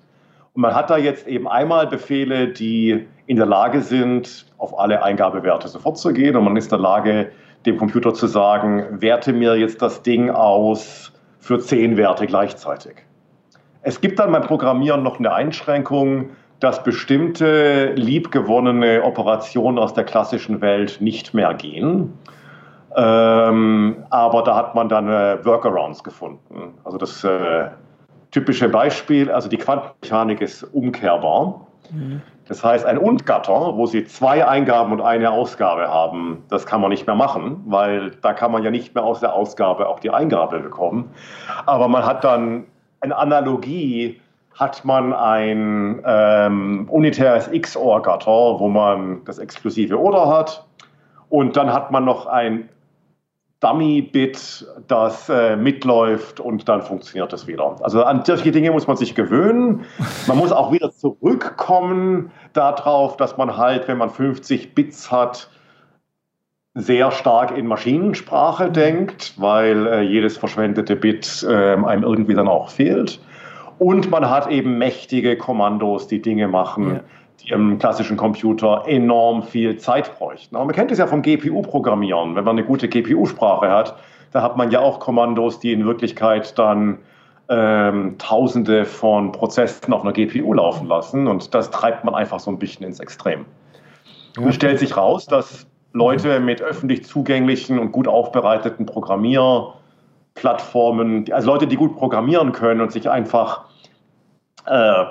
Und 0.53 0.62
man 0.62 0.75
hat 0.75 0.91
da 0.91 0.97
jetzt 0.97 1.27
eben 1.27 1.47
einmal 1.47 1.88
Befehle, 1.88 2.49
die 2.49 3.07
in 3.25 3.38
der 3.38 3.47
Lage 3.47 3.81
sind, 3.81 4.45
auf 4.59 4.77
alle 4.77 5.01
Eingabewerte 5.01 5.67
sofort 5.67 5.97
zu 5.97 6.13
gehen. 6.13 6.36
Und 6.36 6.43
man 6.43 6.55
ist 6.55 6.65
in 6.65 6.77
der 6.77 6.79
Lage, 6.79 7.31
dem 7.65 7.77
Computer 7.77 8.13
zu 8.13 8.27
sagen, 8.27 9.01
werte 9.01 9.33
mir 9.33 9.55
jetzt 9.55 9.81
das 9.81 10.03
Ding 10.03 10.29
aus 10.29 11.12
für 11.39 11.59
zehn 11.59 11.97
Werte 11.97 12.27
gleichzeitig. 12.27 12.97
Es 13.81 13.99
gibt 13.99 14.19
dann 14.19 14.31
beim 14.31 14.43
Programmieren 14.43 15.01
noch 15.01 15.17
eine 15.17 15.33
Einschränkung, 15.33 16.29
dass 16.63 16.82
bestimmte 16.82 17.91
liebgewonnene 17.95 19.04
Operationen 19.04 19.78
aus 19.78 19.93
der 19.93 20.06
klassischen 20.06 20.62
Welt 20.62 21.02
nicht 21.02 21.34
mehr 21.34 21.54
gehen. 21.54 22.13
Ähm, 22.95 23.97
aber 24.10 24.43
da 24.43 24.56
hat 24.56 24.73
man 24.73 24.88
dann 24.88 25.10
äh, 25.10 25.43
Workarounds 25.43 26.06
gefunden. 26.06 26.73
Also 26.86 26.97
das 26.97 27.21
äh, 27.26 27.67
typische 28.32 28.69
Beispiel, 28.69 29.30
also 29.30 29.49
die 29.49 29.58
Quantenmechanik 29.58 30.39
ist 30.39 30.63
umkehrbar. 30.63 31.67
Mhm. 31.91 32.21
Das 32.47 32.63
heißt, 32.63 32.86
ein 32.86 32.97
Und-Gatter, 32.97 33.76
wo 33.76 33.86
Sie 33.86 34.06
zwei 34.06 34.47
Eingaben 34.47 34.93
und 34.93 35.02
eine 35.02 35.32
Ausgabe 35.32 35.89
haben, 35.89 36.43
das 36.49 36.65
kann 36.65 36.80
man 36.80 36.91
nicht 36.91 37.08
mehr 37.08 37.15
machen, 37.15 37.62
weil 37.65 38.12
da 38.21 38.32
kann 38.32 38.54
man 38.54 38.63
ja 38.63 38.71
nicht 38.71 38.95
mehr 38.95 39.04
aus 39.04 39.19
der 39.19 39.34
Ausgabe 39.34 39.89
auch 39.89 39.99
die 39.99 40.12
Eingabe 40.12 40.60
bekommen. 40.60 41.10
Aber 41.65 41.89
man 41.89 42.06
hat 42.06 42.23
dann 42.23 42.65
eine 43.02 43.17
Analogie 43.17 44.21
hat 44.56 44.86
man 44.86 45.13
ein 45.13 46.02
ähm, 46.06 46.88
unitäres 46.89 47.50
XOR-Gatter, 47.52 48.60
wo 48.60 48.68
man 48.68 49.24
das 49.26 49.39
exklusive 49.39 50.00
Oder 50.00 50.28
hat. 50.28 50.66
Und 51.30 51.58
dann 51.58 51.74
hat 51.74 51.92
man 51.92 52.06
noch 52.06 52.28
ein 52.28 52.70
Dummy-Bit, 53.63 54.68
das 54.88 55.30
äh, 55.30 55.56
mitläuft 55.56 56.42
und 56.42 56.68
dann 56.68 56.82
funktioniert 56.82 57.32
das 57.32 57.48
wieder. 57.48 57.78
Also 57.82 58.04
an 58.04 58.24
solche 58.26 58.52
Dinge 58.52 58.72
muss 58.72 58.88
man 58.88 58.98
sich 58.98 59.16
gewöhnen. 59.16 59.86
Man 60.28 60.38
muss 60.38 60.52
auch 60.52 60.74
wieder 60.74 60.92
zurückkommen 60.92 62.32
darauf, 62.52 63.16
dass 63.16 63.38
man 63.38 63.56
halt, 63.56 63.88
wenn 63.88 63.98
man 63.98 64.10
50 64.10 64.76
Bits 64.76 65.12
hat, 65.12 65.50
sehr 66.76 67.12
stark 67.12 67.56
in 67.58 67.68
Maschinensprache 67.68 68.70
denkt, 68.70 69.34
weil 69.38 69.88
äh, 69.88 70.02
jedes 70.02 70.38
verschwendete 70.38 70.96
Bit 70.96 71.46
äh, 71.48 71.54
einem 71.54 72.04
irgendwie 72.04 72.34
dann 72.34 72.48
auch 72.50 72.70
fehlt. 72.70 73.22
Und 73.84 74.10
man 74.10 74.30
hat 74.30 74.50
eben 74.50 74.78
mächtige 74.78 75.38
Kommandos, 75.38 76.08
die 76.08 76.22
Dinge 76.22 76.48
machen, 76.48 76.96
ja. 76.96 77.00
die 77.41 77.50
im 77.50 77.78
klassischen 77.80 78.15
Computer 78.15 78.86
enorm 78.88 79.43
viel 79.43 79.76
Zeit 79.76 80.17
bräuchten. 80.17 80.56
Aber 80.56 80.63
man 80.63 80.74
kennt 80.74 80.89
es 80.91 81.00
ja 81.00 81.08
vom 81.08 81.22
GPU-Programmieren. 81.22 82.34
Wenn 82.34 82.46
man 82.46 82.58
eine 82.58 82.65
gute 82.65 82.88
GPU-Sprache 82.88 83.69
hat, 83.69 83.98
da 84.32 84.41
hat 84.41 84.56
man 84.56 84.72
ja 84.72 84.80
auch 84.80 85.02
Kommandos, 85.02 85.60
die 85.60 85.74
in 85.74 85.86
Wirklichkeit 85.86 86.58
dann 86.58 87.00
ähm, 87.50 88.15
Tausende 88.19 88.86
von 88.86 89.34
Prozessen 89.34 89.91
auf 89.91 90.04
einer 90.04 90.13
GPU 90.13 90.54
laufen 90.54 90.88
lassen. 90.88 91.28
Und 91.28 91.54
das 91.54 91.69
treibt 91.69 92.06
man 92.06 92.15
einfach 92.15 92.39
so 92.39 92.52
ein 92.52 92.60
bisschen 92.60 92.86
ins 92.86 93.02
Extrem. 93.02 93.43
Ja. 94.38 94.43
Und 94.43 94.56
stellt 94.56 94.80
sich 94.80 94.96
raus, 94.96 95.26
dass 95.26 95.67
Leute 95.91 96.39
mit 96.39 96.62
öffentlich 96.62 97.04
zugänglichen 97.04 97.80
und 97.80 97.91
gut 97.91 98.08
aufbereiteten 98.08 98.86
Programmier 98.86 99.74
Plattformen, 100.36 101.26
also 101.34 101.52
Leute, 101.52 101.67
die 101.67 101.76
gut 101.76 101.98
programmieren 101.98 102.54
können 102.54 102.80
und 102.80 102.93
sich 102.93 103.10
einfach 103.10 103.65
äh, 104.65 105.06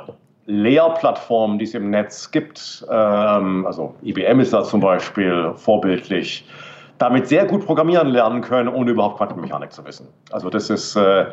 Lehrplattformen, 0.47 1.59
die 1.59 1.65
es 1.65 1.75
im 1.75 1.91
Netz 1.91 2.31
gibt, 2.31 2.85
ähm, 2.91 3.67
also 3.67 3.95
IBM 4.03 4.41
ist 4.41 4.53
da 4.53 4.62
zum 4.65 4.81
Beispiel 4.81 5.53
vorbildlich, 5.55 6.47
damit 6.99 7.29
sehr 7.29 7.47
gut 7.47 7.65
programmieren 7.65 8.09
lernen 8.09 8.43
können, 8.43 8.69
ohne 8.69 8.91
überhaupt 8.91 9.19
Quantenmechanik 9.19 9.73
zu 9.73 9.85
wissen. 9.85 10.09
Also 10.31 10.51
das 10.51 10.69
ist 10.71 10.97
äh, 10.97 11.27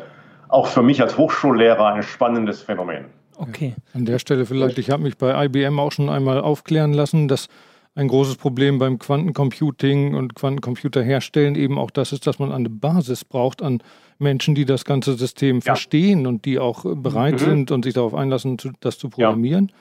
auch 0.48 0.66
für 0.66 0.82
mich 0.82 1.00
als 1.02 1.18
Hochschullehrer 1.18 1.94
ein 1.94 2.02
spannendes 2.02 2.62
Phänomen. 2.62 3.06
Okay. 3.36 3.74
An 3.94 4.04
der 4.04 4.18
Stelle 4.18 4.44
vielleicht, 4.44 4.78
ich 4.78 4.90
habe 4.90 5.02
mich 5.02 5.16
bei 5.16 5.46
IBM 5.46 5.78
auch 5.78 5.92
schon 5.92 6.08
einmal 6.08 6.40
aufklären 6.40 6.92
lassen, 6.92 7.26
dass 7.26 7.48
ein 7.94 8.08
großes 8.08 8.36
Problem 8.36 8.78
beim 8.78 8.98
Quantencomputing 8.98 10.14
und 10.14 10.34
Quantencomputer 10.34 11.02
herstellen 11.02 11.56
eben 11.56 11.78
auch 11.78 11.90
das 11.90 12.12
ist, 12.12 12.26
dass 12.26 12.38
man 12.38 12.52
eine 12.52 12.70
Basis 12.70 13.24
braucht 13.24 13.62
an 13.62 13.82
Menschen, 14.18 14.54
die 14.54 14.64
das 14.64 14.84
ganze 14.84 15.14
System 15.14 15.56
ja. 15.56 15.62
verstehen 15.62 16.26
und 16.26 16.44
die 16.44 16.58
auch 16.58 16.84
bereit 16.84 17.34
mhm. 17.34 17.38
sind 17.38 17.70
und 17.72 17.84
sich 17.84 17.94
darauf 17.94 18.14
einlassen, 18.14 18.56
das 18.80 18.98
zu 18.98 19.08
programmieren. 19.08 19.68
Ja. 19.68 19.74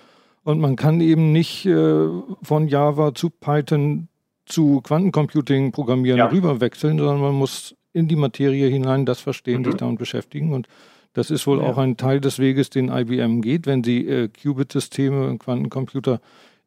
Und 0.51 0.59
man 0.59 0.75
kann 0.75 1.01
eben 1.01 1.31
nicht 1.31 1.65
äh, 1.65 2.07
von 2.41 2.67
Java 2.67 3.13
zu 3.13 3.29
Python 3.29 4.07
zu 4.45 4.81
Quantencomputing 4.81 5.71
programmieren 5.71 6.17
ja. 6.17 6.25
rüberwechseln, 6.27 6.97
sondern 6.97 7.21
man 7.21 7.35
muss 7.35 7.75
in 7.93 8.07
die 8.07 8.15
Materie 8.15 8.67
hinein 8.67 9.05
das 9.05 9.19
verstehen, 9.19 9.61
mhm. 9.61 9.65
sich 9.65 9.75
damit 9.75 9.99
beschäftigen. 9.99 10.53
Und 10.53 10.67
das 11.13 11.31
ist 11.31 11.45
wohl 11.47 11.59
auch 11.61 11.77
ein 11.77 11.97
Teil 11.97 12.21
des 12.21 12.39
Weges, 12.39 12.69
den 12.69 12.89
IBM 12.89 13.41
geht, 13.41 13.67
wenn 13.67 13.83
sie 13.83 14.07
äh, 14.07 14.29
Qubit-Systeme 14.29 15.27
und 15.27 15.39
Quantencomputer 15.39 16.21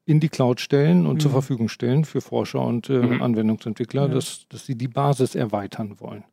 in 0.04 0.20
die 0.20 0.28
Cloud 0.28 0.60
stellen 0.60 1.06
und 1.06 1.14
mhm. 1.14 1.20
zur 1.20 1.30
Verfügung 1.30 1.68
stellen 1.68 2.04
für 2.04 2.20
Forscher 2.20 2.60
und 2.60 2.90
äh, 2.90 2.94
mhm. 2.94 3.22
Anwendungsentwickler, 3.22 4.08
ja. 4.08 4.14
dass, 4.14 4.46
dass 4.48 4.66
sie 4.66 4.76
die 4.76 4.88
Basis 4.88 5.34
erweitern 5.34 6.00
wollen. 6.00 6.24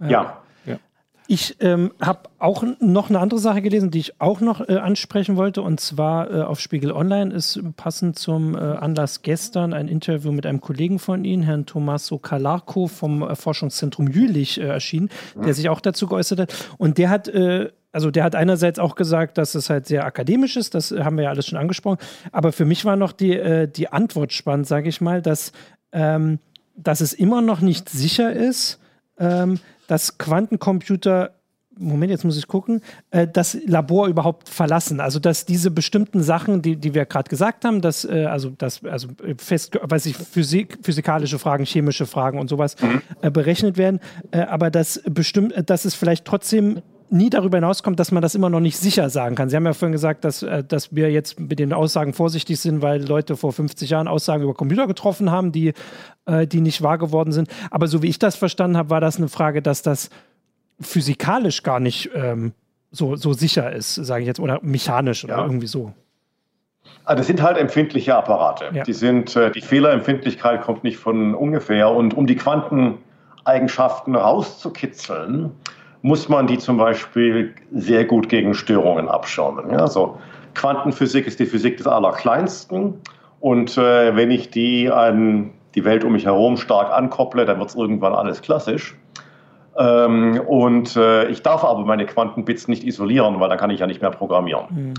Ja. 0.00 0.08
ja. 0.08 0.42
Ich 1.30 1.56
ähm, 1.60 1.92
habe 2.00 2.30
auch 2.38 2.64
noch 2.80 3.10
eine 3.10 3.20
andere 3.20 3.38
Sache 3.38 3.60
gelesen, 3.60 3.90
die 3.90 3.98
ich 3.98 4.18
auch 4.18 4.40
noch 4.40 4.66
äh, 4.66 4.76
ansprechen 4.76 5.36
wollte. 5.36 5.60
Und 5.60 5.78
zwar 5.78 6.30
äh, 6.30 6.40
auf 6.40 6.58
Spiegel 6.58 6.90
Online 6.90 7.34
ist 7.34 7.60
passend 7.76 8.18
zum 8.18 8.54
äh, 8.54 8.58
Anlass 8.58 9.20
gestern 9.20 9.74
ein 9.74 9.88
Interview 9.88 10.32
mit 10.32 10.46
einem 10.46 10.62
Kollegen 10.62 10.98
von 10.98 11.26
Ihnen, 11.26 11.42
Herrn 11.42 11.66
Tommaso 11.66 12.16
Calarco 12.16 12.86
vom 12.86 13.20
äh, 13.20 13.36
Forschungszentrum 13.36 14.08
Jülich 14.08 14.58
äh, 14.58 14.68
erschienen, 14.68 15.10
der 15.34 15.52
sich 15.52 15.68
auch 15.68 15.82
dazu 15.82 16.06
geäußert 16.06 16.40
hat. 16.40 16.54
Und 16.78 16.96
der 16.96 17.10
hat 17.10 17.28
äh, 17.28 17.72
also 17.92 18.10
der 18.10 18.24
hat 18.24 18.34
einerseits 18.34 18.78
auch 18.78 18.94
gesagt, 18.94 19.36
dass 19.36 19.54
es 19.54 19.68
halt 19.68 19.86
sehr 19.86 20.06
akademisch 20.06 20.56
ist, 20.56 20.74
das 20.74 20.92
haben 20.92 21.16
wir 21.16 21.24
ja 21.24 21.30
alles 21.30 21.46
schon 21.46 21.58
angesprochen, 21.58 21.98
aber 22.32 22.52
für 22.52 22.64
mich 22.64 22.84
war 22.84 22.96
noch 22.96 23.12
die, 23.12 23.32
äh, 23.32 23.66
die 23.66 23.88
Antwort 23.88 24.32
spannend, 24.32 24.66
sage 24.66 24.88
ich 24.88 25.00
mal, 25.00 25.22
dass, 25.22 25.52
ähm, 25.92 26.38
dass 26.76 27.00
es 27.00 27.12
immer 27.12 27.40
noch 27.40 27.60
nicht 27.60 27.88
sicher 27.88 28.32
ist, 28.32 28.78
ähm, 29.18 29.58
dass 29.88 30.18
Quantencomputer 30.18 31.32
Moment, 31.80 32.10
jetzt 32.10 32.24
muss 32.24 32.36
ich 32.36 32.48
gucken, 32.48 32.82
äh, 33.10 33.26
das 33.26 33.56
Labor 33.66 34.08
überhaupt 34.08 34.48
verlassen. 34.48 35.00
Also 35.00 35.18
dass 35.18 35.46
diese 35.46 35.70
bestimmten 35.70 36.22
Sachen, 36.22 36.60
die, 36.60 36.76
die 36.76 36.94
wir 36.94 37.06
gerade 37.06 37.28
gesagt 37.28 37.64
haben, 37.64 37.80
dass 37.80 38.04
äh, 38.04 38.24
also 38.24 38.50
das 38.50 38.84
also 38.84 39.08
fest, 39.36 39.78
weiß 39.80 40.06
ich, 40.06 40.16
Physik, 40.16 40.78
physikalische 40.82 41.38
Fragen, 41.38 41.64
chemische 41.64 42.06
Fragen 42.06 42.38
und 42.38 42.48
sowas 42.48 42.76
mhm. 42.80 43.02
äh, 43.22 43.30
berechnet 43.30 43.76
werden, 43.76 44.00
aber 44.32 44.70
dass 44.70 45.00
bestimmt, 45.08 45.54
dass 45.70 45.84
es 45.84 45.94
vielleicht 45.94 46.24
trotzdem 46.24 46.82
nie 47.10 47.30
darüber 47.30 47.58
hinauskommt, 47.58 47.98
dass 47.98 48.12
man 48.12 48.22
das 48.22 48.34
immer 48.34 48.50
noch 48.50 48.60
nicht 48.60 48.76
sicher 48.76 49.10
sagen 49.10 49.34
kann. 49.34 49.48
Sie 49.48 49.56
haben 49.56 49.66
ja 49.66 49.72
vorhin 49.72 49.92
gesagt, 49.92 50.24
dass, 50.24 50.42
äh, 50.42 50.64
dass 50.64 50.94
wir 50.94 51.10
jetzt 51.10 51.40
mit 51.40 51.58
den 51.58 51.72
Aussagen 51.72 52.12
vorsichtig 52.12 52.60
sind, 52.60 52.82
weil 52.82 53.06
Leute 53.06 53.36
vor 53.36 53.52
50 53.52 53.90
Jahren 53.90 54.08
Aussagen 54.08 54.42
über 54.42 54.54
Computer 54.54 54.86
getroffen 54.86 55.30
haben, 55.30 55.52
die, 55.52 55.72
äh, 56.26 56.46
die 56.46 56.60
nicht 56.60 56.82
wahr 56.82 56.98
geworden 56.98 57.32
sind. 57.32 57.48
Aber 57.70 57.86
so 57.86 58.02
wie 58.02 58.08
ich 58.08 58.18
das 58.18 58.36
verstanden 58.36 58.76
habe, 58.76 58.90
war 58.90 59.00
das 59.00 59.16
eine 59.16 59.28
Frage, 59.28 59.62
dass 59.62 59.82
das 59.82 60.10
physikalisch 60.80 61.62
gar 61.62 61.80
nicht 61.80 62.10
ähm, 62.14 62.52
so, 62.90 63.16
so 63.16 63.32
sicher 63.32 63.72
ist, 63.72 63.94
sage 63.94 64.22
ich 64.22 64.26
jetzt, 64.26 64.40
oder 64.40 64.60
mechanisch 64.62 65.24
ja. 65.24 65.34
oder 65.34 65.44
irgendwie 65.44 65.66
so. 65.66 65.92
Also 67.04 67.20
das 67.20 67.26
sind 67.26 67.42
halt 67.42 67.56
empfindliche 67.58 68.14
Apparate. 68.16 68.70
Ja. 68.72 68.82
Die, 68.82 68.92
sind, 68.92 69.34
äh, 69.34 69.50
die 69.50 69.60
Fehlerempfindlichkeit 69.60 70.62
kommt 70.62 70.84
nicht 70.84 70.98
von 70.98 71.34
ungefähr. 71.34 71.90
Und 71.90 72.14
um 72.14 72.26
die 72.26 72.36
Quanteneigenschaften 72.36 74.14
rauszukitzeln, 74.14 75.52
muss 76.02 76.28
man 76.28 76.46
die 76.46 76.58
zum 76.58 76.76
Beispiel 76.76 77.54
sehr 77.72 78.04
gut 78.04 78.28
gegen 78.28 78.54
Störungen 78.54 79.08
abschirmen. 79.08 79.70
Ja, 79.70 79.78
also 79.78 80.18
Quantenphysik 80.54 81.26
ist 81.26 81.40
die 81.40 81.46
Physik 81.46 81.76
des 81.76 81.86
Allerkleinsten. 81.86 82.94
Und 83.40 83.76
äh, 83.78 84.16
wenn 84.16 84.30
ich 84.30 84.50
die 84.50 84.90
an 84.90 85.50
die 85.74 85.84
Welt 85.84 86.04
um 86.04 86.12
mich 86.12 86.24
herum 86.24 86.56
stark 86.56 86.92
ankopple, 86.92 87.44
dann 87.44 87.58
wird 87.58 87.70
es 87.70 87.74
irgendwann 87.74 88.14
alles 88.14 88.42
klassisch. 88.42 88.96
Ähm, 89.76 90.40
und 90.46 90.96
äh, 90.96 91.28
ich 91.28 91.42
darf 91.42 91.64
aber 91.64 91.84
meine 91.84 92.04
Quantenbits 92.04 92.66
nicht 92.66 92.84
isolieren, 92.84 93.38
weil 93.38 93.48
dann 93.48 93.58
kann 93.58 93.70
ich 93.70 93.80
ja 93.80 93.86
nicht 93.86 94.02
mehr 94.02 94.10
programmieren. 94.10 94.64
Mhm. 94.70 94.94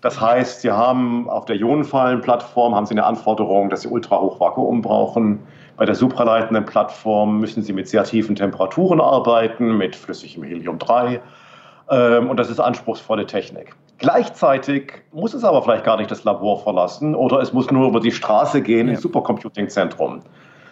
Das 0.00 0.20
heißt, 0.20 0.60
Sie 0.60 0.70
haben 0.70 1.28
auf 1.28 1.46
der 1.46 1.56
Ionenfallen-Plattform 1.56 2.74
haben 2.74 2.86
Sie 2.86 2.94
eine 2.94 3.04
Anforderung, 3.04 3.68
dass 3.70 3.80
Sie 3.82 3.88
Ultrahochvakuum 3.88 4.82
brauchen. 4.82 5.40
Bei 5.78 5.84
der 5.84 5.94
supraleitenden 5.94 6.64
Plattform 6.66 7.38
müssen 7.38 7.62
Sie 7.62 7.72
mit 7.72 7.88
sehr 7.88 8.02
tiefen 8.02 8.34
Temperaturen 8.34 9.00
arbeiten, 9.00 9.78
mit 9.78 9.94
flüssigem 9.94 10.42
Helium-3. 10.42 11.20
Ähm, 11.90 12.28
und 12.28 12.36
das 12.36 12.50
ist 12.50 12.58
anspruchsvolle 12.58 13.26
Technik. 13.26 13.76
Gleichzeitig 13.98 14.92
muss 15.12 15.34
es 15.34 15.44
aber 15.44 15.62
vielleicht 15.62 15.84
gar 15.84 15.96
nicht 15.96 16.10
das 16.10 16.24
Labor 16.24 16.60
verlassen 16.60 17.14
oder 17.14 17.40
es 17.40 17.52
muss 17.52 17.70
nur 17.70 17.88
über 17.88 18.00
die 18.00 18.10
Straße 18.10 18.60
gehen 18.60 18.88
ja. 18.88 18.94
ins 18.94 19.02
Supercomputing-Zentrum. 19.02 20.20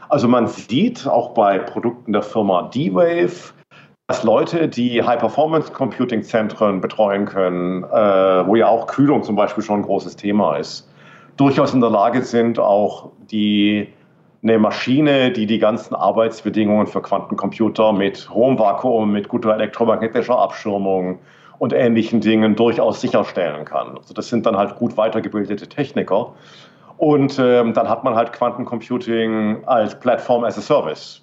Also 0.08 0.26
man 0.26 0.48
sieht 0.48 1.06
auch 1.06 1.34
bei 1.34 1.60
Produkten 1.60 2.12
der 2.12 2.22
Firma 2.22 2.62
D-Wave, 2.62 3.52
dass 4.08 4.24
Leute, 4.24 4.68
die 4.68 5.02
High-Performance-Computing-Zentren 5.04 6.80
betreuen 6.80 7.26
können, 7.26 7.84
äh, 7.84 8.46
wo 8.46 8.56
ja 8.56 8.66
auch 8.66 8.88
Kühlung 8.88 9.22
zum 9.22 9.36
Beispiel 9.36 9.62
schon 9.62 9.80
ein 9.80 9.82
großes 9.82 10.16
Thema 10.16 10.56
ist, 10.56 10.88
durchaus 11.36 11.74
in 11.74 11.80
der 11.80 11.90
Lage 11.90 12.22
sind, 12.22 12.58
auch 12.58 13.10
die 13.30 13.92
eine 14.48 14.58
Maschine, 14.60 15.32
die 15.32 15.46
die 15.46 15.58
ganzen 15.58 15.94
Arbeitsbedingungen 15.94 16.86
für 16.86 17.02
Quantencomputer 17.02 17.92
mit 17.92 18.30
hohem 18.30 18.58
Vakuum, 18.58 19.10
mit 19.10 19.28
guter 19.28 19.52
elektromagnetischer 19.52 20.38
Abschirmung 20.38 21.18
und 21.58 21.72
ähnlichen 21.72 22.20
Dingen 22.20 22.54
durchaus 22.54 23.00
sicherstellen 23.00 23.64
kann. 23.64 23.96
Also 23.96 24.14
das 24.14 24.28
sind 24.28 24.46
dann 24.46 24.56
halt 24.56 24.76
gut 24.76 24.96
weitergebildete 24.96 25.68
Techniker. 25.68 26.32
Und 26.96 27.38
ähm, 27.40 27.74
dann 27.74 27.88
hat 27.88 28.04
man 28.04 28.14
halt 28.14 28.32
Quantencomputing 28.32 29.64
als 29.66 29.98
Plattform 29.98 30.44
as 30.44 30.56
a 30.56 30.60
Service. 30.60 31.22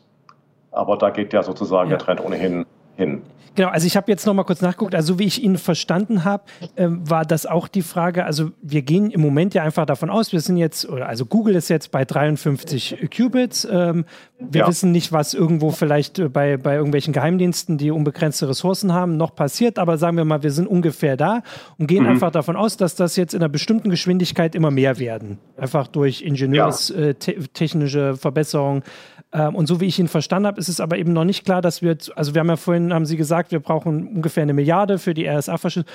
Aber 0.72 0.98
da 0.98 1.10
geht 1.10 1.32
ja 1.32 1.44
sozusagen 1.44 1.90
ja. 1.90 1.98
der 1.98 2.06
Trend 2.06 2.26
ohnehin 2.26 2.66
hin. 2.96 3.22
Genau, 3.56 3.70
also 3.70 3.86
ich 3.86 3.96
habe 3.96 4.12
jetzt 4.12 4.26
noch 4.26 4.34
mal 4.34 4.44
kurz 4.44 4.62
nachgeguckt. 4.62 4.96
Also 4.96 5.20
wie 5.20 5.26
ich 5.26 5.44
ihn 5.44 5.58
verstanden 5.58 6.24
habe, 6.24 6.44
ähm, 6.76 7.08
war 7.08 7.24
das 7.24 7.46
auch 7.46 7.68
die 7.68 7.84
Frage. 7.84 8.26
Also 8.26 8.52
wir 8.62 8.82
gehen 8.82 9.12
im 9.12 9.22
Moment 9.22 9.54
ja 9.54 9.64
einfach 9.64 9.86
davon 9.86 10.10
aus, 10.10 10.32
wir 10.32 10.42
sind 10.42 10.58
jetzt, 10.58 10.90
oder 10.90 11.08
also 11.08 11.26
Google 11.26 11.56
ist 11.56 11.70
jetzt 11.70 11.92
bei 11.92 12.04
53 12.04 13.10
Qubits. 13.16 13.68
Ähm, 13.70 14.06
wir 14.40 14.62
ja. 14.62 14.68
wissen 14.68 14.92
nicht, 14.92 15.12
was 15.12 15.36
irgendwo 15.36 15.70
vielleicht 15.70 16.18
äh, 16.18 16.30
bei, 16.30 16.58
bei 16.58 16.76
irgendwelchen 16.76 17.14
Geheimdiensten, 17.14 17.78
die 17.78 17.92
unbegrenzte 17.92 18.50
Ressourcen 18.50 18.92
haben, 18.92 19.18
noch 19.18 19.36
passiert. 19.36 19.78
Aber 19.78 19.98
sagen 19.98 20.18
wir 20.18 20.26
mal, 20.26 20.42
wir 20.42 20.52
sind 20.52 20.68
ungefähr 20.68 21.16
da 21.16 21.44
und 21.78 21.86
gehen 21.86 22.04
mhm. 22.04 22.10
einfach 22.10 22.32
davon 22.32 22.56
aus, 22.56 22.78
dass 22.78 22.96
das 22.96 23.16
jetzt 23.16 23.36
in 23.36 23.42
einer 23.42 23.50
bestimmten 23.50 23.92
Geschwindigkeit 23.92 24.56
immer 24.56 24.72
mehr 24.72 24.98
werden. 24.98 25.38
Einfach 25.58 25.88
durch 25.88 26.24
ingenieurstechnische 26.24 28.00
ja. 28.00 28.10
äh, 28.12 28.16
Verbesserungen. 28.16 28.84
Ähm, 29.34 29.56
und 29.56 29.68
so 29.68 29.80
wie 29.80 29.86
ich 29.86 30.00
ihn 30.00 30.08
verstanden 30.08 30.48
habe, 30.48 30.60
ist 30.60 30.70
es 30.70 30.80
aber 30.80 30.98
eben 30.98 31.12
noch 31.12 31.24
nicht 31.24 31.44
klar, 31.44 31.62
dass 31.62 31.82
wir, 31.82 31.98
also 32.16 32.36
wir 32.36 32.40
haben 32.40 32.50
ja 32.50 32.56
vorhin, 32.56 32.83
haben 32.92 33.06
Sie 33.06 33.18
gesagt, 33.18 33.52
wir 33.52 33.60
brauchen 33.60 34.08
ungefähr 34.08 34.42
eine 34.42 34.54
Milliarde 34.54 34.98
für 34.98 35.14
die 35.14 35.30
RSA-Verschlüsselung 35.30 35.86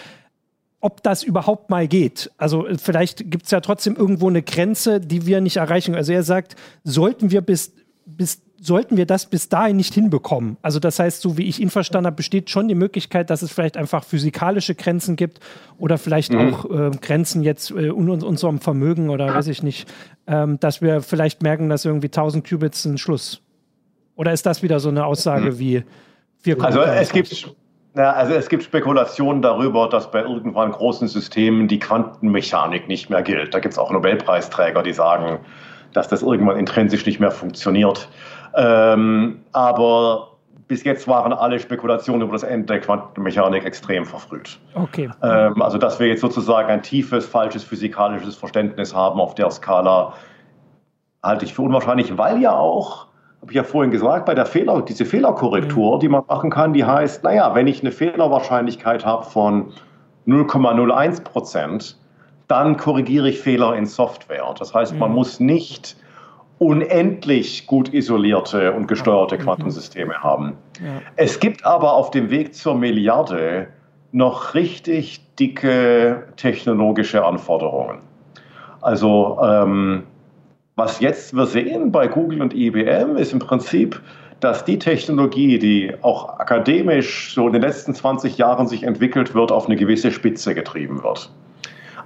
ob 0.80 1.03
das 1.03 1.24
überhaupt 1.24 1.70
mal 1.70 1.89
geht. 1.89 2.30
Also 2.36 2.66
vielleicht 2.76 3.30
gibt 3.30 3.47
es 3.47 3.51
ja 3.51 3.61
trotzdem 3.61 3.97
irgendwo 3.97 4.28
eine 4.28 4.43
Grenze, 4.43 5.01
die 5.01 5.26
wir 5.26 5.41
nicht 5.41 5.57
erreichen. 5.57 5.95
Also 5.95 6.12
er 6.12 6.22
sagt, 6.22 6.55
sollten 6.84 7.30
wir 7.30 7.41
bis, 7.41 7.72
bis 8.07 8.43
sollten 8.61 8.97
wir 8.97 9.07
das 9.07 9.26
bis 9.26 9.49
dahin 9.49 9.76
nicht 9.76 9.95
hinbekommen. 9.95 10.57
Also 10.62 10.80
das 10.80 10.99
heißt, 10.99 11.20
so 11.20 11.39
wie 11.39 11.45
ich 11.45 11.61
ihn 11.61 11.70
verstanden 11.70 12.07
habe, 12.07 12.16
besteht 12.16 12.51
schon 12.51 12.68
die 12.68 12.74
Möglichkeit, 12.74 13.30
dass 13.30 13.43
es 13.43 13.53
vielleicht 13.53 13.76
einfach 13.76 14.05
physikalische 14.05 14.74
Grenzen 14.74 15.16
gibt 15.16 15.41
oder 15.78 15.97
vielleicht 15.97 16.32
mhm. 16.32 16.55
auch 16.55 16.64
äh, 16.70 16.91
Grenzen 17.01 17.43
jetzt 17.43 17.70
äh, 17.70 17.89
in 17.89 18.09
unserem 18.11 18.59
Vermögen 18.59 19.11
oder 19.11 19.32
weiß 19.32 19.47
ich 19.49 19.62
nicht, 19.62 19.89
ähm, 20.26 20.59
dass 20.59 20.82
wir 20.82 21.03
vielleicht 21.03 21.43
merken, 21.43 21.68
dass 21.68 21.84
irgendwie 21.84 22.09
1000 22.09 22.49
Qubits 22.49 22.84
ein 22.84 22.99
Schluss. 22.99 23.43
Oder 24.16 24.32
ist 24.32 24.47
das 24.47 24.64
wieder 24.64 24.80
so 24.80 24.89
eine 24.89 25.07
Aussage 25.07 25.53
mhm. 25.53 25.59
wie 25.61 25.82
Also 26.61 26.82
es 26.82 27.12
gibt 27.12 27.55
ja, 27.97 28.12
also 28.12 28.34
es 28.34 28.49
gibt 28.49 28.62
Spekulationen 28.62 29.43
darüber, 29.43 29.89
dass 29.89 30.11
bei 30.11 30.22
irgendwann 30.22 30.70
großen 30.70 31.09
Systemen 31.09 31.66
die 31.66 31.80
Quantenmechanik 31.80 32.86
nicht 32.86 33.11
mehr 33.11 33.22
gilt. 33.22 33.55
Da 33.55 33.59
gibt 33.59 33.72
es 33.72 33.78
auch 33.78 33.91
Nobelpreisträger, 33.91 34.82
die 34.82 34.93
sagen, 34.93 35.41
dass 35.95 36.07
das 36.07 36.22
irgendwann 36.22 36.59
intrinsisch 36.59 37.07
nicht 37.07 37.18
mehr 37.18 37.32
funktioniert. 37.32 38.09
Ähm, 38.55 39.41
aber 39.53 40.36
bis 40.68 40.84
jetzt 40.84 41.09
waren 41.09 41.32
alle 41.32 41.59
Spekulationen 41.59 42.22
über 42.22 42.32
das 42.32 42.43
Ende 42.43 42.66
der 42.66 42.80
Quantenmechanik 42.80 43.64
extrem 43.64 44.05
verfrüht. 44.05 44.61
Okay. 44.74 45.11
Ähm, 45.22 45.61
also, 45.61 45.78
dass 45.78 45.99
wir 45.99 46.07
jetzt 46.07 46.20
sozusagen 46.20 46.68
ein 46.68 46.82
tiefes, 46.82 47.26
falsches 47.26 47.64
physikalisches 47.64 48.36
Verständnis 48.36 48.95
haben 48.95 49.18
auf 49.18 49.34
der 49.34 49.51
Skala, 49.51 50.12
halte 51.22 51.47
ich 51.47 51.55
für 51.55 51.62
unwahrscheinlich, 51.62 52.16
weil 52.16 52.41
ja 52.41 52.53
auch, 52.53 53.07
habe 53.41 53.53
ich 53.53 53.57
ja 53.57 53.64
vorhin 53.64 53.91
gesagt, 53.91 54.26
bei 54.26 54.34
der 54.34 54.47
Fehler, 54.47 54.82
diese 54.82 55.05
Fehlerkorrektur, 55.05 55.97
mhm. 55.97 56.01
die 56.01 56.09
man 56.09 56.24
machen 56.26 56.51
kann, 56.51 56.72
die 56.72 56.84
heißt, 56.84 57.24
naja, 57.24 57.55
wenn 57.55 57.66
ich 57.66 57.80
eine 57.80 57.93
Fehlerwahrscheinlichkeit 57.93 59.07
habe 59.07 59.24
von 59.24 59.72
0,01 60.26 61.22
Prozent, 61.22 61.99
dann 62.49 62.76
korrigiere 62.76 63.28
ich 63.28 63.41
Fehler 63.41 63.76
in 63.76 63.86
Software. 63.86 64.55
Das 64.59 64.74
heißt, 64.74 64.97
man 64.97 65.11
mhm. 65.11 65.16
muss 65.16 65.41
nicht 65.41 65.97
unendlich 66.59 67.66
gut 67.66 67.95
isolierte 67.95 68.72
und 68.72 68.89
gesteuerte 68.89 69.39
Quantensysteme 69.39 70.14
haben. 70.14 70.55
Es 71.14 71.39
gibt 71.39 71.64
aber 71.64 71.93
auf 71.93 72.11
dem 72.11 72.30
Weg 72.30 72.55
zur 72.55 72.74
Milliarde 72.74 73.68
noch 74.11 74.55
richtig 74.55 75.24
dicke 75.36 76.24
technologische 76.36 77.24
Anforderungen. 77.24 78.01
Also 78.80 79.39
ähm, 79.43 80.05
was 80.79 81.01
jetzt 81.01 81.35
wir 81.35 81.47
sehen 81.47 81.91
bei 81.91 82.07
Google 82.07 82.41
und 82.41 82.55
IBM 82.55 83.16
ist 83.16 83.33
im 83.33 83.41
Prinzip, 83.41 84.01
dass 84.39 84.64
die 84.64 84.79
Technologie, 84.79 85.59
die 85.59 85.93
auch 86.03 86.39
akademisch 86.39 87.35
so 87.35 87.49
in 87.49 87.53
den 87.53 87.62
letzten 87.62 87.95
20 87.95 88.39
Jahren 88.39 88.68
sich 88.68 88.85
entwickelt 88.85 89.35
wird, 89.35 89.51
auf 89.51 89.66
eine 89.66 89.74
gewisse 89.74 90.12
Spitze 90.12 90.55
getrieben 90.55 91.03
wird. 91.03 91.31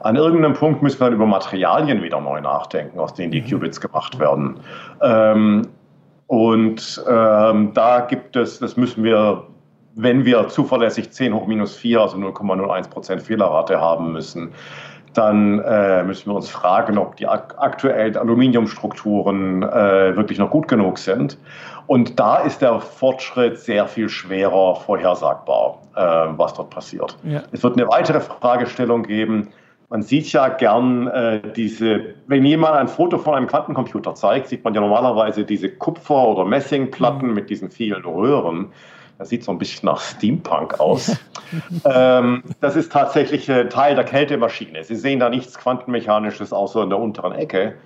An 0.00 0.16
irgendeinem 0.16 0.54
Punkt 0.54 0.82
müssen 0.82 0.98
wir 0.98 1.04
dann 1.04 1.14
über 1.14 1.26
Materialien 1.26 2.02
wieder 2.02 2.20
neu 2.20 2.40
nachdenken, 2.40 2.98
aus 2.98 3.12
denen 3.12 3.30
die 3.30 3.42
mhm. 3.42 3.50
Qubits 3.50 3.78
gemacht 3.78 4.18
werden. 4.18 4.58
Ähm, 5.02 5.68
und 6.26 7.04
ähm, 7.06 7.72
da 7.74 8.00
gibt 8.00 8.36
es, 8.36 8.58
das 8.58 8.78
müssen 8.78 9.04
wir, 9.04 9.44
wenn 9.96 10.24
wir 10.24 10.48
zuverlässig 10.48 11.10
10 11.10 11.34
hoch 11.34 11.46
minus 11.46 11.76
4, 11.76 12.00
also 12.00 12.16
0,01 12.16 12.88
Prozent 12.88 13.22
Fehlerrate 13.22 13.78
haben 13.78 14.12
müssen, 14.12 14.52
dann 15.14 15.58
äh, 15.60 16.02
müssen 16.04 16.30
wir 16.30 16.34
uns 16.34 16.48
fragen, 16.48 16.98
ob 16.98 17.16
die 17.16 17.26
ak 17.26 17.54
aktuellen 17.58 18.16
Aluminiumstrukturen 18.16 19.62
äh, 19.62 20.16
wirklich 20.16 20.38
noch 20.38 20.50
gut 20.50 20.68
genug 20.68 20.98
sind. 20.98 21.38
Und 21.86 22.18
da 22.18 22.38
ist 22.38 22.62
der 22.62 22.80
Fortschritt 22.80 23.58
sehr 23.58 23.86
viel 23.86 24.08
schwerer 24.08 24.76
vorhersagbar, 24.76 25.78
äh, 25.94 26.00
was 26.36 26.54
dort 26.54 26.70
passiert. 26.70 27.16
Ja. 27.24 27.42
Es 27.52 27.62
wird 27.62 27.76
eine 27.76 27.88
weitere 27.88 28.20
Fragestellung 28.20 29.02
geben, 29.02 29.48
man 29.92 30.00
sieht 30.00 30.32
ja 30.32 30.48
gern 30.48 31.06
äh, 31.08 31.42
diese, 31.54 32.14
wenn 32.26 32.46
jemand 32.46 32.76
ein 32.76 32.88
Foto 32.88 33.18
von 33.18 33.34
einem 33.34 33.46
Quantencomputer 33.46 34.14
zeigt, 34.14 34.48
sieht 34.48 34.64
man 34.64 34.72
ja 34.72 34.80
normalerweise 34.80 35.44
diese 35.44 35.68
Kupfer- 35.68 36.28
oder 36.28 36.46
Messingplatten 36.46 37.28
mhm. 37.28 37.34
mit 37.34 37.50
diesen 37.50 37.70
vielen 37.70 38.02
Röhren. 38.02 38.72
Das 39.22 39.28
sieht 39.28 39.44
so 39.44 39.52
ein 39.52 39.58
bisschen 39.58 39.86
nach 39.86 40.00
Steampunk 40.00 40.80
aus. 40.80 41.16
ähm, 41.84 42.42
das 42.60 42.74
ist 42.74 42.90
tatsächlich 42.90 43.48
äh, 43.48 43.68
Teil 43.68 43.94
der 43.94 44.02
Kältemaschine. 44.02 44.82
Sie 44.82 44.96
sehen 44.96 45.20
da 45.20 45.28
nichts 45.28 45.56
Quantenmechanisches 45.56 46.52
außer 46.52 46.82
in 46.82 46.90
der 46.90 46.98
unteren 46.98 47.30
Ecke. 47.30 47.76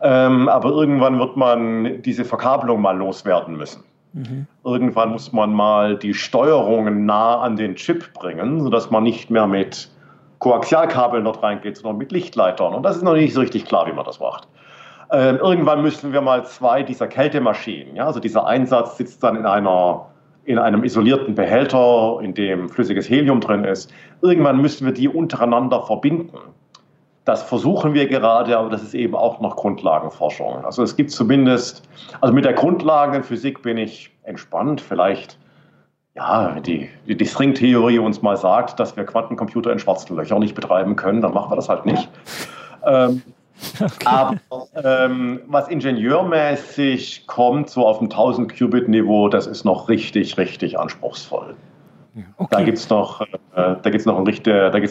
Ähm, 0.00 0.48
aber 0.48 0.70
irgendwann 0.70 1.18
wird 1.18 1.36
man 1.36 2.00
diese 2.00 2.24
Verkabelung 2.24 2.80
mal 2.80 2.96
loswerden 2.96 3.58
müssen. 3.58 3.84
Mhm. 4.14 4.46
Irgendwann 4.64 5.10
muss 5.10 5.34
man 5.34 5.52
mal 5.52 5.98
die 5.98 6.14
Steuerungen 6.14 7.04
nah 7.04 7.40
an 7.40 7.56
den 7.56 7.74
Chip 7.74 8.14
bringen, 8.14 8.62
sodass 8.62 8.90
man 8.90 9.02
nicht 9.02 9.28
mehr 9.28 9.46
mit 9.46 9.90
Koaxialkabeln 10.38 11.24
dort 11.26 11.42
reingeht, 11.42 11.76
sondern 11.76 11.98
mit 11.98 12.10
Lichtleitern. 12.10 12.72
Und 12.72 12.84
das 12.84 12.96
ist 12.96 13.02
noch 13.02 13.12
nicht 13.12 13.34
so 13.34 13.40
richtig 13.40 13.66
klar, 13.66 13.86
wie 13.86 13.92
man 13.92 14.06
das 14.06 14.18
macht. 14.18 14.48
Ähm, 15.12 15.36
irgendwann 15.36 15.82
müssen 15.82 16.14
wir 16.14 16.22
mal 16.22 16.46
zwei 16.46 16.82
dieser 16.82 17.06
Kältemaschinen, 17.06 17.96
ja, 17.96 18.06
also 18.06 18.18
dieser 18.18 18.46
Einsatz 18.46 18.96
sitzt 18.96 19.22
dann 19.22 19.36
in 19.36 19.44
einer 19.44 20.06
in 20.50 20.58
einem 20.58 20.84
isolierten 20.84 21.34
Behälter, 21.34 22.18
in 22.22 22.34
dem 22.34 22.68
flüssiges 22.68 23.08
Helium 23.08 23.40
drin 23.40 23.64
ist. 23.64 23.92
Irgendwann 24.20 24.60
müssen 24.60 24.84
wir 24.84 24.92
die 24.92 25.08
untereinander 25.08 25.82
verbinden. 25.82 26.36
Das 27.24 27.42
versuchen 27.42 27.94
wir 27.94 28.08
gerade, 28.08 28.58
aber 28.58 28.70
das 28.70 28.82
ist 28.82 28.94
eben 28.94 29.14
auch 29.14 29.40
noch 29.40 29.56
Grundlagenforschung. 29.56 30.64
Also 30.64 30.82
es 30.82 30.96
gibt 30.96 31.12
zumindest, 31.12 31.88
also 32.20 32.34
mit 32.34 32.44
der 32.44 32.54
Grundlagenphysik 32.54 33.62
bin 33.62 33.76
ich 33.76 34.10
entspannt. 34.24 34.80
Vielleicht, 34.80 35.38
ja, 36.16 36.58
die, 36.58 36.88
die 37.06 37.26
Stringtheorie 37.26 38.00
uns 38.00 38.20
mal 38.20 38.36
sagt, 38.36 38.80
dass 38.80 38.96
wir 38.96 39.04
Quantencomputer 39.04 39.70
in 39.72 39.78
schwarzen 39.78 40.16
Löchern 40.16 40.40
nicht 40.40 40.54
betreiben 40.54 40.96
können, 40.96 41.20
dann 41.20 41.32
machen 41.32 41.52
wir 41.52 41.56
das 41.56 41.68
halt 41.68 41.86
nicht. 41.86 42.08
Ähm, 42.82 43.20
Okay. 43.80 44.06
Aber 44.06 44.36
ähm, 44.84 45.40
was 45.46 45.68
ingenieurmäßig 45.68 47.26
kommt, 47.26 47.70
so 47.70 47.86
auf 47.86 47.98
dem 47.98 48.06
1000 48.06 48.54
Qubit-Niveau, 48.56 49.28
das 49.28 49.46
ist 49.46 49.64
noch 49.64 49.88
richtig, 49.88 50.36
richtig 50.38 50.78
anspruchsvoll. 50.78 51.54
Okay. 52.36 52.48
Da 52.50 52.62
gibt 52.64 52.78
es 52.78 52.88
noch, 52.88 53.20
äh, 53.20 53.26
noch, 53.54 54.18
ein 54.18 54.24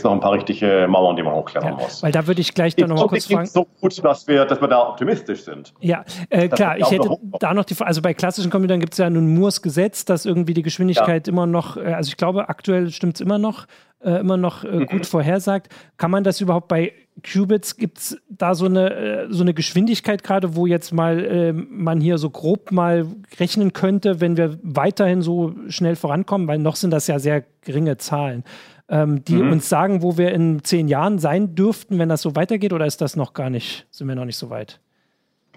noch 0.03 0.11
ein 0.11 0.20
paar 0.20 0.32
richtige 0.32 0.88
Mauern, 0.89 1.15
die 1.15 1.24
man 1.24 1.34
hochklettern 1.34 1.74
ja, 1.78 1.84
muss. 1.84 2.01
Weil 2.01 2.11
da 2.11 2.26
würde 2.26 2.39
ich 2.39 2.53
gleich 2.53 2.76
dann 2.76 2.89
noch 2.89 2.97
mal 2.97 3.07
kurz 3.07 3.26
fragen. 3.26 3.45
so 3.45 3.67
gut, 3.82 4.03
dass 4.03 4.28
wir, 4.28 4.45
dass 4.45 4.61
wir 4.61 4.67
da 4.67 4.88
optimistisch 4.88 5.43
sind. 5.43 5.74
Ja, 5.82 6.05
äh, 6.30 6.47
klar. 6.47 6.78
Ich 6.78 6.89
hätte 6.89 7.09
da 7.39 7.53
noch 7.53 7.65
die 7.65 7.76
Also 7.80 8.01
bei 8.01 8.13
klassischen 8.13 8.49
Computern 8.49 8.80
gibt 8.80 8.93
es 8.93 8.99
ja 8.99 9.09
nun 9.09 9.34
Moores 9.34 9.61
Gesetz, 9.61 10.05
dass 10.05 10.26
irgendwie 10.26 10.53
die 10.53 10.63
Geschwindigkeit 10.63 11.28
ja. 11.28 11.34
immer 11.34 11.45
noch, 11.45 11.76
äh, 11.78 11.93
also 11.93 12.07
ich 12.07 12.17
glaube, 12.17 12.47
aktuell 12.47 12.89
stimmt 12.89 13.15
es 13.15 13.22
immer 13.22 13.38
noch, 13.38 13.65
äh, 14.01 14.20
immer 14.20 14.38
noch 14.38 14.63
äh, 14.63 14.86
gut 14.86 14.99
mhm. 14.99 15.03
vorhersagt. 15.03 15.74
Kann 15.97 16.11
man 16.11 16.24
das 16.24 16.39
überhaupt 16.39 16.70
bei 16.70 16.93
Qubits 17.22 17.78
gibt 17.78 17.97
es 17.97 18.17
da 18.30 18.55
so 18.55 18.65
eine, 18.65 18.93
äh, 18.95 19.28
so 19.30 19.43
eine 19.43 19.53
Geschwindigkeit 19.53 20.24
gerade, 20.24 20.55
wo 20.55 20.65
jetzt 20.65 20.91
mal 20.91 21.24
äh, 21.24 21.53
man 21.53 22.01
hier 22.01 22.17
so 22.17 22.30
grob 22.30 22.72
mal 22.72 23.05
rechnen 23.39 23.74
könnte, 23.74 24.22
wenn 24.22 24.38
wir 24.38 24.59
weiterhin 24.63 25.22
so 25.22 25.53
schnell 25.67 25.95
vorankommen, 25.95 26.47
weil 26.47 26.59
noch 26.59 26.76
sind 26.76 26.91
das 26.91 27.07
ja 27.07 27.20
sehr 27.20 27.43
geringe 27.61 27.97
Zahlen, 27.97 28.43
ähm, 28.89 29.24
die 29.24 29.36
mhm. 29.36 29.51
uns 29.51 29.70
sagen, 29.70 30.01
wo 30.01 30.17
wir 30.17 30.32
in 30.32 30.63
zehn 30.63 30.88
Jahren 30.88 31.20
sein 31.20 31.55
dürften, 31.55 31.99
wenn 31.99 32.09
das 32.09 32.22
so 32.22 32.36
weitergeht, 32.36 32.74
oder 32.74 32.86
ist 32.86 33.01
das 33.01 33.15
noch 33.15 33.34
gar 33.34 33.49
nicht, 33.49 33.88
sind 33.91 34.07
wir 34.07 34.15
noch 34.15 34.26
nicht 34.26 34.38
so 34.38 34.49
weit? 34.49 34.80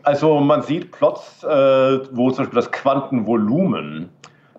Also 0.02 0.40
man 0.40 0.62
sieht 0.62 0.90
Plots, 0.90 1.44
äh, 1.44 1.48
wo 1.48 2.30
zum 2.30 2.44
Beispiel 2.44 2.56
das 2.56 2.72
Quantenvolumen, 2.72 4.08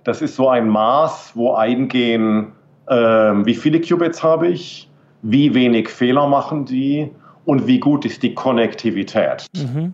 das 0.04 0.22
ist 0.22 0.36
so 0.36 0.50
ein 0.50 0.70
Maß, 0.70 1.32
wo 1.36 1.54
eingehen, 1.54 2.54
äh, 2.88 2.96
wie 2.96 3.54
viele 3.54 3.82
Qubits 3.82 4.24
habe 4.24 4.48
ich, 4.48 4.90
wie 5.24 5.54
wenig 5.54 5.90
Fehler 5.90 6.28
machen 6.28 6.66
die 6.66 7.10
und 7.46 7.66
wie 7.66 7.80
gut 7.80 8.06
ist 8.06 8.22
die 8.22 8.36
Konnektivität. 8.36 9.48
Mhm. 9.56 9.94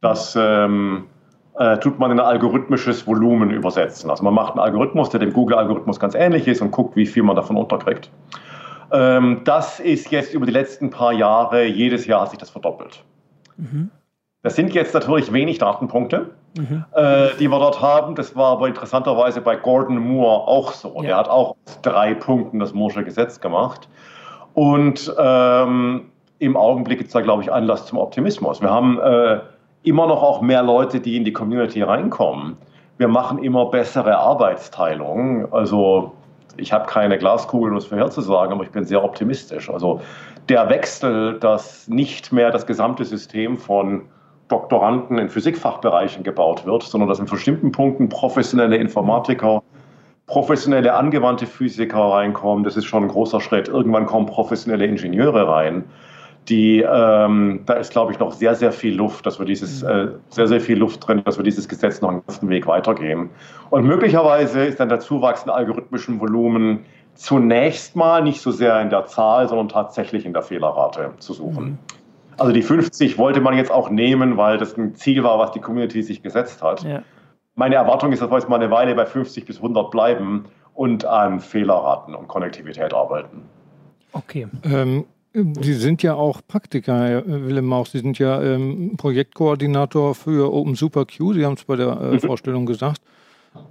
Das 0.00 0.36
ähm, 0.38 1.04
äh, 1.58 1.78
tut 1.78 1.98
man 1.98 2.10
in 2.10 2.18
ein 2.18 2.26
algorithmisches 2.26 3.06
Volumen 3.06 3.50
übersetzen. 3.50 4.08
Also 4.10 4.24
man 4.24 4.34
macht 4.34 4.52
einen 4.52 4.60
Algorithmus, 4.60 5.10
der 5.10 5.20
dem 5.20 5.32
Google-Algorithmus 5.32 6.00
ganz 6.00 6.14
ähnlich 6.14 6.48
ist 6.48 6.62
und 6.62 6.70
guckt, 6.70 6.96
wie 6.96 7.06
viel 7.06 7.22
man 7.22 7.36
davon 7.36 7.56
unterkriegt. 7.56 8.10
Ähm, 8.90 9.42
das 9.44 9.80
ist 9.80 10.10
jetzt 10.10 10.34
über 10.34 10.46
die 10.46 10.52
letzten 10.52 10.90
paar 10.90 11.12
Jahre, 11.12 11.64
jedes 11.64 12.06
Jahr 12.06 12.22
hat 12.22 12.30
sich 12.30 12.38
das 12.38 12.50
verdoppelt. 12.50 13.04
Mhm. 13.56 13.90
Das 14.42 14.56
sind 14.56 14.74
jetzt 14.74 14.92
natürlich 14.92 15.32
wenig 15.32 15.58
Datenpunkte, 15.58 16.30
mhm. 16.58 16.84
äh, 16.94 17.28
die 17.38 17.48
wir 17.48 17.58
dort 17.58 17.80
haben. 17.80 18.16
Das 18.16 18.34
war 18.34 18.52
aber 18.52 18.66
interessanterweise 18.66 19.40
bei 19.40 19.54
Gordon 19.54 19.98
Moore 19.98 20.48
auch 20.48 20.72
so. 20.72 20.96
Ja. 20.96 21.02
Der 21.02 21.16
hat 21.16 21.28
auch 21.28 21.56
drei 21.82 22.14
Punkten 22.14 22.58
das 22.58 22.74
Moore'sche 22.74 23.04
Gesetz 23.04 23.40
gemacht. 23.40 23.88
Und 24.54 25.12
ähm, 25.18 26.10
im 26.38 26.56
Augenblick 26.56 26.98
gibt 26.98 27.08
es 27.08 27.14
da, 27.14 27.20
glaube 27.20 27.42
ich, 27.42 27.52
Anlass 27.52 27.86
zum 27.86 27.98
Optimismus. 27.98 28.60
Wir 28.60 28.70
haben 28.70 28.98
äh, 29.00 29.40
immer 29.82 30.06
noch 30.06 30.22
auch 30.22 30.40
mehr 30.40 30.62
Leute, 30.62 31.00
die 31.00 31.16
in 31.16 31.24
die 31.24 31.32
Community 31.32 31.82
reinkommen. 31.82 32.56
Wir 32.98 33.08
machen 33.08 33.38
immer 33.38 33.66
bessere 33.66 34.18
Arbeitsteilung. 34.18 35.52
Also 35.52 36.12
ich 36.56 36.72
habe 36.72 36.86
keine 36.86 37.18
Glaskugel, 37.18 37.72
um 37.72 37.78
es 37.78 37.86
vorherzusagen, 37.86 38.52
aber 38.52 38.64
ich 38.64 38.70
bin 38.70 38.84
sehr 38.84 39.02
optimistisch. 39.02 39.70
Also 39.70 40.00
der 40.48 40.68
Wechsel, 40.68 41.38
dass 41.38 41.88
nicht 41.88 42.32
mehr 42.32 42.50
das 42.50 42.66
gesamte 42.66 43.04
System 43.04 43.56
von 43.56 44.02
Doktoranden 44.48 45.18
in 45.18 45.28
Physikfachbereichen 45.28 46.24
gebaut 46.24 46.66
wird, 46.66 46.82
sondern 46.82 47.08
dass 47.08 47.18
in 47.18 47.24
bestimmten 47.24 47.72
Punkten 47.72 48.08
professionelle 48.08 48.76
Informatiker 48.76 49.62
professionelle 50.26 50.94
angewandte 50.94 51.46
Physiker 51.46 51.98
reinkommen, 51.98 52.64
das 52.64 52.76
ist 52.76 52.84
schon 52.84 53.04
ein 53.04 53.08
großer 53.08 53.40
Schritt. 53.40 53.68
Irgendwann 53.68 54.06
kommen 54.06 54.26
professionelle 54.26 54.86
Ingenieure 54.86 55.48
rein. 55.48 55.84
Die, 56.48 56.80
ähm, 56.80 57.60
da 57.66 57.74
ist, 57.74 57.92
glaube 57.92 58.12
ich, 58.12 58.18
noch 58.18 58.32
sehr, 58.32 58.54
sehr 58.56 58.72
viel 58.72 58.94
Luft, 58.94 59.26
dass 59.26 59.38
wir 59.38 59.46
dieses, 59.46 59.82
mhm. 59.82 59.88
äh, 59.88 60.08
sehr, 60.30 60.48
sehr 60.48 60.60
viel 60.60 60.76
Luft 60.76 61.06
drin, 61.06 61.22
dass 61.24 61.36
wir 61.36 61.44
dieses 61.44 61.68
Gesetz 61.68 62.00
noch 62.00 62.10
einen 62.10 62.22
ganzen 62.26 62.48
Weg 62.48 62.66
weitergehen. 62.66 63.30
Und 63.70 63.84
möglicherweise 63.84 64.64
ist 64.64 64.80
dann 64.80 64.88
der 64.88 64.98
Zuwachs 64.98 65.44
in 65.44 65.50
algorithmischen 65.50 66.18
Volumen 66.20 66.80
zunächst 67.14 67.94
mal 67.94 68.22
nicht 68.22 68.40
so 68.40 68.50
sehr 68.50 68.80
in 68.80 68.90
der 68.90 69.06
Zahl, 69.06 69.48
sondern 69.48 69.68
tatsächlich 69.68 70.26
in 70.26 70.32
der 70.32 70.42
Fehlerrate 70.42 71.12
zu 71.18 71.32
suchen. 71.32 71.64
Mhm. 71.64 71.78
Also 72.38 72.52
die 72.52 72.62
50 72.62 73.18
wollte 73.18 73.40
man 73.40 73.56
jetzt 73.56 73.70
auch 73.70 73.90
nehmen, 73.90 74.36
weil 74.36 74.58
das 74.58 74.76
ein 74.76 74.96
Ziel 74.96 75.22
war, 75.22 75.38
was 75.38 75.52
die 75.52 75.60
Community 75.60 76.02
sich 76.02 76.22
gesetzt 76.22 76.62
hat. 76.62 76.82
Ja 76.82 77.02
meine 77.54 77.74
Erwartung 77.74 78.12
ist, 78.12 78.22
dass 78.22 78.30
wir 78.30 78.38
jetzt 78.38 78.48
mal 78.48 78.56
eine 78.56 78.70
Weile 78.70 78.94
bei 78.94 79.06
50 79.06 79.44
bis 79.44 79.56
100 79.56 79.90
bleiben 79.90 80.46
und 80.74 81.04
an 81.04 81.40
Fehlerraten 81.40 82.14
und 82.14 82.28
Konnektivität 82.28 82.94
arbeiten. 82.94 83.42
Okay. 84.12 84.46
Ähm, 84.64 85.04
Sie 85.34 85.72
sind 85.72 86.02
ja 86.02 86.14
auch 86.14 86.42
Praktiker, 86.46 87.08
Herr 87.08 87.26
Willem 87.26 87.64
Mauch. 87.64 87.86
Sie 87.86 88.00
sind 88.00 88.18
ja 88.18 88.42
ähm, 88.42 88.98
Projektkoordinator 88.98 90.14
für 90.14 90.52
Open 90.52 90.74
Super 90.74 91.06
Q. 91.06 91.32
Sie 91.32 91.46
haben 91.46 91.54
es 91.54 91.64
bei 91.64 91.76
der 91.76 91.98
äh, 91.98 92.12
mhm. 92.12 92.20
Vorstellung 92.20 92.66
gesagt. 92.66 93.00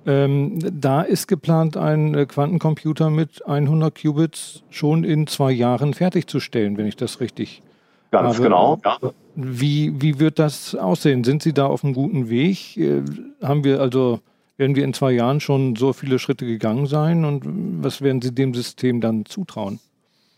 Ähm, 0.08 0.58
da 0.60 1.04
ist 1.04 1.28
geplant, 1.28 1.78
einen 1.78 2.16
äh, 2.16 2.26
Quantencomputer 2.26 3.12
mit 3.12 3.46
100 3.48 4.00
Qubits 4.02 4.64
schon 4.72 5.04
in 5.04 5.28
zwei 5.28 5.52
Jahren 5.52 5.94
fertigzustellen, 5.94 6.78
wenn 6.78 6.88
ich 6.88 6.96
das 6.96 7.20
richtig 7.20 7.62
Ganz 8.12 8.36
Aber 8.36 8.44
genau. 8.44 8.80
Ja. 8.84 8.98
Wie, 9.36 9.94
wie 10.02 10.20
wird 10.20 10.38
das 10.38 10.76
aussehen? 10.76 11.24
Sind 11.24 11.42
Sie 11.42 11.54
da 11.54 11.66
auf 11.66 11.84
einem 11.84 11.94
guten 11.94 12.30
Weg? 12.30 12.78
Äh, 12.78 13.02
haben 13.42 13.64
wir 13.64 13.80
also, 13.80 14.20
werden 14.58 14.76
wir 14.76 14.84
in 14.84 14.94
zwei 14.94 15.12
Jahren 15.12 15.40
schon 15.40 15.78
so 15.78 15.94
viele 15.94 16.20
Schritte 16.20 16.46
gegangen 16.46 16.86
sein? 16.86 17.24
Und 17.24 17.44
was 17.84 18.02
werden 18.02 18.22
Sie 18.22 18.36
dem 18.36 18.54
System 18.54 19.00
dann 19.00 19.26
zutrauen? 19.26 19.80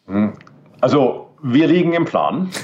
Hm. 0.06 0.34
Also, 0.82 1.30
wir 1.42 1.68
liegen 1.68 1.94
im 1.94 2.06
Plan. 2.06 2.50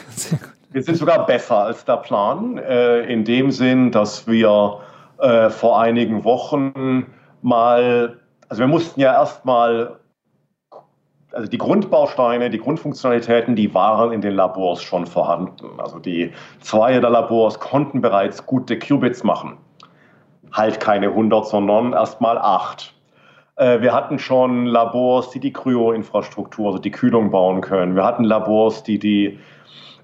Wir 0.71 0.83
sind 0.83 0.97
sogar 0.97 1.25
besser 1.25 1.63
als 1.63 1.83
der 1.83 1.97
Plan, 1.97 2.59
äh, 2.59 2.99
in 3.11 3.25
dem 3.25 3.49
Sinn, 3.49 3.91
dass 3.91 4.27
wir 4.27 4.79
äh, 5.17 5.49
vor 5.49 5.81
einigen 5.81 6.23
Wochen 6.23 7.07
mal, 7.41 8.19
also 8.49 8.59
wir 8.59 8.67
mussten 8.67 8.99
ja 8.99 9.13
erstmal 9.13 9.98
also 11.31 11.47
die 11.49 11.57
Grundbausteine, 11.57 12.49
die 12.49 12.57
Grundfunktionalitäten, 12.57 13.55
die 13.55 13.73
waren 13.73 14.11
in 14.11 14.21
den 14.21 14.33
Labors 14.33 14.81
schon 14.81 15.05
vorhanden. 15.05 15.79
Also 15.79 15.99
die 15.99 16.31
zwei 16.59 16.99
der 16.99 17.09
Labors 17.09 17.59
konnten 17.59 18.01
bereits 18.01 18.45
gute 18.45 18.79
Qubits 18.79 19.23
machen. 19.23 19.57
Halt 20.51 20.79
keine 20.79 21.07
100, 21.07 21.47
sondern 21.47 21.93
erstmal 21.93 22.37
8. 22.37 22.93
Äh, 23.57 23.81
wir 23.81 23.93
hatten 23.93 24.17
schon 24.17 24.65
Labors, 24.65 25.29
die 25.29 25.39
die 25.39 25.53
Kryo-Infrastruktur, 25.53 26.67
also 26.67 26.79
die 26.79 26.91
Kühlung 26.91 27.29
bauen 27.29 27.61
können. 27.61 27.95
Wir 27.95 28.03
hatten 28.03 28.23
Labors, 28.23 28.81
die 28.81 28.97
die, 28.97 29.39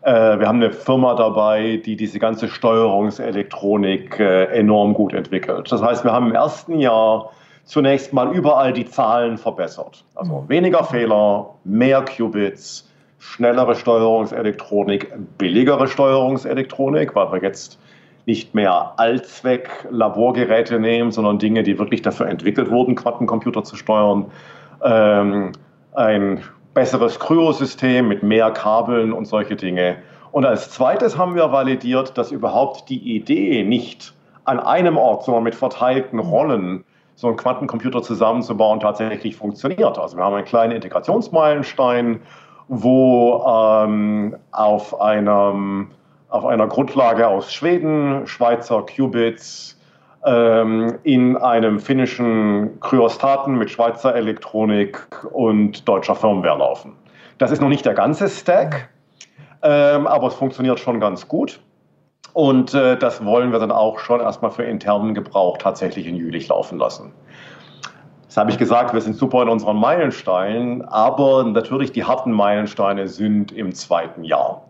äh, 0.03 0.39
wir 0.39 0.47
haben 0.47 0.61
eine 0.61 0.71
Firma 0.71 1.15
dabei, 1.15 1.82
die 1.84 1.95
diese 1.95 2.19
ganze 2.19 2.47
Steuerungselektronik 2.47 4.19
äh, 4.19 4.45
enorm 4.45 4.93
gut 4.93 5.13
entwickelt. 5.13 5.71
Das 5.71 5.82
heißt, 5.82 6.03
wir 6.03 6.11
haben 6.11 6.28
im 6.28 6.36
ersten 6.36 6.80
Jahr 6.80 7.32
zunächst 7.66 8.13
mal 8.13 8.32
überall 8.34 8.72
die 8.72 8.86
Zahlen 8.86 9.38
verbessert. 9.38 10.05
Also 10.16 10.41
mhm. 10.41 10.49
weniger 10.49 10.84
Fehler, 10.84 11.55
mehr 11.63 12.03
Qubits, 12.03 12.89
schnellere 13.20 13.76
Steuerungselektronik, 13.76 15.11
billigere 15.38 15.88
Steuerungselektronik, 15.88 17.16
weil 17.16 17.32
wir 17.32 17.41
jetzt 17.41 17.80
nicht 18.28 18.55
mehr 18.55 18.93
Allzweck-Laborgeräte 18.97 20.80
nehmen, 20.80 21.11
sondern 21.11 21.38
Dinge, 21.38 21.63
die 21.63 21.78
wirklich 21.78 22.01
dafür 22.01 22.28
entwickelt 22.28 22.72
wurden, 22.72 22.95
Quantencomputer 22.95 23.63
zu 23.63 23.76
steuern. 23.76 24.26
Ähm, 24.84 25.51
ein 25.93 26.41
besseres 26.74 27.20
Kryosystem 27.20 28.07
mit 28.07 28.24
mehr 28.24 28.51
Kabeln 28.51 29.13
und 29.13 29.26
solche 29.26 29.55
Dinge. 29.55 29.97
Und 30.32 30.45
als 30.45 30.72
zweites 30.72 31.18
haben 31.18 31.36
wir 31.36 31.51
validiert, 31.51 32.18
dass 32.18 32.32
überhaupt 32.32 32.89
die 32.89 33.16
Idee 33.16 33.63
nicht 33.63 34.13
an 34.43 34.59
einem 34.59 34.97
Ort, 34.97 35.24
sondern 35.24 35.43
mit 35.43 35.55
verteilten 35.55 36.20
Rollen 36.20 36.84
so 37.16 37.28
einen 37.28 37.38
Quantencomputer 37.38 38.01
zusammenzubauen, 38.01 38.80
tatsächlich 38.80 39.36
funktioniert. 39.36 39.97
Also 39.97 40.18
wir 40.18 40.24
haben 40.24 40.36
einen 40.36 40.45
kleinen 40.45 40.74
Integrationsmeilenstein, 40.74 42.22
wo 42.68 43.43
ähm, 43.47 44.36
auf, 44.51 44.99
einem, 45.01 45.91
auf 46.30 46.45
einer 46.45 46.68
Grundlage 46.68 47.28
aus 47.28 47.53
Schweden 47.53 48.28
Schweizer 48.28 48.84
Qubits 48.86 49.80
ähm, 50.26 50.95
in 51.03 51.38
einem 51.38 51.80
finnischen 51.80 52.80
Kryostaten 52.82 53.55
mit 53.57 53.70
Schweizer 53.70 54.16
Elektronik 54.16 55.07
und 55.32 55.88
deutscher 55.88 56.16
Firmware 56.16 56.57
laufen. 56.57 56.93
Das 57.38 57.51
ist 57.51 57.61
noch 57.61 57.70
nicht 57.70 57.86
der 57.86 57.93
ganze 57.93 58.28
Stack, 58.28 58.89
ähm, 59.61 60.07
aber 60.07 60.28
es 60.28 60.34
funktioniert 60.34 60.80
schon 60.80 60.99
ganz 60.99 61.28
gut. 61.28 61.59
Und 62.36 62.74
äh, 62.74 62.98
das 62.98 63.24
wollen 63.24 63.54
wir 63.54 63.60
dann 63.60 63.72
auch 63.72 63.98
schon 63.98 64.20
erstmal 64.20 64.52
für 64.52 64.64
internen 64.64 65.16
Gebrauch 65.16 65.58
tatsächlich 65.58 66.06
in 66.06 66.18
Jülich 66.18 66.50
laufen 66.50 66.78
lassen. 66.78 67.14
Das 68.28 68.36
habe 68.36 68.52
ich 68.52 68.58
gesagt, 68.58 68.94
wir 68.94 69.00
sind 69.00 69.16
super 69.16 69.42
in 69.44 69.48
unseren 69.48 69.78
Meilensteinen, 69.78 70.82
aber 70.82 71.46
natürlich 71.46 71.94
die 71.94 72.04
harten 72.04 72.34
Meilensteine 72.34 73.08
sind 73.08 73.54
im 73.54 73.72
zweiten 73.74 74.26
Jahr. 74.26 74.66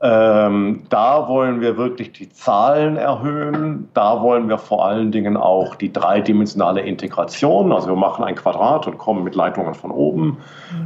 Ähm, 0.00 0.82
da 0.88 1.28
wollen 1.28 1.60
wir 1.60 1.76
wirklich 1.76 2.10
die 2.10 2.28
Zahlen 2.30 2.96
erhöhen. 2.96 3.88
Da 3.94 4.20
wollen 4.20 4.48
wir 4.48 4.58
vor 4.58 4.84
allen 4.84 5.12
Dingen 5.12 5.36
auch 5.36 5.76
die 5.76 5.92
dreidimensionale 5.92 6.80
Integration, 6.80 7.70
also 7.70 7.90
wir 7.90 7.96
machen 7.96 8.24
ein 8.24 8.34
Quadrat 8.34 8.88
und 8.88 8.98
kommen 8.98 9.22
mit 9.22 9.36
Leitungen 9.36 9.74
von 9.74 9.92
oben, 9.92 10.38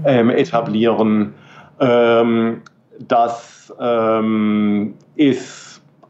ähm, 0.04 0.28
etablieren. 0.28 1.32
Ähm, 1.80 2.60
das 2.98 3.74
ähm, 3.80 4.92
ist 5.14 5.65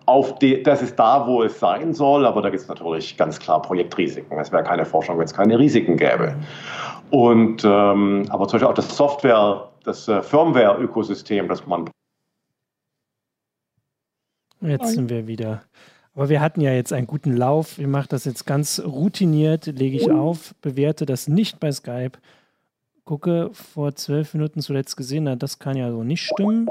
auf 0.07 0.38
die, 0.38 0.62
das 0.62 0.82
ist 0.82 0.96
da, 0.96 1.26
wo 1.26 1.42
es 1.42 1.59
sein 1.59 1.92
soll, 1.92 2.24
aber 2.24 2.40
da 2.40 2.50
gibt 2.50 2.62
es 2.62 2.68
natürlich 2.68 3.16
ganz 3.16 3.38
klar 3.38 3.61
Projektrisiken. 3.61 4.38
Es 4.38 4.52
wäre 4.52 4.62
keine 4.62 4.84
Forschung, 4.84 5.18
wenn 5.18 5.24
es 5.24 5.34
keine 5.34 5.59
Risiken 5.59 5.96
gäbe. 5.96 6.36
Und, 7.11 7.64
ähm, 7.64 8.24
aber 8.30 8.46
zum 8.46 8.59
Beispiel 8.59 8.68
auch 8.68 8.74
das 8.74 8.96
Software, 8.96 9.68
das 9.84 10.09
äh, 10.09 10.22
Firmware-Ökosystem, 10.22 11.48
das 11.48 11.66
man. 11.66 11.90
Jetzt 14.61 14.92
sind 14.92 15.11
wir 15.11 15.26
wieder. 15.26 15.62
Aber 16.14 16.28
wir 16.28 16.40
hatten 16.40 16.61
ja 16.61 16.72
jetzt 16.72 16.92
einen 16.92 17.07
guten 17.07 17.36
Lauf. 17.36 17.78
Ich 17.78 17.86
mache 17.86 18.09
das 18.09 18.24
jetzt 18.24 18.46
ganz 18.46 18.80
routiniert, 18.84 19.66
lege 19.66 19.96
ich 19.96 20.11
auf, 20.11 20.54
bewerte 20.62 21.04
das 21.04 21.28
nicht 21.28 21.61
bei 21.61 21.70
Skype. 21.70 22.12
Gucke, 23.04 23.50
vor 23.52 23.94
zwölf 23.94 24.34
Minuten 24.34 24.61
zuletzt 24.61 24.96
gesehen, 24.96 25.24
na, 25.24 25.36
das 25.36 25.59
kann 25.59 25.76
ja 25.76 25.90
so 25.90 26.02
nicht 26.02 26.22
stimmen. 26.22 26.68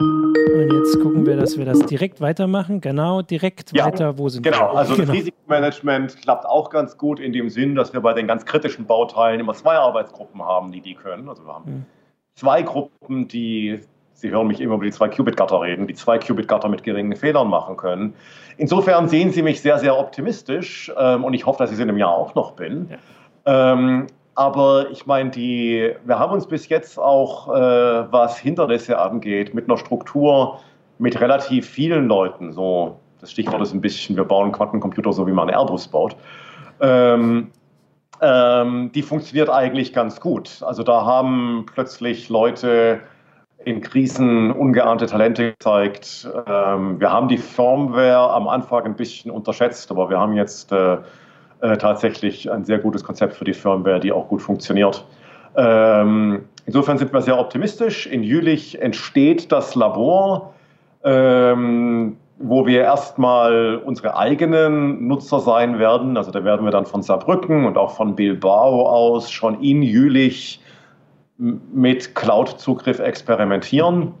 Und 0.00 0.72
jetzt 0.72 0.98
gucken 1.00 1.26
wir, 1.26 1.36
dass 1.36 1.58
wir 1.58 1.66
das 1.66 1.80
direkt 1.80 2.20
weitermachen. 2.20 2.80
Genau, 2.80 3.22
direkt 3.22 3.76
ja, 3.76 3.84
weiter. 3.84 4.16
Wo 4.16 4.28
sind 4.28 4.42
genau. 4.42 4.72
wir? 4.72 4.78
Also 4.78 4.94
genau, 4.94 5.02
also 5.02 5.12
das 5.12 5.12
Risikomanagement 5.12 6.22
klappt 6.22 6.46
auch 6.46 6.70
ganz 6.70 6.96
gut 6.96 7.20
in 7.20 7.32
dem 7.32 7.50
Sinn, 7.50 7.74
dass 7.74 7.92
wir 7.92 8.00
bei 8.00 8.14
den 8.14 8.26
ganz 8.26 8.46
kritischen 8.46 8.86
Bauteilen 8.86 9.40
immer 9.40 9.54
zwei 9.54 9.74
Arbeitsgruppen 9.74 10.42
haben, 10.42 10.72
die 10.72 10.80
die 10.80 10.94
können. 10.94 11.28
Also 11.28 11.44
wir 11.44 11.54
haben 11.54 11.70
mhm. 11.70 11.86
zwei 12.34 12.62
Gruppen, 12.62 13.28
die 13.28 13.80
Sie 14.14 14.30
hören 14.30 14.48
mich 14.48 14.60
immer 14.60 14.74
über 14.74 14.84
die 14.84 14.90
zwei 14.90 15.08
Qubit-Gatter 15.08 15.62
reden, 15.62 15.86
die 15.86 15.94
zwei 15.94 16.18
Qubit-Gatter 16.18 16.68
mit 16.68 16.82
geringen 16.82 17.16
Fehlern 17.16 17.48
machen 17.48 17.78
können. 17.78 18.12
Insofern 18.58 19.08
sehen 19.08 19.32
Sie 19.32 19.40
mich 19.40 19.62
sehr, 19.62 19.78
sehr 19.78 19.98
optimistisch 19.98 20.92
ähm, 20.98 21.24
und 21.24 21.32
ich 21.32 21.46
hoffe, 21.46 21.58
dass 21.58 21.70
ich 21.70 21.76
es 21.76 21.80
in 21.80 21.88
einem 21.88 21.96
Jahr 21.96 22.12
auch 22.12 22.34
noch 22.34 22.52
bin. 22.52 22.90
Ja. 23.46 23.72
Ähm, 23.72 24.08
aber 24.34 24.90
ich 24.90 25.06
meine, 25.06 25.30
die, 25.30 25.94
wir 26.04 26.18
haben 26.18 26.32
uns 26.32 26.46
bis 26.46 26.68
jetzt 26.68 26.98
auch, 26.98 27.48
äh, 27.54 28.12
was 28.12 28.38
Hindernisse 28.38 28.98
angeht, 28.98 29.54
mit 29.54 29.68
einer 29.68 29.78
Struktur 29.78 30.60
mit 30.98 31.20
relativ 31.20 31.68
vielen 31.68 32.06
Leuten, 32.08 32.52
so 32.52 32.98
das 33.20 33.30
Stichwort 33.32 33.62
ist 33.62 33.74
ein 33.74 33.80
bisschen, 33.80 34.16
wir 34.16 34.24
bauen 34.24 34.52
Quantencomputer 34.52 35.12
so, 35.12 35.26
wie 35.26 35.32
man 35.32 35.48
Airbus 35.48 35.88
baut, 35.88 36.16
ähm, 36.80 37.50
ähm, 38.22 38.90
die 38.94 39.02
funktioniert 39.02 39.48
eigentlich 39.48 39.92
ganz 39.92 40.20
gut. 40.20 40.62
Also 40.62 40.82
da 40.82 41.04
haben 41.04 41.66
plötzlich 41.72 42.28
Leute 42.28 43.00
in 43.64 43.80
Krisen 43.80 44.50
ungeahnte 44.50 45.06
Talente 45.06 45.52
gezeigt. 45.52 46.28
Ähm, 46.46 46.98
wir 47.00 47.12
haben 47.12 47.28
die 47.28 47.38
Firmware 47.38 48.30
am 48.30 48.48
Anfang 48.48 48.84
ein 48.84 48.96
bisschen 48.96 49.30
unterschätzt, 49.30 49.90
aber 49.90 50.08
wir 50.08 50.18
haben 50.18 50.34
jetzt 50.34 50.72
äh, 50.72 50.98
äh, 51.62 51.76
tatsächlich 51.76 52.50
ein 52.50 52.64
sehr 52.64 52.78
gutes 52.78 53.04
Konzept 53.04 53.34
für 53.34 53.44
die 53.44 53.54
Firmware, 53.54 54.00
die 54.00 54.12
auch 54.12 54.28
gut 54.28 54.42
funktioniert. 54.42 55.04
Ähm, 55.56 56.44
insofern 56.66 56.98
sind 56.98 57.12
wir 57.12 57.22
sehr 57.22 57.38
optimistisch. 57.38 58.06
In 58.06 58.22
Jülich 58.22 58.80
entsteht 58.80 59.50
das 59.52 59.74
Labor, 59.74 60.54
ähm, 61.04 62.16
wo 62.38 62.66
wir 62.66 62.80
erstmal 62.80 63.76
unsere 63.76 64.16
eigenen 64.16 65.06
Nutzer 65.06 65.40
sein 65.40 65.78
werden. 65.78 66.16
Also 66.16 66.30
da 66.30 66.44
werden 66.44 66.64
wir 66.64 66.70
dann 66.70 66.86
von 66.86 67.02
Saarbrücken 67.02 67.66
und 67.66 67.76
auch 67.76 67.94
von 67.94 68.16
Bilbao 68.16 68.88
aus 68.88 69.30
schon 69.30 69.60
in 69.60 69.82
Jülich 69.82 70.60
mit 71.36 72.14
Cloud-Zugriff 72.14 72.98
experimentieren. 72.98 74.14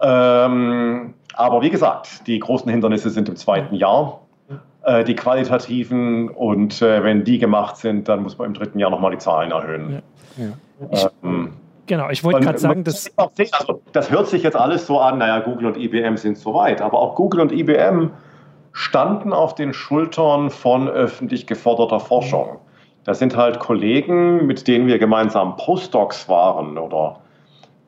Ähm, 0.00 1.14
aber 1.34 1.62
wie 1.62 1.70
gesagt, 1.70 2.26
die 2.26 2.38
großen 2.38 2.70
Hindernisse 2.70 3.10
sind 3.10 3.28
im 3.28 3.36
zweiten 3.36 3.74
Jahr. 3.74 4.21
Äh, 4.84 5.04
die 5.04 5.14
qualitativen 5.14 6.28
und 6.28 6.82
äh, 6.82 7.04
wenn 7.04 7.22
die 7.22 7.38
gemacht 7.38 7.76
sind, 7.76 8.08
dann 8.08 8.24
muss 8.24 8.36
man 8.36 8.48
im 8.48 8.54
dritten 8.54 8.80
Jahr 8.80 8.90
nochmal 8.90 9.12
die 9.12 9.18
Zahlen 9.18 9.52
erhöhen. 9.52 10.02
Ja. 10.36 10.46
Ja. 10.90 11.08
Ähm, 11.22 11.52
genau, 11.86 12.10
ich 12.10 12.24
wollte 12.24 12.40
gerade 12.40 12.58
sagen, 12.58 12.82
dass. 12.82 13.08
Also, 13.16 13.80
das 13.92 14.10
hört 14.10 14.26
sich 14.26 14.42
jetzt 14.42 14.56
alles 14.56 14.88
so 14.88 14.98
an, 14.98 15.18
naja, 15.18 15.38
Google 15.38 15.66
und 15.66 15.76
IBM 15.76 16.16
sind 16.16 16.36
so 16.36 16.52
weit, 16.54 16.82
aber 16.82 16.98
auch 16.98 17.14
Google 17.14 17.42
und 17.42 17.52
IBM 17.52 18.10
standen 18.72 19.32
auf 19.32 19.54
den 19.54 19.72
Schultern 19.72 20.50
von 20.50 20.88
öffentlich 20.88 21.46
geförderter 21.46 22.00
Forschung. 22.00 22.58
Das 23.04 23.20
sind 23.20 23.36
halt 23.36 23.60
Kollegen, 23.60 24.46
mit 24.46 24.66
denen 24.66 24.88
wir 24.88 24.98
gemeinsam 24.98 25.54
Postdocs 25.56 26.28
waren 26.28 26.76
oder 26.76 27.20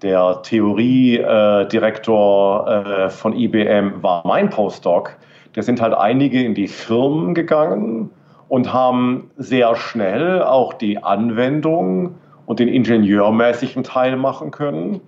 der 0.03 0.43
Theoriedirektor 0.43 2.69
äh, 2.69 3.11
von 3.11 3.35
IBM 3.35 4.01
war 4.01 4.25
mein 4.25 4.49
Postdoc 4.51 5.17
da 5.55 5.63
sind 5.63 5.81
halt 5.81 5.95
einige 5.95 6.43
in 6.43 6.55
die 6.55 6.69
Firmen 6.69 7.35
gegangen 7.35 8.11
und 8.49 8.73
haben 8.73 9.31
sehr 9.37 9.75
schnell 9.77 10.43
auch 10.43 10.75
die 10.75 11.03
Anwendung 11.03 12.17
und 12.47 12.59
den 12.59 12.69
ingenieurmäßigen 12.69 13.85
Teil 13.85 14.17
machen 14.17 14.51
können. 14.51 15.01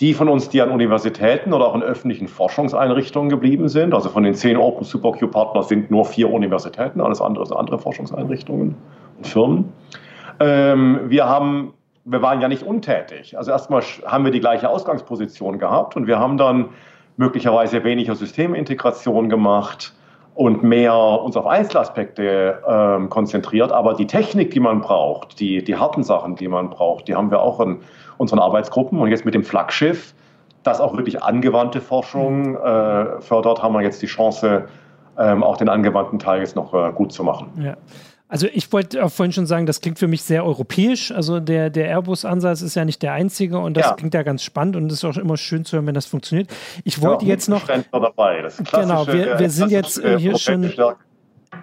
Die 0.00 0.14
von 0.14 0.28
uns, 0.28 0.48
die 0.48 0.60
an 0.60 0.70
Universitäten 0.70 1.52
oder 1.52 1.66
auch 1.66 1.74
in 1.74 1.82
öffentlichen 1.82 2.28
Forschungseinrichtungen 2.28 3.28
geblieben 3.28 3.68
sind, 3.68 3.94
also 3.94 4.08
von 4.08 4.22
den 4.24 4.34
zehn 4.34 4.56
Open 4.56 4.84
SuperQ 4.84 5.30
Partners 5.30 5.68
sind 5.68 5.90
nur 5.90 6.04
vier 6.04 6.30
Universitäten, 6.30 7.00
alles 7.00 7.20
andere 7.20 7.46
sind 7.46 7.56
andere 7.56 7.78
Forschungseinrichtungen 7.78 8.74
und 9.18 9.26
Firmen. 9.26 9.72
Ähm, 10.40 11.00
wir 11.08 11.28
haben 11.28 11.74
wir 12.04 12.20
waren 12.22 12.40
ja 12.40 12.48
nicht 12.48 12.64
untätig. 12.64 13.38
Also 13.38 13.50
erstmal 13.52 13.82
haben 14.06 14.24
wir 14.24 14.32
die 14.32 14.40
gleiche 14.40 14.68
Ausgangsposition 14.68 15.58
gehabt 15.58 15.96
und 15.96 16.06
wir 16.06 16.18
haben 16.18 16.36
dann 16.36 16.70
möglicherweise 17.16 17.84
weniger 17.84 18.14
Systemintegration 18.14 19.28
gemacht 19.28 19.94
und 20.34 20.62
mehr 20.62 20.94
uns 20.94 21.36
auf 21.36 21.46
Einzelaspekte 21.46 22.62
ähm, 22.66 23.10
konzentriert. 23.10 23.70
Aber 23.70 23.94
die 23.94 24.06
Technik, 24.06 24.50
die 24.50 24.60
man 24.60 24.80
braucht, 24.80 25.38
die, 25.40 25.62
die 25.62 25.76
harten 25.76 26.02
Sachen, 26.02 26.36
die 26.36 26.48
man 26.48 26.70
braucht, 26.70 27.08
die 27.08 27.14
haben 27.14 27.30
wir 27.30 27.40
auch 27.40 27.60
in 27.60 27.80
unseren 28.16 28.38
Arbeitsgruppen. 28.38 28.98
Und 28.98 29.08
jetzt 29.08 29.24
mit 29.24 29.34
dem 29.34 29.44
Flaggschiff, 29.44 30.14
das 30.62 30.80
auch 30.80 30.96
wirklich 30.96 31.22
angewandte 31.22 31.80
Forschung 31.80 32.56
äh, 32.56 33.20
fördert, 33.20 33.62
haben 33.62 33.74
wir 33.74 33.82
jetzt 33.82 34.00
die 34.00 34.06
Chance, 34.06 34.68
ähm, 35.18 35.42
auch 35.42 35.58
den 35.58 35.68
angewandten 35.68 36.18
Teil 36.18 36.40
jetzt 36.40 36.56
noch 36.56 36.72
äh, 36.72 36.92
gut 36.92 37.12
zu 37.12 37.24
machen. 37.24 37.50
Ja. 37.62 37.76
Also 38.32 38.46
ich 38.50 38.72
wollte 38.72 39.04
auch 39.04 39.12
vorhin 39.12 39.30
schon 39.30 39.44
sagen, 39.44 39.66
das 39.66 39.82
klingt 39.82 39.98
für 39.98 40.08
mich 40.08 40.22
sehr 40.22 40.42
europäisch. 40.46 41.12
Also 41.12 41.38
der, 41.38 41.68
der 41.68 41.88
Airbus-Ansatz 41.88 42.62
ist 42.62 42.74
ja 42.74 42.86
nicht 42.86 43.02
der 43.02 43.12
einzige 43.12 43.58
und 43.58 43.76
das 43.76 43.84
ja. 43.84 43.92
klingt 43.92 44.14
ja 44.14 44.22
ganz 44.22 44.42
spannend 44.42 44.74
und 44.74 44.90
es 44.90 44.94
ist 44.94 45.04
auch 45.04 45.18
immer 45.18 45.36
schön 45.36 45.66
zu 45.66 45.76
hören, 45.76 45.86
wenn 45.86 45.92
das 45.92 46.06
funktioniert. 46.06 46.48
Ich 46.82 47.02
wollte 47.02 47.26
ja, 47.26 47.32
jetzt 47.32 47.50
noch. 47.50 47.66
Dabei. 47.66 48.48
genau, 48.72 49.06
wir, 49.06 49.38
wir 49.38 49.50
sind 49.50 49.70
jetzt 49.70 50.02
äh, 50.02 50.18
hier 50.18 50.38
schon 50.38 50.72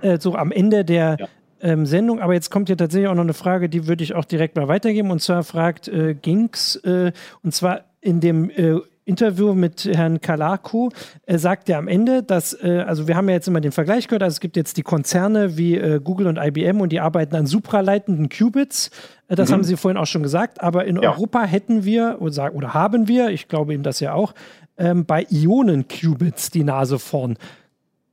äh, 0.01 0.19
so 0.19 0.35
am 0.35 0.51
Ende 0.51 0.85
der 0.85 1.17
ja. 1.19 1.27
ähm, 1.61 1.87
Sendung, 1.87 2.19
aber 2.19 2.35
jetzt 2.35 2.51
kommt 2.51 2.69
hier 2.69 2.77
tatsächlich 2.77 3.09
auch 3.09 3.15
noch 3.15 3.23
eine 3.23 3.33
Frage, 3.33 3.67
die 3.67 3.87
würde 3.87 4.03
ich 4.03 4.13
auch 4.13 4.25
direkt 4.25 4.55
mal 4.55 4.67
weitergeben. 4.67 5.09
Und 5.09 5.23
zwar 5.23 5.43
fragt 5.43 5.87
äh, 5.87 6.13
Ginks, 6.13 6.75
äh, 6.75 7.13
und 7.41 7.51
zwar 7.51 7.85
in 7.99 8.19
dem 8.19 8.51
äh, 8.51 8.79
Interview 9.09 9.53
mit 9.53 9.85
Herrn 9.85 10.21
Kalako 10.21 10.91
äh, 11.25 11.37
sagt 11.37 11.67
er 11.67 11.79
am 11.79 11.87
Ende, 11.87 12.23
dass, 12.23 12.53
äh, 12.53 12.85
also 12.87 13.07
wir 13.07 13.15
haben 13.15 13.27
ja 13.27 13.35
jetzt 13.35 13.47
immer 13.47 13.59
den 13.59 13.71
Vergleich 13.71 14.07
gehört, 14.07 14.23
also 14.23 14.35
es 14.35 14.39
gibt 14.39 14.55
jetzt 14.55 14.77
die 14.77 14.83
Konzerne 14.83 15.57
wie 15.57 15.75
äh, 15.75 15.99
Google 16.01 16.27
und 16.27 16.37
IBM 16.37 16.79
und 16.79 16.91
die 16.91 16.99
arbeiten 16.99 17.35
an 17.35 17.47
supraleitenden 17.47 18.29
Qubits. 18.29 18.91
Äh, 19.27 19.35
das 19.35 19.49
mhm. 19.49 19.53
haben 19.55 19.63
Sie 19.63 19.75
vorhin 19.75 19.97
auch 19.97 20.05
schon 20.05 20.23
gesagt, 20.23 20.61
aber 20.61 20.85
in 20.85 21.01
ja. 21.01 21.11
Europa 21.11 21.43
hätten 21.43 21.83
wir 21.83 22.17
oder, 22.19 22.53
oder, 22.53 22.73
haben 22.73 23.07
wir, 23.07 23.29
ich 23.29 23.47
glaube 23.47 23.73
ihm 23.73 23.83
das 23.83 23.99
ja 23.99 24.13
auch, 24.13 24.33
ähm, 24.77 25.05
bei 25.05 25.25
Ionen-Qubits 25.29 26.51
die 26.51 26.63
Nase 26.63 26.99
vorn. 26.99 27.37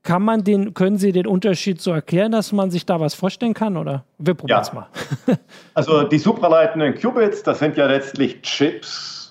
Kann 0.03 0.23
man 0.23 0.45
den, 0.45 0.73
können 0.73 0.99
Sie 0.99 1.11
den 1.11 1.27
Unterschied 1.27 1.81
so 1.81 1.91
erklären, 1.91 2.31
dass 2.31 2.53
man 2.53 2.71
sich 2.71 2.87
da 2.87 3.01
was 3.01 3.15
vorstellen 3.15 3.55
kann? 3.55 3.77
Oder 3.77 4.05
wir 4.19 4.35
probieren 4.35 4.61
es 4.61 4.69
ja. 4.69 4.75
mal. 4.75 4.89
also 5.75 6.05
die 6.05 6.19
supraleitenden 6.19 6.95
Qubits, 6.95 7.43
das 7.43 7.59
sind 7.59 7.77
ja 7.77 7.87
letztlich 7.87 8.41
Chips, 8.43 9.26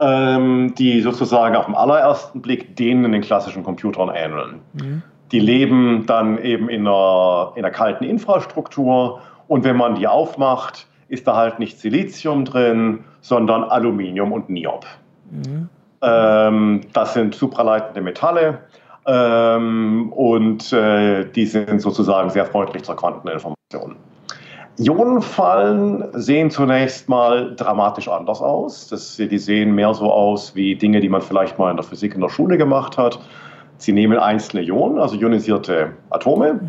ähm, 0.00 0.74
die 0.76 1.00
sozusagen 1.00 1.56
auf 1.56 1.66
den 1.66 1.74
allerersten 1.74 2.42
Blick 2.42 2.76
denen 2.76 3.04
in 3.06 3.12
den 3.12 3.22
klassischen 3.22 3.62
Computern 3.62 4.10
ähneln. 4.14 4.60
Mhm. 4.74 5.02
Die 5.32 5.40
leben 5.40 6.04
dann 6.06 6.38
eben 6.38 6.68
in 6.68 6.86
einer, 6.86 7.52
in 7.56 7.64
einer 7.64 7.72
kalten 7.72 8.04
Infrastruktur 8.04 9.20
und 9.48 9.64
wenn 9.64 9.76
man 9.76 9.94
die 9.94 10.06
aufmacht, 10.06 10.86
ist 11.08 11.26
da 11.26 11.36
halt 11.36 11.58
nicht 11.58 11.78
Silizium 11.78 12.44
drin, 12.44 13.04
sondern 13.20 13.64
Aluminium 13.64 14.32
und 14.32 14.50
Niob. 14.50 14.86
Mhm. 15.30 15.68
Ähm, 16.02 16.80
das 16.92 17.14
sind 17.14 17.34
supraleitende 17.34 18.00
Metalle 18.00 18.60
ähm, 19.06 20.12
und 20.12 20.72
äh, 20.72 21.24
die 21.24 21.46
sind 21.46 21.80
sozusagen 21.80 22.30
sehr 22.30 22.44
freundlich 22.44 22.82
zur 22.82 22.96
Quanteninformation. 22.96 23.96
Ionenfallen 24.78 26.04
sehen 26.12 26.50
zunächst 26.50 27.08
mal 27.08 27.54
dramatisch 27.56 28.08
anders 28.08 28.42
aus. 28.42 28.88
Das, 28.88 29.16
die 29.16 29.38
sehen 29.38 29.74
mehr 29.74 29.94
so 29.94 30.12
aus 30.12 30.54
wie 30.54 30.76
Dinge, 30.76 31.00
die 31.00 31.08
man 31.08 31.22
vielleicht 31.22 31.58
mal 31.58 31.70
in 31.70 31.76
der 31.76 31.84
Physik 31.84 32.14
in 32.14 32.20
der 32.20 32.28
Schule 32.28 32.58
gemacht 32.58 32.98
hat. 32.98 33.18
Sie 33.78 33.92
nehmen 33.92 34.18
einzelne 34.18 34.62
Ionen, 34.62 34.98
also 34.98 35.16
ionisierte 35.16 35.92
Atome, 36.10 36.60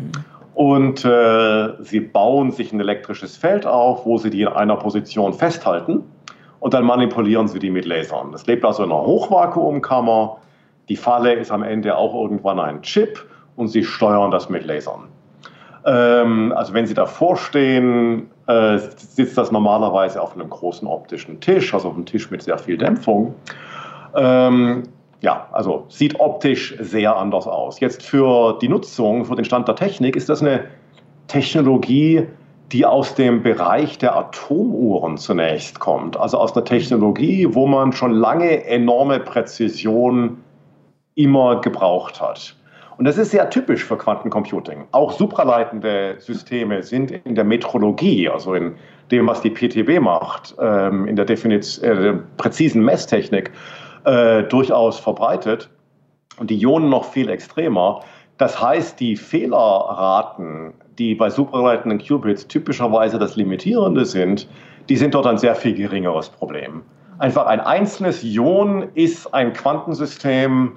und 0.54 1.04
äh, 1.04 1.82
sie 1.82 2.00
bauen 2.00 2.50
sich 2.50 2.72
ein 2.72 2.80
elektrisches 2.80 3.36
Feld 3.36 3.66
auf, 3.66 4.04
wo 4.06 4.18
sie 4.18 4.30
die 4.30 4.42
in 4.42 4.48
einer 4.48 4.76
Position 4.76 5.32
festhalten 5.32 6.02
und 6.60 6.74
dann 6.74 6.84
manipulieren 6.84 7.46
sie 7.46 7.58
die 7.58 7.70
mit 7.70 7.84
Lasern. 7.84 8.32
Das 8.32 8.46
lebt 8.46 8.64
also 8.64 8.84
in 8.84 8.90
einer 8.90 9.02
Hochvakuumkammer. 9.02 10.38
Die 10.88 10.96
Falle 10.96 11.34
ist 11.34 11.50
am 11.50 11.62
Ende 11.62 11.96
auch 11.96 12.14
irgendwann 12.14 12.58
ein 12.58 12.82
Chip 12.82 13.24
und 13.56 13.68
sie 13.68 13.84
steuern 13.84 14.30
das 14.30 14.48
mit 14.48 14.66
Lasern. 14.66 15.08
Ähm, 15.88 16.52
also 16.54 16.74
wenn 16.74 16.86
Sie 16.86 16.92
davor 16.92 17.36
stehen, 17.36 18.28
äh, 18.46 18.78
sitzt 18.78 19.38
das 19.38 19.50
normalerweise 19.50 20.20
auf 20.20 20.34
einem 20.34 20.50
großen 20.50 20.86
optischen 20.86 21.40
Tisch, 21.40 21.72
also 21.72 21.88
auf 21.88 21.94
einem 21.94 22.04
Tisch 22.04 22.30
mit 22.30 22.42
sehr 22.42 22.58
viel 22.58 22.76
Dämpfung. 22.76 23.34
Ähm, 24.14 24.82
ja, 25.20 25.48
also 25.50 25.86
sieht 25.88 26.20
optisch 26.20 26.76
sehr 26.78 27.16
anders 27.16 27.46
aus. 27.46 27.80
Jetzt 27.80 28.02
für 28.02 28.58
die 28.60 28.68
Nutzung, 28.68 29.24
für 29.24 29.34
den 29.34 29.46
Stand 29.46 29.66
der 29.66 29.76
Technik 29.76 30.14
ist 30.14 30.28
das 30.28 30.42
eine 30.42 30.64
Technologie, 31.26 32.26
die 32.70 32.84
aus 32.84 33.14
dem 33.14 33.42
Bereich 33.42 33.96
der 33.96 34.14
Atomuhren 34.14 35.16
zunächst 35.16 35.80
kommt. 35.80 36.18
Also 36.18 36.36
aus 36.36 36.52
der 36.52 36.64
Technologie, 36.64 37.48
wo 37.50 37.66
man 37.66 37.92
schon 37.92 38.12
lange 38.12 38.66
enorme 38.66 39.20
Präzision 39.20 40.36
immer 41.14 41.62
gebraucht 41.62 42.20
hat. 42.20 42.57
Und 42.98 43.04
das 43.04 43.16
ist 43.16 43.30
sehr 43.30 43.48
typisch 43.48 43.84
für 43.84 43.96
Quantencomputing. 43.96 44.88
Auch 44.90 45.12
supraleitende 45.12 46.16
Systeme 46.18 46.82
sind 46.82 47.12
in 47.12 47.36
der 47.36 47.44
Metrologie, 47.44 48.28
also 48.28 48.54
in 48.54 48.74
dem, 49.12 49.28
was 49.28 49.40
die 49.40 49.50
PTB 49.50 50.00
macht, 50.00 50.56
ähm, 50.60 51.06
in 51.06 51.14
der, 51.14 51.24
Definiz 51.24 51.78
äh, 51.78 52.14
präzisen 52.38 52.84
Messtechnik, 52.84 53.52
äh, 54.04 54.42
durchaus 54.42 54.98
verbreitet. 54.98 55.70
Und 56.38 56.50
die 56.50 56.60
Ionen 56.60 56.88
noch 56.88 57.04
viel 57.04 57.30
extremer. 57.30 58.00
Das 58.36 58.60
heißt, 58.60 58.98
die 58.98 59.14
Fehlerraten, 59.14 60.74
die 60.98 61.14
bei 61.14 61.30
supraleitenden 61.30 62.00
Qubits 62.00 62.48
typischerweise 62.48 63.20
das 63.20 63.36
Limitierende 63.36 64.04
sind, 64.04 64.48
die 64.88 64.96
sind 64.96 65.14
dort 65.14 65.26
ein 65.26 65.38
sehr 65.38 65.54
viel 65.54 65.74
geringeres 65.74 66.28
Problem. 66.28 66.82
Einfach 67.20 67.46
ein 67.46 67.60
einzelnes 67.60 68.24
Ion 68.24 68.88
ist 68.94 69.32
ein 69.32 69.52
Quantensystem, 69.52 70.72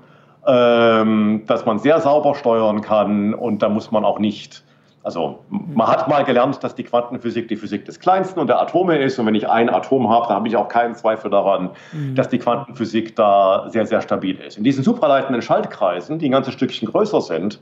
ähm, 0.48 1.44
das 1.48 1.66
man 1.66 1.80
sehr 1.80 2.00
sauber 2.00 2.36
steuern 2.36 2.82
kann 2.82 3.34
und 3.34 3.62
da 3.62 3.70
muss 3.70 3.92
man 3.92 4.06
auch 4.06 4.20
nicht 4.20 4.64
also 5.04 5.40
man 5.50 5.88
hat 5.88 6.08
mal 6.08 6.24
gelernt, 6.24 6.64
dass 6.64 6.76
die 6.76 6.84
Quantenphysik 6.84 7.48
die 7.48 7.56
Physik 7.56 7.86
des 7.86 8.00
Kleinsten 8.00 8.40
und 8.40 8.48
der 8.48 8.62
Atome 8.62 8.98
ist. 8.98 9.18
Und 9.18 9.26
wenn 9.26 9.36
ich 9.36 9.50
ein 9.50 9.70
Atom 9.70 10.10
habe, 10.10 10.28
dann 10.28 10.36
habe 10.36 10.48
ich 10.48 10.56
auch 10.56 10.68
keinen 10.68 10.94
Zweifel 10.94 11.32
daran, 11.32 11.72
mhm. 11.92 12.14
dass 12.16 12.30
die 12.30 12.38
Quantenphysik 12.38 13.16
da 13.16 13.66
sehr, 13.70 13.86
sehr 13.86 14.02
stabil 14.02 14.40
ist. 14.40 14.58
In 14.58 14.64
diesen 14.64 14.84
supraleitenden 14.84 15.42
Schaltkreisen, 15.42 16.20
die 16.20 16.30
ein 16.30 16.32
ganzes 16.32 16.54
Stückchen 16.54 16.88
größer 16.88 17.22
sind, 17.22 17.60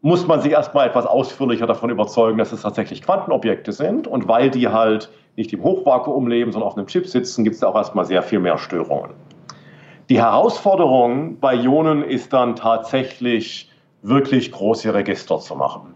muss 0.00 0.26
man 0.26 0.40
sich 0.40 0.52
erstmal 0.52 0.86
etwas 0.86 1.04
ausführlicher 1.06 1.66
davon 1.66 1.90
überzeugen, 1.90 2.38
dass 2.38 2.52
es 2.52 2.62
tatsächlich 2.62 3.02
Quantenobjekte 3.02 3.72
sind. 3.72 4.06
Und 4.06 4.26
weil 4.26 4.50
die 4.50 4.68
halt 4.68 5.10
nicht 5.36 5.52
im 5.52 5.62
Hochvakuum 5.62 6.28
leben, 6.28 6.52
sondern 6.52 6.68
auf 6.68 6.78
einem 6.78 6.86
Chip 6.86 7.06
sitzen, 7.06 7.44
gibt 7.44 7.54
es 7.54 7.60
da 7.60 7.68
auch 7.68 7.76
erstmal 7.76 8.06
sehr 8.06 8.22
viel 8.22 8.40
mehr 8.40 8.56
Störungen. 8.56 9.10
Die 10.08 10.18
Herausforderung 10.18 11.38
bei 11.38 11.54
Ionen 11.54 12.02
ist 12.02 12.32
dann 12.32 12.56
tatsächlich 12.56 13.70
wirklich 14.00 14.52
große 14.52 14.94
Register 14.94 15.38
zu 15.38 15.54
machen. 15.54 15.94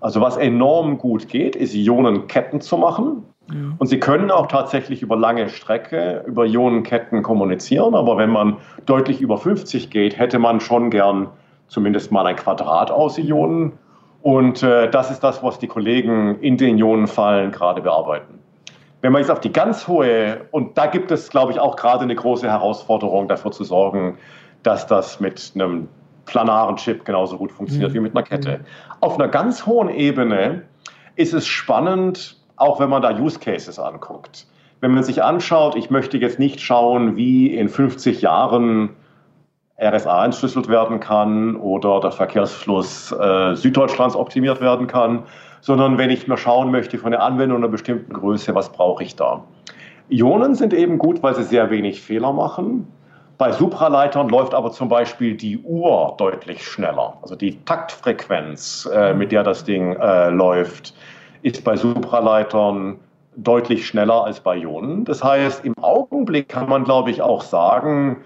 Also 0.00 0.20
was 0.20 0.36
enorm 0.36 0.96
gut 0.96 1.28
geht, 1.28 1.54
ist 1.54 1.74
Ionenketten 1.74 2.62
zu 2.62 2.78
machen. 2.78 3.24
Ja. 3.50 3.56
Und 3.78 3.86
sie 3.88 4.00
können 4.00 4.30
auch 4.30 4.46
tatsächlich 4.46 5.02
über 5.02 5.16
lange 5.16 5.50
Strecke 5.50 6.24
über 6.26 6.46
Ionenketten 6.46 7.22
kommunizieren. 7.22 7.94
Aber 7.94 8.16
wenn 8.16 8.30
man 8.30 8.56
deutlich 8.86 9.20
über 9.20 9.36
50 9.36 9.90
geht, 9.90 10.18
hätte 10.18 10.38
man 10.38 10.60
schon 10.60 10.88
gern 10.88 11.28
zumindest 11.68 12.12
mal 12.12 12.26
ein 12.26 12.36
Quadrat 12.36 12.90
aus 12.90 13.18
Ionen. 13.18 13.72
Und 14.22 14.62
äh, 14.62 14.90
das 14.90 15.10
ist 15.10 15.20
das, 15.20 15.42
was 15.42 15.58
die 15.58 15.66
Kollegen 15.66 16.38
in 16.40 16.56
den 16.56 16.78
Ionenfallen 16.78 17.50
gerade 17.50 17.82
bearbeiten. 17.82 18.38
Wenn 19.04 19.12
man 19.12 19.20
jetzt 19.20 19.30
auf 19.30 19.40
die 19.40 19.52
ganz 19.52 19.86
hohe, 19.86 20.46
und 20.50 20.78
da 20.78 20.86
gibt 20.86 21.10
es, 21.10 21.28
glaube 21.28 21.52
ich, 21.52 21.60
auch 21.60 21.76
gerade 21.76 22.04
eine 22.04 22.14
große 22.14 22.50
Herausforderung, 22.50 23.28
dafür 23.28 23.52
zu 23.52 23.62
sorgen, 23.62 24.16
dass 24.62 24.86
das 24.86 25.20
mit 25.20 25.52
einem 25.54 25.88
planaren 26.24 26.76
Chip 26.76 27.04
genauso 27.04 27.36
gut 27.36 27.52
funktioniert 27.52 27.90
mhm. 27.90 27.96
wie 27.96 28.00
mit 28.00 28.16
einer 28.16 28.24
Kette. 28.24 28.60
Auf 29.02 29.16
einer 29.16 29.28
ganz 29.28 29.66
hohen 29.66 29.90
Ebene 29.90 30.62
ist 31.16 31.34
es 31.34 31.46
spannend, 31.46 32.40
auch 32.56 32.80
wenn 32.80 32.88
man 32.88 33.02
da 33.02 33.14
Use 33.14 33.38
Cases 33.38 33.78
anguckt. 33.78 34.46
Wenn 34.80 34.92
man 34.92 35.02
sich 35.02 35.22
anschaut, 35.22 35.76
ich 35.76 35.90
möchte 35.90 36.16
jetzt 36.16 36.38
nicht 36.38 36.62
schauen, 36.62 37.14
wie 37.14 37.54
in 37.54 37.68
50 37.68 38.22
Jahren 38.22 38.96
RSA 39.78 40.24
entschlüsselt 40.24 40.68
werden 40.68 41.00
kann 41.00 41.56
oder 41.56 42.00
der 42.00 42.12
Verkehrsfluss 42.12 43.12
äh, 43.12 43.54
Süddeutschlands 43.54 44.16
optimiert 44.16 44.62
werden 44.62 44.86
kann, 44.86 45.24
sondern 45.64 45.96
wenn 45.96 46.10
ich 46.10 46.28
mir 46.28 46.36
schauen 46.36 46.70
möchte 46.70 46.98
von 46.98 47.10
der 47.10 47.22
Anwendung 47.22 47.56
einer 47.56 47.68
bestimmten 47.68 48.12
Größe, 48.12 48.54
was 48.54 48.70
brauche 48.70 49.02
ich 49.02 49.16
da? 49.16 49.42
Ionen 50.10 50.54
sind 50.54 50.74
eben 50.74 50.98
gut, 50.98 51.22
weil 51.22 51.34
sie 51.34 51.42
sehr 51.42 51.70
wenig 51.70 52.02
Fehler 52.02 52.34
machen. 52.34 52.86
Bei 53.38 53.50
Supraleitern 53.50 54.28
läuft 54.28 54.52
aber 54.52 54.72
zum 54.72 54.90
Beispiel 54.90 55.34
die 55.34 55.56
Uhr 55.60 56.14
deutlich 56.18 56.66
schneller. 56.66 57.14
Also 57.22 57.34
die 57.34 57.64
Taktfrequenz, 57.64 58.86
äh, 58.92 59.14
mit 59.14 59.32
der 59.32 59.42
das 59.42 59.64
Ding 59.64 59.96
äh, 59.96 60.28
läuft, 60.28 60.94
ist 61.40 61.64
bei 61.64 61.76
Supraleitern 61.76 62.98
deutlich 63.34 63.86
schneller 63.86 64.22
als 64.22 64.40
bei 64.40 64.58
Ionen. 64.58 65.06
Das 65.06 65.24
heißt, 65.24 65.64
im 65.64 65.78
Augenblick 65.78 66.50
kann 66.50 66.68
man, 66.68 66.84
glaube 66.84 67.10
ich, 67.10 67.22
auch 67.22 67.40
sagen, 67.40 68.18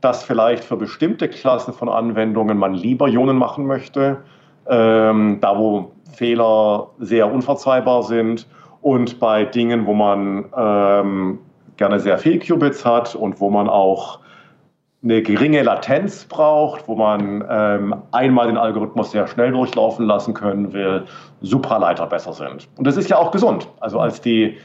dass 0.00 0.24
vielleicht 0.24 0.64
für 0.64 0.78
bestimmte 0.78 1.28
Klassen 1.28 1.74
von 1.74 1.90
Anwendungen 1.90 2.56
man 2.56 2.72
lieber 2.72 3.06
Ionen 3.06 3.36
machen 3.36 3.66
möchte, 3.66 4.22
ähm, 4.68 5.38
da 5.40 5.58
wo 5.58 5.92
Fehler 6.12 6.88
sehr 6.98 7.30
unverzeihbar 7.30 8.02
sind 8.02 8.46
und 8.80 9.18
bei 9.20 9.44
Dingen, 9.44 9.86
wo 9.86 9.94
man 9.94 10.46
ähm, 10.56 11.38
gerne 11.76 12.00
sehr 12.00 12.18
viel 12.18 12.38
Qubits 12.38 12.84
hat 12.84 13.14
und 13.14 13.40
wo 13.40 13.50
man 13.50 13.68
auch 13.68 14.20
eine 15.02 15.22
geringe 15.22 15.62
Latenz 15.62 16.24
braucht, 16.24 16.88
wo 16.88 16.96
man 16.96 17.44
ähm, 17.48 17.94
einmal 18.12 18.48
den 18.48 18.56
Algorithmus 18.56 19.12
sehr 19.12 19.26
schnell 19.28 19.52
durchlaufen 19.52 20.06
lassen 20.06 20.34
können 20.34 20.72
will, 20.72 21.04
Supraleiter 21.42 22.06
besser 22.06 22.32
sind. 22.32 22.68
Und 22.76 22.86
das 22.86 22.96
ist 22.96 23.08
ja 23.08 23.18
auch 23.18 23.30
gesund. 23.30 23.68
Also 23.80 24.00
als 24.00 24.20
die 24.20 24.56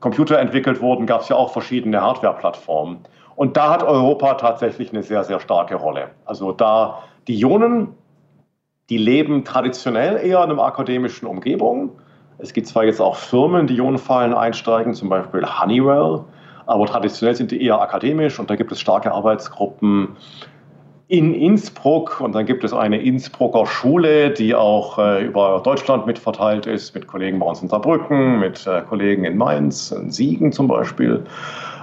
Computer 0.00 0.38
entwickelt 0.38 0.80
wurden, 0.80 1.06
gab 1.06 1.20
es 1.20 1.28
ja 1.28 1.36
auch 1.36 1.50
verschiedene 1.50 2.00
Hardware-Plattformen. 2.00 2.98
Und 3.36 3.56
da 3.56 3.70
hat 3.70 3.82
Europa 3.82 4.34
tatsächlich 4.34 4.90
eine 4.90 5.02
sehr, 5.02 5.22
sehr 5.24 5.40
starke 5.40 5.76
Rolle. 5.76 6.10
Also 6.24 6.52
da 6.52 7.00
die 7.28 7.38
Ionen, 7.40 7.88
die 8.90 8.98
leben 8.98 9.44
traditionell 9.44 10.16
eher 10.16 10.44
in 10.44 10.50
einer 10.50 10.62
akademischen 10.62 11.26
Umgebung. 11.26 11.90
Es 12.38 12.52
gibt 12.52 12.66
zwar 12.66 12.84
jetzt 12.84 13.00
auch 13.00 13.16
Firmen, 13.16 13.66
die 13.66 13.76
Ionenfallen 13.76 14.34
einsteigen, 14.34 14.94
zum 14.94 15.08
Beispiel 15.08 15.46
Honeywell, 15.46 16.24
aber 16.66 16.86
traditionell 16.86 17.34
sind 17.34 17.50
die 17.50 17.62
eher 17.62 17.80
akademisch 17.80 18.38
und 18.38 18.50
da 18.50 18.56
gibt 18.56 18.72
es 18.72 18.80
starke 18.80 19.12
Arbeitsgruppen 19.12 20.16
in 21.08 21.34
Innsbruck 21.34 22.20
und 22.20 22.34
dann 22.34 22.46
gibt 22.46 22.64
es 22.64 22.72
eine 22.72 23.00
Innsbrucker 23.00 23.66
Schule, 23.66 24.30
die 24.30 24.54
auch 24.54 24.98
äh, 24.98 25.24
über 25.24 25.60
Deutschland 25.62 26.06
mitverteilt 26.06 26.66
ist, 26.66 26.94
mit 26.94 27.06
Kollegen 27.06 27.38
bei 27.38 27.46
uns 27.46 27.60
in 27.62 27.68
Saarbrücken, 27.68 28.40
mit 28.40 28.66
äh, 28.66 28.80
Kollegen 28.82 29.24
in 29.24 29.36
Mainz, 29.36 29.92
in 29.92 30.10
Siegen 30.10 30.50
zum 30.50 30.66
Beispiel, 30.66 31.24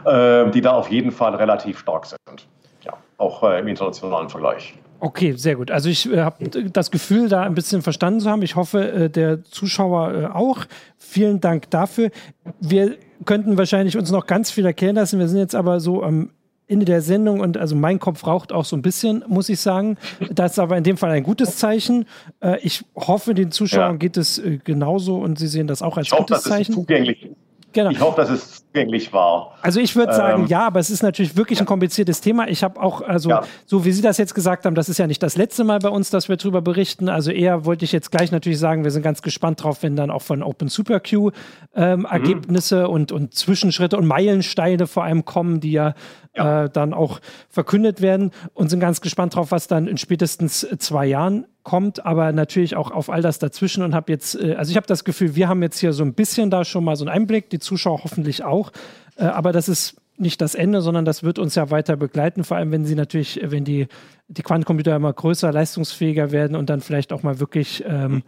äh, 0.05 0.49
die 0.49 0.61
da 0.61 0.71
auf 0.73 0.89
jeden 0.89 1.11
Fall 1.11 1.35
relativ 1.35 1.79
stark 1.79 2.07
sind. 2.07 2.47
Ja, 2.83 2.93
auch 3.19 3.43
äh, 3.43 3.59
im 3.59 3.67
internationalen 3.67 4.27
Vergleich. 4.27 4.73
Okay, 5.03 5.33
sehr 5.33 5.55
gut. 5.55 5.71
Also 5.71 5.89
ich 5.89 6.07
äh, 6.11 6.19
habe 6.19 6.47
das 6.47 6.91
Gefühl, 6.91 7.27
da 7.27 7.41
ein 7.41 7.55
bisschen 7.55 7.81
verstanden 7.81 8.19
zu 8.19 8.29
haben. 8.29 8.43
Ich 8.43 8.55
hoffe, 8.55 8.91
äh, 8.91 9.09
der 9.09 9.43
Zuschauer 9.43 10.13
äh, 10.13 10.25
auch. 10.27 10.59
Vielen 10.99 11.41
Dank 11.41 11.71
dafür. 11.71 12.11
Wir 12.59 12.97
könnten 13.25 13.57
wahrscheinlich 13.57 13.97
uns 13.97 14.11
noch 14.11 14.27
ganz 14.27 14.51
viel 14.51 14.63
erklären 14.63 14.95
lassen. 14.95 15.17
Wir 15.17 15.27
sind 15.27 15.39
jetzt 15.39 15.55
aber 15.55 15.79
so 15.79 16.03
am 16.03 16.29
Ende 16.67 16.85
der 16.85 17.01
Sendung 17.01 17.39
und 17.39 17.57
also 17.57 17.75
mein 17.75 17.97
Kopf 17.97 18.27
raucht 18.27 18.51
auch 18.51 18.63
so 18.63 18.75
ein 18.75 18.83
bisschen, 18.83 19.23
muss 19.27 19.49
ich 19.49 19.59
sagen. 19.59 19.97
Das 20.31 20.51
ist 20.51 20.59
aber 20.59 20.77
in 20.77 20.83
dem 20.83 20.97
Fall 20.97 21.09
ein 21.09 21.23
gutes 21.23 21.57
Zeichen. 21.57 22.05
Äh, 22.39 22.59
ich 22.61 22.85
hoffe, 22.95 23.33
den 23.33 23.51
Zuschauern 23.51 23.93
ja. 23.93 23.97
geht 23.97 24.17
es 24.17 24.37
äh, 24.37 24.59
genauso 24.63 25.17
und 25.17 25.39
sie 25.39 25.47
sehen 25.47 25.65
das 25.65 25.81
auch 25.81 25.97
als 25.97 26.07
ich 26.07 26.13
gutes 26.15 26.37
hoffe, 26.37 26.49
Zeichen. 26.49 26.73
Zugänglich 26.73 27.27
Genau. 27.73 27.89
Ich 27.91 27.99
hoffe, 27.99 28.21
dass 28.21 28.29
es 28.29 28.65
zugänglich 28.65 29.13
war. 29.13 29.57
Also 29.61 29.79
ich 29.79 29.95
würde 29.95 30.13
sagen, 30.13 30.43
ähm, 30.43 30.47
ja, 30.47 30.67
aber 30.67 30.79
es 30.79 30.89
ist 30.89 31.03
natürlich 31.03 31.35
wirklich 31.37 31.59
ja. 31.59 31.63
ein 31.63 31.67
kompliziertes 31.67 32.21
Thema. 32.21 32.47
Ich 32.47 32.63
habe 32.63 32.81
auch, 32.81 33.01
also 33.01 33.29
ja. 33.29 33.43
so 33.65 33.85
wie 33.85 33.91
Sie 33.91 34.01
das 34.01 34.17
jetzt 34.17 34.33
gesagt 34.33 34.65
haben, 34.65 34.75
das 34.75 34.89
ist 34.89 34.97
ja 34.97 35.07
nicht 35.07 35.21
das 35.23 35.37
letzte 35.37 35.63
Mal 35.63 35.79
bei 35.79 35.89
uns, 35.89 36.09
dass 36.09 36.29
wir 36.29 36.37
darüber 36.37 36.61
berichten. 36.61 37.09
Also 37.09 37.31
eher 37.31 37.65
wollte 37.65 37.85
ich 37.85 37.91
jetzt 37.91 38.11
gleich 38.11 38.31
natürlich 38.31 38.59
sagen, 38.59 38.83
wir 38.83 38.91
sind 38.91 39.03
ganz 39.03 39.21
gespannt 39.21 39.63
drauf, 39.63 39.83
wenn 39.83 39.95
dann 39.95 40.11
auch 40.11 40.21
von 40.21 40.43
Open 40.43 40.67
Super 40.67 40.99
Q 40.99 41.31
ähm, 41.75 41.99
mhm. 41.99 42.05
Ergebnisse 42.05 42.87
und, 42.87 43.11
und 43.11 43.33
Zwischenschritte 43.33 43.97
und 43.97 44.05
Meilensteine 44.05 44.87
vor 44.87 45.03
allem 45.03 45.25
kommen, 45.25 45.59
die 45.59 45.71
ja, 45.71 45.93
ja. 46.35 46.65
Äh, 46.65 46.69
dann 46.69 46.93
auch 46.93 47.19
verkündet 47.49 48.01
werden 48.01 48.31
und 48.53 48.69
sind 48.69 48.79
ganz 48.79 49.01
gespannt 49.01 49.35
drauf, 49.35 49.51
was 49.51 49.67
dann 49.67 49.87
in 49.87 49.97
spätestens 49.97 50.67
zwei 50.79 51.05
Jahren 51.05 51.45
kommt, 51.63 52.05
aber 52.05 52.31
natürlich 52.31 52.75
auch 52.75 52.91
auf 52.91 53.09
all 53.09 53.21
das 53.21 53.39
dazwischen 53.39 53.83
und 53.83 53.93
habe 53.93 54.11
jetzt, 54.11 54.39
äh, 54.39 54.55
also 54.55 54.71
ich 54.71 54.77
habe 54.77 54.87
das 54.87 55.03
Gefühl, 55.03 55.35
wir 55.35 55.49
haben 55.49 55.61
jetzt 55.61 55.79
hier 55.79 55.93
so 55.93 56.03
ein 56.03 56.13
bisschen 56.13 56.49
da 56.49 56.63
schon 56.63 56.83
mal 56.83 56.95
so 56.95 57.05
einen 57.05 57.13
Einblick, 57.13 57.49
die 57.49 57.59
Zuschauer 57.59 58.03
hoffentlich 58.03 58.43
auch, 58.43 58.71
äh, 59.17 59.25
aber 59.25 59.51
das 59.51 59.67
ist 59.67 59.97
nicht 60.17 60.39
das 60.39 60.55
Ende, 60.55 60.81
sondern 60.81 61.03
das 61.03 61.23
wird 61.23 61.39
uns 61.39 61.55
ja 61.55 61.69
weiter 61.71 61.97
begleiten, 61.97 62.43
vor 62.43 62.57
allem 62.57 62.71
wenn 62.71 62.85
sie 62.85 62.95
natürlich, 62.95 63.39
wenn 63.43 63.65
die, 63.65 63.87
die 64.27 64.43
Quantencomputer 64.43 64.95
immer 64.95 65.11
größer, 65.11 65.51
leistungsfähiger 65.51 66.31
werden 66.31 66.55
und 66.55 66.69
dann 66.69 66.81
vielleicht 66.81 67.11
auch 67.11 67.23
mal 67.23 67.39
wirklich 67.39 67.83
ähm, 67.87 68.23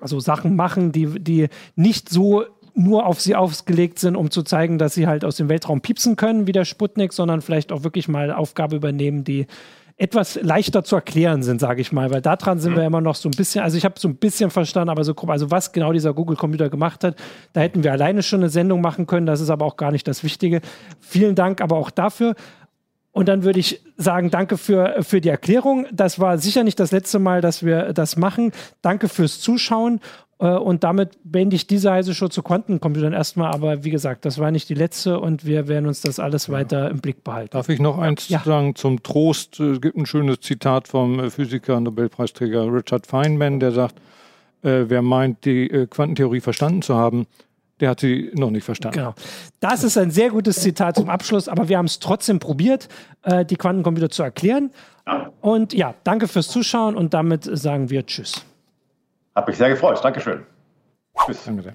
also 0.00 0.20
Sachen 0.20 0.56
machen, 0.56 0.92
die, 0.92 1.06
die 1.20 1.48
nicht 1.76 2.08
so 2.08 2.44
nur 2.74 3.06
auf 3.06 3.20
sie 3.20 3.34
ausgelegt 3.34 3.98
sind, 3.98 4.16
um 4.16 4.30
zu 4.30 4.42
zeigen, 4.42 4.78
dass 4.78 4.94
sie 4.94 5.06
halt 5.06 5.24
aus 5.24 5.36
dem 5.36 5.48
Weltraum 5.48 5.80
piepsen 5.80 6.16
können, 6.16 6.46
wie 6.46 6.52
der 6.52 6.64
Sputnik, 6.64 7.12
sondern 7.12 7.42
vielleicht 7.42 7.72
auch 7.72 7.84
wirklich 7.84 8.08
mal 8.08 8.32
Aufgabe 8.32 8.76
übernehmen, 8.76 9.24
die 9.24 9.46
etwas 9.96 10.38
leichter 10.42 10.82
zu 10.82 10.96
erklären 10.96 11.42
sind, 11.42 11.60
sage 11.60 11.80
ich 11.80 11.92
mal, 11.92 12.10
weil 12.10 12.22
daran 12.22 12.58
sind 12.58 12.72
mhm. 12.72 12.76
wir 12.76 12.84
immer 12.86 13.00
noch 13.00 13.14
so 13.14 13.28
ein 13.28 13.36
bisschen, 13.36 13.62
also 13.62 13.76
ich 13.76 13.84
habe 13.84 13.98
so 13.98 14.08
ein 14.08 14.16
bisschen 14.16 14.50
verstanden, 14.50 14.88
aber 14.88 15.04
so 15.04 15.14
grob, 15.14 15.30
also 15.30 15.50
was 15.50 15.72
genau 15.72 15.92
dieser 15.92 16.14
Google-Computer 16.14 16.70
gemacht 16.70 17.04
hat, 17.04 17.16
da 17.52 17.60
hätten 17.60 17.84
wir 17.84 17.92
alleine 17.92 18.22
schon 18.22 18.40
eine 18.40 18.48
Sendung 18.48 18.80
machen 18.80 19.06
können, 19.06 19.26
das 19.26 19.40
ist 19.40 19.50
aber 19.50 19.64
auch 19.64 19.76
gar 19.76 19.92
nicht 19.92 20.08
das 20.08 20.24
Wichtige. 20.24 20.60
Vielen 21.00 21.34
Dank 21.34 21.60
aber 21.60 21.76
auch 21.76 21.90
dafür. 21.90 22.34
Und 23.12 23.28
dann 23.28 23.44
würde 23.44 23.60
ich 23.60 23.82
sagen, 23.98 24.30
danke 24.30 24.56
für, 24.56 25.02
für 25.02 25.20
die 25.20 25.28
Erklärung. 25.28 25.86
Das 25.92 26.18
war 26.18 26.38
sicher 26.38 26.64
nicht 26.64 26.80
das 26.80 26.92
letzte 26.92 27.18
Mal, 27.18 27.42
dass 27.42 27.62
wir 27.62 27.92
das 27.92 28.16
machen. 28.16 28.52
Danke 28.80 29.06
fürs 29.08 29.38
Zuschauen. 29.38 30.00
Äh, 30.42 30.56
und 30.56 30.82
damit 30.82 31.16
beende 31.22 31.54
ich 31.54 31.66
diese 31.66 31.92
Heise 31.92 32.14
schon 32.14 32.30
zu 32.30 32.42
Quantencomputern 32.42 33.12
erstmal. 33.12 33.52
Aber 33.52 33.84
wie 33.84 33.90
gesagt, 33.90 34.24
das 34.24 34.38
war 34.38 34.50
nicht 34.50 34.68
die 34.68 34.74
letzte 34.74 35.20
und 35.20 35.46
wir 35.46 35.68
werden 35.68 35.86
uns 35.86 36.00
das 36.00 36.18
alles 36.18 36.48
ja. 36.48 36.54
weiter 36.54 36.90
im 36.90 36.98
Blick 36.98 37.22
behalten. 37.22 37.50
Darf 37.52 37.68
ich 37.68 37.80
noch 37.80 37.98
eins 37.98 38.28
ja. 38.28 38.42
sagen 38.44 38.74
zum 38.74 39.02
Trost? 39.02 39.60
Es 39.60 39.80
gibt 39.80 39.96
ein 39.96 40.06
schönes 40.06 40.40
Zitat 40.40 40.88
vom 40.88 41.30
Physiker, 41.30 41.76
und 41.76 41.84
Nobelpreisträger 41.84 42.72
Richard 42.72 43.06
Feynman, 43.06 43.60
der 43.60 43.72
sagt, 43.72 43.94
äh, 44.62 44.84
wer 44.88 45.02
meint, 45.02 45.44
die 45.44 45.70
äh, 45.70 45.86
Quantentheorie 45.86 46.40
verstanden 46.40 46.82
zu 46.82 46.96
haben, 46.96 47.26
der 47.80 47.90
hat 47.90 48.00
sie 48.00 48.30
noch 48.34 48.50
nicht 48.50 48.64
verstanden. 48.64 48.98
Genau. 48.98 49.14
Das 49.60 49.82
ist 49.82 49.96
ein 49.96 50.10
sehr 50.10 50.30
gutes 50.30 50.56
Zitat 50.56 50.96
zum 50.96 51.08
Abschluss, 51.08 51.48
aber 51.48 51.68
wir 51.68 51.78
haben 51.78 51.86
es 51.86 51.98
trotzdem 51.98 52.38
probiert, 52.38 52.88
äh, 53.22 53.44
die 53.44 53.56
Quantencomputer 53.56 54.10
zu 54.10 54.22
erklären. 54.22 54.70
Und 55.40 55.72
ja, 55.72 55.94
danke 56.04 56.28
fürs 56.28 56.46
Zuschauen 56.46 56.94
und 56.94 57.12
damit 57.12 57.44
sagen 57.44 57.90
wir 57.90 58.06
Tschüss. 58.06 58.44
Hat 59.34 59.46
mich 59.46 59.56
sehr 59.56 59.68
gefreut. 59.70 60.02
Dankeschön. 60.02 60.46
Tschüss. 61.24 61.44
Danke 61.44 61.62
sehr. 61.62 61.74